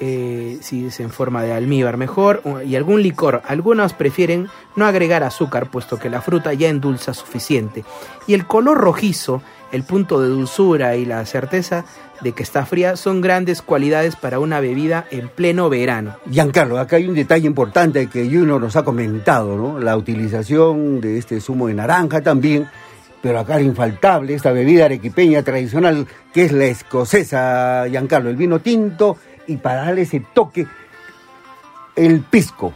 eh, 0.00 0.58
si 0.60 0.86
es 0.86 1.00
en 1.00 1.10
forma 1.10 1.42
de 1.42 1.52
almíbar 1.52 1.96
mejor, 1.96 2.42
y 2.66 2.76
algún 2.76 3.02
licor. 3.02 3.42
Algunos 3.46 3.92
prefieren 3.92 4.48
no 4.76 4.86
agregar 4.86 5.22
azúcar, 5.22 5.70
puesto 5.70 5.98
que 5.98 6.10
la 6.10 6.20
fruta 6.20 6.52
ya 6.52 6.68
endulza 6.68 7.14
suficiente. 7.14 7.84
Y 8.26 8.34
el 8.34 8.46
color 8.46 8.78
rojizo, 8.78 9.42
el 9.72 9.84
punto 9.84 10.20
de 10.20 10.28
dulzura 10.28 10.96
y 10.96 11.04
la 11.04 11.24
certeza 11.26 11.84
de 12.20 12.32
que 12.32 12.42
está 12.42 12.64
fría 12.64 12.96
son 12.96 13.20
grandes 13.20 13.60
cualidades 13.60 14.16
para 14.16 14.38
una 14.38 14.60
bebida 14.60 15.06
en 15.10 15.28
pleno 15.28 15.68
verano. 15.68 16.16
Giancarlo, 16.30 16.78
acá 16.78 16.96
hay 16.96 17.08
un 17.08 17.14
detalle 17.14 17.46
importante 17.46 18.06
que 18.08 18.28
Juno 18.28 18.58
nos 18.58 18.76
ha 18.76 18.84
comentado, 18.84 19.56
¿no? 19.56 19.78
La 19.78 19.96
utilización 19.96 21.00
de 21.00 21.18
este 21.18 21.40
zumo 21.40 21.68
de 21.68 21.74
naranja 21.74 22.20
también 22.20 22.68
pero 23.24 23.38
acá 23.38 23.58
es 23.58 23.64
infaltable 23.64 24.34
esta 24.34 24.52
bebida 24.52 24.84
arequipeña 24.84 25.42
tradicional 25.42 26.06
que 26.34 26.44
es 26.44 26.52
la 26.52 26.66
escocesa, 26.66 27.86
Giancarlo, 27.88 28.28
el 28.28 28.36
vino 28.36 28.58
tinto 28.58 29.16
y 29.46 29.56
para 29.56 29.86
darle 29.86 30.02
ese 30.02 30.20
toque, 30.20 30.66
el 31.96 32.20
pisco. 32.20 32.72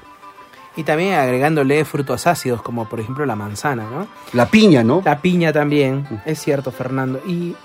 Y 0.76 0.84
también 0.84 1.14
agregándole 1.14 1.84
frutos 1.84 2.26
ácidos, 2.26 2.62
como 2.62 2.88
por 2.88 3.00
ejemplo 3.00 3.26
la 3.26 3.34
manzana, 3.34 3.84
¿no? 3.90 4.06
La 4.32 4.46
piña, 4.46 4.84
¿no? 4.84 5.02
La 5.04 5.20
piña 5.20 5.52
también, 5.52 6.06
es 6.24 6.40
cierto, 6.40 6.70
Fernando. 6.70 7.20
Y 7.26 7.56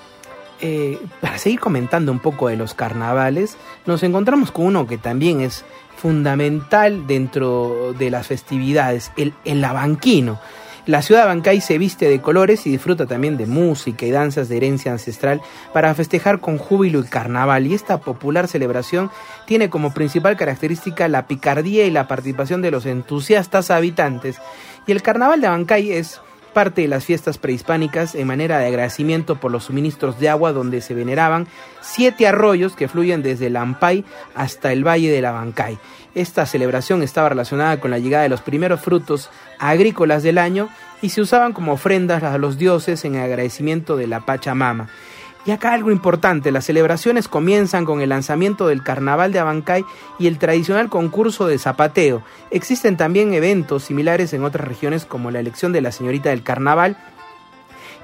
eh, 0.61 0.99
para 1.21 1.37
seguir 1.37 1.59
comentando 1.59 2.11
un 2.11 2.19
poco 2.19 2.47
de 2.47 2.55
los 2.55 2.73
carnavales, 2.73 3.57
nos 3.85 4.01
encontramos 4.01 4.51
con 4.51 4.65
uno 4.65 4.87
que 4.87 4.97
también 4.97 5.41
es 5.41 5.63
fundamental 5.95 7.05
dentro 7.05 7.93
de 7.93 8.09
las 8.09 8.27
festividades, 8.27 9.11
el, 9.15 9.33
el 9.45 9.63
abanquino. 9.63 10.39
La 10.85 11.01
ciudad 11.01 11.21
de 11.21 11.27
Bancay 11.27 11.61
se 11.61 11.77
viste 11.77 12.09
de 12.09 12.19
colores 12.19 12.67
y 12.67 12.71
disfruta 12.71 13.05
también 13.05 13.37
de 13.37 13.45
música 13.45 14.05
y 14.05 14.11
danzas 14.11 14.49
de 14.49 14.57
herencia 14.57 14.91
ancestral 14.91 15.41
para 15.71 15.95
festejar 15.95 16.41
con 16.41 16.57
júbilo 16.57 16.99
el 16.99 17.07
carnaval. 17.07 17.67
Y 17.67 17.73
esta 17.73 18.01
popular 18.01 18.49
celebración 18.49 19.09
tiene 19.45 19.69
como 19.69 19.93
principal 19.93 20.35
característica 20.35 21.07
la 21.07 21.25
picardía 21.25 21.85
y 21.85 21.91
la 21.91 22.09
participación 22.09 22.61
de 22.61 22.71
los 22.71 22.85
entusiastas 22.85 23.71
habitantes. 23.71 24.39
Y 24.85 24.91
el 24.91 25.01
carnaval 25.01 25.39
de 25.39 25.47
Bancay 25.47 25.93
es 25.93 26.19
parte 26.53 26.81
de 26.81 26.89
las 26.89 27.05
fiestas 27.05 27.37
prehispánicas 27.37 28.13
en 28.13 28.27
manera 28.27 28.59
de 28.59 28.67
agradecimiento 28.67 29.39
por 29.39 29.51
los 29.51 29.63
suministros 29.63 30.19
de 30.19 30.29
agua 30.29 30.51
donde 30.51 30.81
se 30.81 30.93
veneraban 30.93 31.47
siete 31.81 32.27
arroyos 32.27 32.75
que 32.75 32.87
fluyen 32.87 33.23
desde 33.23 33.47
el 33.47 33.55
Ampay 33.55 34.05
hasta 34.35 34.71
el 34.71 34.85
Valle 34.85 35.11
de 35.11 35.21
la 35.21 35.31
Bancay. 35.31 35.79
Esta 36.15 36.45
celebración 36.45 37.01
estaba 37.01 37.29
relacionada 37.29 37.79
con 37.79 37.91
la 37.91 37.99
llegada 37.99 38.23
de 38.23 38.29
los 38.29 38.41
primeros 38.41 38.81
frutos 38.81 39.29
agrícolas 39.59 40.21
del 40.23 40.37
año 40.37 40.69
y 41.01 41.09
se 41.09 41.21
usaban 41.21 41.53
como 41.53 41.73
ofrendas 41.73 42.23
a 42.23 42.37
los 42.37 42.57
dioses 42.57 43.03
en 43.05 43.15
agradecimiento 43.15 43.97
de 43.97 44.07
la 44.07 44.21
Pachamama. 44.21 44.89
Y 45.45 45.51
acá 45.51 45.73
algo 45.73 45.91
importante, 45.91 46.51
las 46.51 46.65
celebraciones 46.65 47.27
comienzan 47.27 47.83
con 47.83 47.99
el 47.99 48.09
lanzamiento 48.09 48.67
del 48.67 48.81
Carnaval 48.81 49.33
de 49.33 49.39
Abancay 49.39 49.83
y 50.17 50.27
el 50.27 50.37
tradicional 50.37 50.87
concurso 50.87 51.47
de 51.47 51.57
zapateo. 51.57 52.23
Existen 52.49 52.95
también 52.95 53.33
eventos 53.33 53.83
similares 53.83 54.33
en 54.33 54.45
otras 54.45 54.65
regiones 54.65 55.05
como 55.05 55.31
la 55.31 55.41
elección 55.41 55.73
de 55.73 55.81
la 55.81 55.91
señorita 55.91 56.29
del 56.29 56.43
Carnaval 56.43 56.95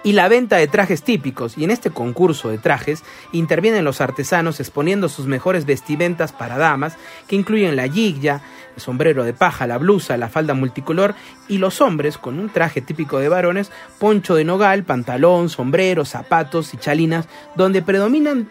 y 0.04 0.14
la 0.14 0.28
venta 0.28 0.58
de 0.58 0.68
trajes 0.68 1.04
típicos. 1.04 1.58
Y 1.58 1.64
en 1.64 1.72
este 1.72 1.89
concurso 1.89 2.50
de 2.50 2.58
trajes 2.58 3.04
intervienen 3.32 3.86
los 3.86 4.02
artesanos 4.02 4.60
exponiendo 4.60 5.10
sus 5.10 5.26
mejores 5.26 5.66
vestimentas 5.66 6.32
para 6.32 6.58
damas, 6.58 6.97
que 7.28 7.36
incluyen 7.36 7.76
la 7.76 7.88
yigya, 7.88 8.41
el 8.76 8.82
sombrero 8.82 9.24
de 9.24 9.34
paja, 9.34 9.68
la 9.68 9.78
blusa, 9.78 10.18
la 10.18 10.30
falda 10.30 10.54
multicolor, 10.54 11.16
y 11.47 11.58
los 11.58 11.82
hombres 11.82 12.18
con 12.18 12.39
un 12.39 12.50
traje 12.50 12.82
típico 12.82 13.20
de 13.20 13.30
varones, 13.30 13.72
poncho 14.00 14.36
de 14.36 14.45
nogal, 14.45 14.84
pantalón, 14.84 15.50
sombrero, 15.50 16.06
zapatos 16.06 16.74
y 16.74 16.78
chalinas, 16.78 17.28
donde 17.56 17.82
predominan 17.82 18.50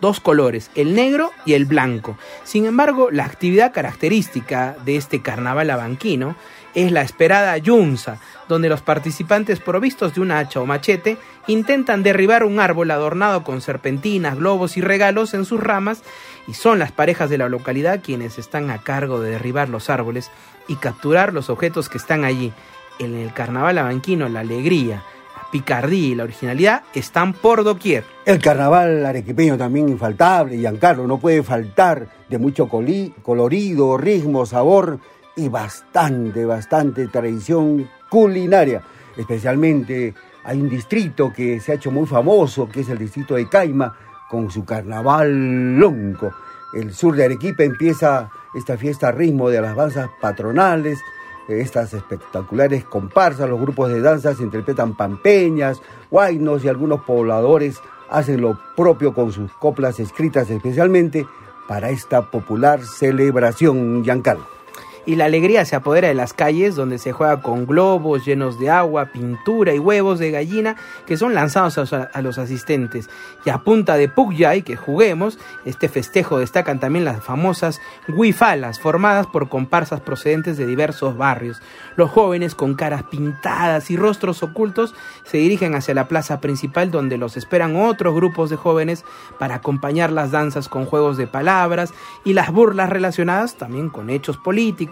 dos 0.00 0.20
colores, 0.20 0.70
el 0.74 0.94
negro 0.94 1.30
y 1.44 1.54
el 1.54 1.66
blanco. 1.66 2.16
Sin 2.44 2.64
embargo, 2.66 3.10
la 3.10 3.24
actividad 3.24 3.72
característica 3.72 4.76
de 4.84 4.96
este 4.96 5.22
carnaval 5.22 5.70
abanquino 5.70 6.36
es 6.74 6.92
la 6.92 7.02
esperada 7.02 7.56
yunza, 7.58 8.20
donde 8.48 8.68
los 8.68 8.82
participantes 8.82 9.60
provistos 9.60 10.14
de 10.14 10.20
un 10.20 10.30
hacha 10.30 10.60
o 10.60 10.66
machete 10.66 11.16
intentan 11.46 12.02
derribar 12.02 12.44
un 12.44 12.60
árbol 12.60 12.90
adornado 12.90 13.44
con 13.44 13.60
serpentinas, 13.60 14.36
globos 14.36 14.76
y 14.76 14.80
regalos 14.80 15.34
en 15.34 15.44
sus 15.44 15.60
ramas, 15.60 16.02
y 16.46 16.54
son 16.54 16.78
las 16.78 16.92
parejas 16.92 17.30
de 17.30 17.38
la 17.38 17.48
localidad 17.48 18.00
quienes 18.02 18.38
están 18.38 18.70
a 18.70 18.78
cargo 18.82 19.20
de 19.20 19.30
derribar 19.30 19.68
los 19.68 19.90
árboles 19.90 20.30
y 20.68 20.76
capturar 20.76 21.32
los 21.32 21.50
objetos 21.50 21.88
que 21.88 21.98
están 21.98 22.24
allí. 22.24 22.52
En 22.98 23.14
el 23.14 23.32
carnaval 23.32 23.78
abanquino 23.78 24.28
la 24.28 24.40
alegría, 24.40 25.02
la 25.36 25.50
picardía 25.50 26.08
y 26.08 26.14
la 26.14 26.24
originalidad 26.24 26.82
están 26.94 27.32
por 27.32 27.64
doquier. 27.64 28.04
El 28.26 28.40
carnaval 28.40 29.04
arequipeño 29.06 29.56
también 29.56 29.88
infaltable, 29.88 30.58
Giancarlo, 30.58 31.06
no 31.06 31.18
puede 31.18 31.42
faltar 31.42 32.08
de 32.28 32.38
mucho 32.38 32.68
colorido, 32.68 33.96
ritmo, 33.96 34.46
sabor 34.46 35.00
y 35.36 35.48
bastante, 35.48 36.44
bastante 36.44 37.06
tradición 37.08 37.88
culinaria. 38.08 38.82
Especialmente 39.16 40.14
hay 40.44 40.60
un 40.60 40.68
distrito 40.68 41.32
que 41.32 41.60
se 41.60 41.72
ha 41.72 41.74
hecho 41.76 41.90
muy 41.90 42.06
famoso, 42.06 42.68
que 42.68 42.80
es 42.80 42.88
el 42.88 42.98
distrito 42.98 43.34
de 43.34 43.48
Caima, 43.48 43.96
con 44.28 44.50
su 44.50 44.64
carnaval 44.64 45.76
lonco. 45.76 46.32
El 46.72 46.94
sur 46.94 47.16
de 47.16 47.24
Arequipa 47.24 47.64
empieza 47.64 48.30
esta 48.54 48.76
fiesta 48.76 49.08
a 49.08 49.12
ritmo 49.12 49.48
de 49.48 49.60
las 49.60 49.76
danzas 49.76 50.08
patronales, 50.20 51.00
estas 51.48 51.92
espectaculares 51.94 52.84
comparsas, 52.84 53.48
los 53.48 53.60
grupos 53.60 53.90
de 53.90 54.00
danzas 54.00 54.40
interpretan 54.40 54.94
pampeñas, 54.96 55.82
guainos 56.08 56.64
y 56.64 56.68
algunos 56.68 57.00
pobladores 57.00 57.80
hacen 58.08 58.40
lo 58.40 58.56
propio 58.76 59.14
con 59.14 59.32
sus 59.32 59.52
coplas 59.54 59.98
escritas 59.98 60.48
especialmente 60.48 61.26
para 61.66 61.90
esta 61.90 62.30
popular 62.30 62.84
celebración, 62.84 64.04
Giancarlo 64.04 64.59
y 65.06 65.16
la 65.16 65.24
alegría 65.24 65.64
se 65.64 65.76
apodera 65.76 66.08
de 66.08 66.14
las 66.14 66.32
calles 66.32 66.76
donde 66.76 66.98
se 66.98 67.12
juega 67.12 67.40
con 67.40 67.66
globos 67.66 68.24
llenos 68.24 68.58
de 68.58 68.70
agua, 68.70 69.06
pintura 69.06 69.74
y 69.74 69.78
huevos 69.78 70.18
de 70.18 70.30
gallina 70.30 70.76
que 71.06 71.16
son 71.16 71.34
lanzados 71.34 71.92
a, 71.92 72.22
los 72.22 72.38
asistentes. 72.38 73.08
Y 73.44 73.50
a 73.50 73.58
punta 73.58 73.96
de 73.96 74.10
y 74.54 74.62
que 74.62 74.76
juguemos, 74.76 75.38
este 75.64 75.88
festejo 75.88 76.38
destacan 76.38 76.78
también 76.80 77.04
las 77.04 77.24
famosas 77.24 77.80
huifalas 78.08 78.78
formadas 78.78 79.26
por 79.26 79.48
comparsas 79.48 80.00
procedentes 80.00 80.56
de 80.58 80.66
diversos 80.66 81.16
barrios. 81.16 81.62
Los 81.96 82.10
jóvenes 82.10 82.54
con 82.54 82.74
caras 82.74 83.04
pintadas 83.04 83.90
y 83.90 83.96
rostros 83.96 84.42
ocultos 84.42 84.94
se 85.24 85.38
dirigen 85.38 85.74
hacia 85.74 85.94
la 85.94 86.08
plaza 86.08 86.40
principal 86.40 86.90
donde 86.90 87.16
los 87.16 87.36
esperan 87.36 87.76
otros 87.76 88.14
grupos 88.14 88.50
de 88.50 88.56
jóvenes 88.56 89.04
para 89.38 89.56
acompañar 89.56 90.12
las 90.12 90.30
danzas 90.30 90.68
con 90.68 90.84
juegos 90.84 91.16
de 91.16 91.26
palabras 91.26 91.92
y 92.24 92.34
las 92.34 92.50
burlas 92.52 92.90
relacionadas 92.90 93.56
también 93.56 93.88
con 93.88 94.10
hechos 94.10 94.36
políticos 94.36 94.89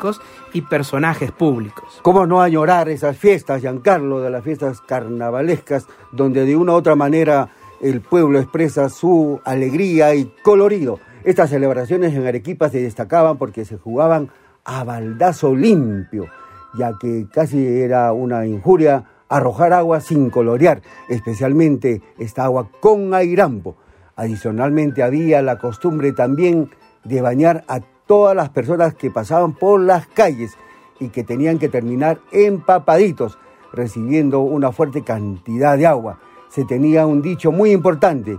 y 0.52 0.62
personajes 0.62 1.32
públicos. 1.32 2.00
¿Cómo 2.02 2.26
no 2.26 2.40
añorar 2.40 2.88
esas 2.88 3.16
fiestas, 3.16 3.60
Giancarlo, 3.60 4.20
de 4.20 4.30
las 4.30 4.44
fiestas 4.44 4.80
carnavalescas, 4.80 5.86
donde 6.12 6.44
de 6.44 6.56
una 6.56 6.72
u 6.72 6.76
otra 6.76 6.94
manera 6.94 7.50
el 7.80 8.00
pueblo 8.00 8.38
expresa 8.38 8.88
su 8.88 9.40
alegría 9.44 10.14
y 10.14 10.32
colorido? 10.42 11.00
Estas 11.24 11.50
celebraciones 11.50 12.14
en 12.14 12.26
Arequipa 12.26 12.68
se 12.68 12.80
destacaban 12.80 13.38
porque 13.38 13.64
se 13.64 13.76
jugaban 13.76 14.30
a 14.64 14.84
baldazo 14.84 15.54
limpio, 15.54 16.26
ya 16.78 16.92
que 17.00 17.26
casi 17.32 17.66
era 17.66 18.12
una 18.12 18.46
injuria 18.46 19.04
arrojar 19.28 19.72
agua 19.72 20.00
sin 20.00 20.30
colorear, 20.30 20.82
especialmente 21.08 22.02
esta 22.18 22.44
agua 22.44 22.70
con 22.80 23.14
airampo. 23.14 23.76
Adicionalmente 24.16 25.02
había 25.02 25.42
la 25.42 25.58
costumbre 25.58 26.12
también 26.12 26.70
de 27.04 27.20
bañar 27.20 27.64
a 27.68 27.80
todas 28.08 28.34
las 28.34 28.48
personas 28.48 28.94
que 28.94 29.12
pasaban 29.12 29.52
por 29.52 29.80
las 29.80 30.08
calles 30.08 30.56
y 30.98 31.10
que 31.10 31.22
tenían 31.22 31.60
que 31.60 31.68
terminar 31.68 32.20
empapaditos, 32.32 33.38
recibiendo 33.72 34.40
una 34.40 34.72
fuerte 34.72 35.04
cantidad 35.04 35.78
de 35.78 35.86
agua. 35.86 36.18
Se 36.48 36.64
tenía 36.64 37.06
un 37.06 37.22
dicho 37.22 37.52
muy 37.52 37.70
importante, 37.70 38.38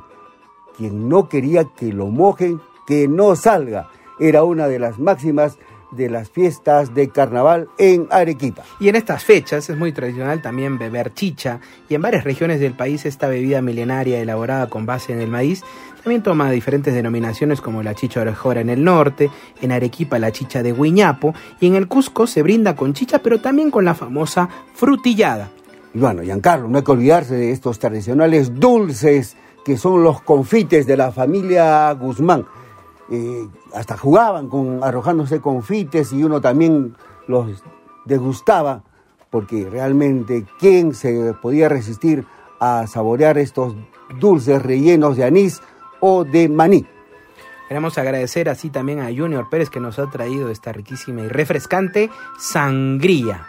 quien 0.75 1.07
no 1.07 1.29
quería 1.29 1.63
que 1.63 1.93
lo 1.93 2.07
mojen, 2.07 2.59
que 2.85 3.07
no 3.07 3.35
salga. 3.37 3.87
Era 4.19 4.43
una 4.43 4.67
de 4.67 4.79
las 4.79 4.99
máximas 4.99 5.57
de 5.91 6.09
las 6.09 6.29
fiestas 6.29 6.93
de 6.93 7.09
carnaval 7.09 7.67
en 7.77 8.07
Arequipa. 8.11 8.63
Y 8.79 8.89
en 8.89 8.95
estas 8.95 9.23
fechas 9.23 9.69
es 9.69 9.77
muy 9.77 9.91
tradicional 9.91 10.41
también 10.41 10.77
beber 10.77 11.13
chicha 11.13 11.59
y 11.87 11.95
en 11.95 12.01
varias 12.01 12.23
regiones 12.23 12.59
del 12.59 12.73
país 12.73 13.05
esta 13.05 13.27
bebida 13.27 13.61
milenaria 13.61 14.19
elaborada 14.19 14.67
con 14.67 14.85
base 14.85 15.13
en 15.13 15.21
el 15.21 15.29
maíz 15.29 15.63
también 16.03 16.23
toma 16.23 16.49
diferentes 16.49 16.93
denominaciones 16.93 17.59
como 17.59 17.83
la 17.83 17.93
chicha 17.93 18.21
orejora 18.21 18.61
en 18.61 18.69
el 18.69 18.83
norte, 18.83 19.29
en 19.61 19.71
Arequipa 19.71 20.17
la 20.17 20.31
chicha 20.31 20.63
de 20.63 20.71
Huiñapo 20.71 21.33
y 21.59 21.67
en 21.67 21.75
el 21.75 21.87
Cusco 21.87 22.25
se 22.25 22.41
brinda 22.41 22.75
con 22.75 22.93
chicha 22.93 23.19
pero 23.19 23.41
también 23.41 23.69
con 23.69 23.83
la 23.83 23.93
famosa 23.93 24.47
frutillada. 24.73 25.51
Y 25.93 25.99
bueno, 25.99 26.21
Giancarlo, 26.21 26.67
no 26.67 26.77
hay 26.77 26.83
que 26.83 26.91
olvidarse 26.91 27.35
de 27.35 27.51
estos 27.51 27.79
tradicionales 27.79 28.59
dulces 28.59 29.35
que 29.65 29.77
son 29.77 30.03
los 30.03 30.21
confites 30.21 30.87
de 30.87 30.95
la 30.95 31.11
familia 31.11 31.91
Guzmán 31.93 32.45
eh, 33.11 33.47
hasta 33.73 33.97
jugaban 33.97 34.49
con 34.49 34.83
arrojándose 34.83 35.41
confites 35.41 36.13
y 36.13 36.23
uno 36.23 36.41
también 36.41 36.95
los 37.27 37.63
degustaba 38.05 38.83
porque 39.29 39.67
realmente 39.69 40.45
quién 40.59 40.93
se 40.93 41.33
podía 41.41 41.69
resistir 41.69 42.25
a 42.59 42.87
saborear 42.87 43.37
estos 43.37 43.75
dulces 44.19 44.61
rellenos 44.61 45.17
de 45.17 45.23
anís 45.23 45.61
o 45.99 46.23
de 46.23 46.49
maní. 46.49 46.85
Queremos 47.67 47.97
agradecer 47.99 48.49
así 48.49 48.69
también 48.69 48.99
a 48.99 49.05
Junior 49.15 49.47
Pérez 49.49 49.69
que 49.69 49.79
nos 49.79 49.99
ha 49.99 50.09
traído 50.09 50.49
esta 50.49 50.71
riquísima 50.73 51.21
y 51.21 51.27
refrescante 51.27 52.09
sangría. 52.39 53.47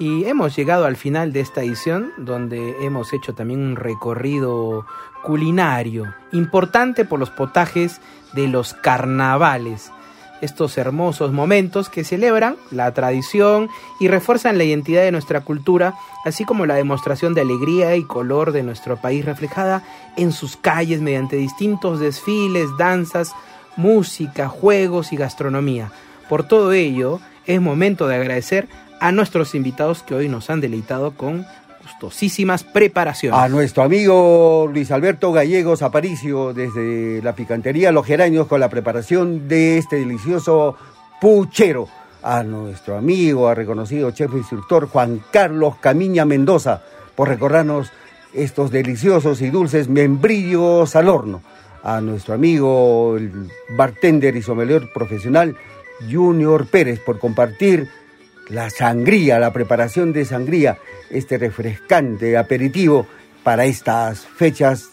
Y 0.00 0.24
hemos 0.24 0.56
llegado 0.56 0.86
al 0.86 0.96
final 0.96 1.32
de 1.32 1.38
esta 1.38 1.62
edición 1.62 2.10
donde 2.16 2.84
hemos 2.84 3.12
hecho 3.12 3.32
también 3.34 3.60
un 3.60 3.76
recorrido 3.76 4.86
culinario 5.24 6.14
importante 6.32 7.04
por 7.04 7.18
los 7.18 7.30
potajes 7.30 8.00
de 8.34 8.46
los 8.46 8.74
carnavales. 8.74 9.90
Estos 10.40 10.76
hermosos 10.76 11.32
momentos 11.32 11.88
que 11.88 12.04
celebran 12.04 12.56
la 12.70 12.92
tradición 12.92 13.70
y 13.98 14.08
refuerzan 14.08 14.58
la 14.58 14.64
identidad 14.64 15.02
de 15.02 15.12
nuestra 15.12 15.40
cultura, 15.40 15.94
así 16.26 16.44
como 16.44 16.66
la 16.66 16.74
demostración 16.74 17.32
de 17.32 17.40
alegría 17.40 17.96
y 17.96 18.04
color 18.04 18.52
de 18.52 18.62
nuestro 18.62 18.98
país 18.98 19.24
reflejada 19.24 19.82
en 20.16 20.32
sus 20.32 20.56
calles 20.56 21.00
mediante 21.00 21.36
distintos 21.36 21.98
desfiles, 21.98 22.68
danzas, 22.78 23.32
música, 23.76 24.48
juegos 24.48 25.12
y 25.12 25.16
gastronomía. 25.16 25.90
Por 26.28 26.44
todo 26.44 26.72
ello, 26.72 27.20
es 27.46 27.60
momento 27.60 28.06
de 28.06 28.16
agradecer 28.16 28.68
a 29.00 29.12
nuestros 29.12 29.54
invitados 29.54 30.02
que 30.02 30.14
hoy 30.14 30.28
nos 30.28 30.50
han 30.50 30.60
deleitado 30.60 31.12
con 31.12 31.46
gustosísimas 32.04 32.64
preparaciones. 32.64 33.38
A 33.38 33.48
nuestro 33.48 33.82
amigo 33.82 34.68
Luis 34.72 34.90
Alberto 34.90 35.32
Gallegos 35.32 35.82
Aparicio 35.82 36.52
desde 36.52 37.22
la 37.22 37.34
picantería 37.34 37.92
Los 37.92 38.06
Geranios 38.06 38.46
con 38.46 38.60
la 38.60 38.68
preparación 38.68 39.48
de 39.48 39.78
este 39.78 39.96
delicioso 39.96 40.76
puchero. 41.20 41.88
A 42.22 42.42
nuestro 42.42 42.96
amigo, 42.96 43.48
a 43.48 43.54
reconocido 43.54 44.10
chef 44.10 44.32
instructor 44.32 44.88
Juan 44.88 45.22
Carlos 45.30 45.76
Camiña 45.76 46.24
Mendoza 46.24 46.82
por 47.14 47.28
recordarnos 47.28 47.90
estos 48.32 48.70
deliciosos 48.70 49.42
y 49.42 49.50
dulces 49.50 49.88
membrillos 49.88 50.96
al 50.96 51.08
horno. 51.08 51.42
A 51.82 52.00
nuestro 52.00 52.34
amigo, 52.34 53.16
el 53.18 53.50
bartender 53.76 54.36
y 54.36 54.42
sommelier 54.42 54.90
profesional 54.94 55.56
Junior 56.10 56.66
Pérez 56.66 56.98
por 57.00 57.18
compartir 57.18 57.88
la 58.48 58.70
sangría, 58.70 59.38
la 59.38 59.52
preparación 59.52 60.12
de 60.12 60.24
sangría, 60.24 60.78
este 61.10 61.38
refrescante 61.38 62.36
aperitivo 62.36 63.06
para 63.42 63.64
estas 63.66 64.20
fechas 64.20 64.90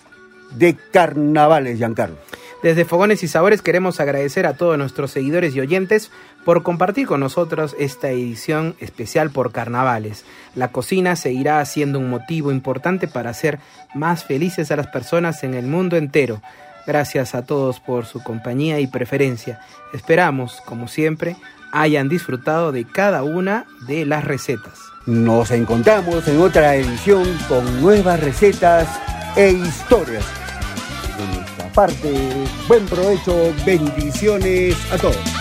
de 0.52 0.76
carnavales, 0.92 1.78
Giancarlo. 1.78 2.18
Desde 2.62 2.86
Fogones 2.86 3.24
y 3.24 3.28
Sabores 3.28 3.64
queremos 3.64 4.00
agradecer 4.00 4.46
a 4.46 4.54
todos 4.54 4.78
nuestros 4.78 5.10
seguidores 5.10 5.56
y 5.56 5.62
oyentes 5.62 6.12
por 6.46 6.62
compartir 6.62 7.08
con 7.08 7.20
nosotros 7.20 7.76
esta 7.80 8.12
edición 8.12 8.76
especial 8.80 9.32
por 9.32 9.52
carnavales. 9.52 10.26
La 10.54 10.72
cocina 10.72 11.16
seguirá 11.16 11.66
siendo 11.66 11.98
un 11.98 12.12
motivo 12.12 12.52
importante 12.52 13.08
para 13.08 13.32
hacer 13.32 13.58
más 13.96 14.26
felices 14.26 14.70
a 14.72 14.76
las 14.76 14.88
personas 14.88 15.44
en 15.44 15.56
el 15.56 15.66
mundo 15.66 15.98
entero. 15.98 16.40
Gracias 16.86 17.34
a 17.34 17.46
todos 17.46 17.80
por 17.80 18.06
su 18.06 18.22
compañía 18.22 18.80
y 18.80 18.86
preferencia. 18.86 19.60
Esperamos, 19.92 20.62
como 20.64 20.88
siempre, 20.88 21.38
hayan 21.72 22.10
disfrutado 22.10 22.72
de 22.72 22.86
cada 22.86 23.24
una 23.24 23.66
de 23.88 24.06
las 24.06 24.24
recetas. 24.24 24.91
Nos 25.08 25.50
encontramos 25.50 26.28
en 26.28 26.40
otra 26.40 26.76
edición 26.76 27.24
con 27.50 27.82
nuevas 27.82 28.20
recetas 28.20 28.88
e 29.36 29.52
historias. 29.52 30.24
De 31.18 31.38
nuestra 31.38 31.74
parte, 31.74 32.14
buen 32.68 32.86
provecho, 32.86 33.52
bendiciones 33.66 34.76
a 34.92 34.98
todos. 34.98 35.41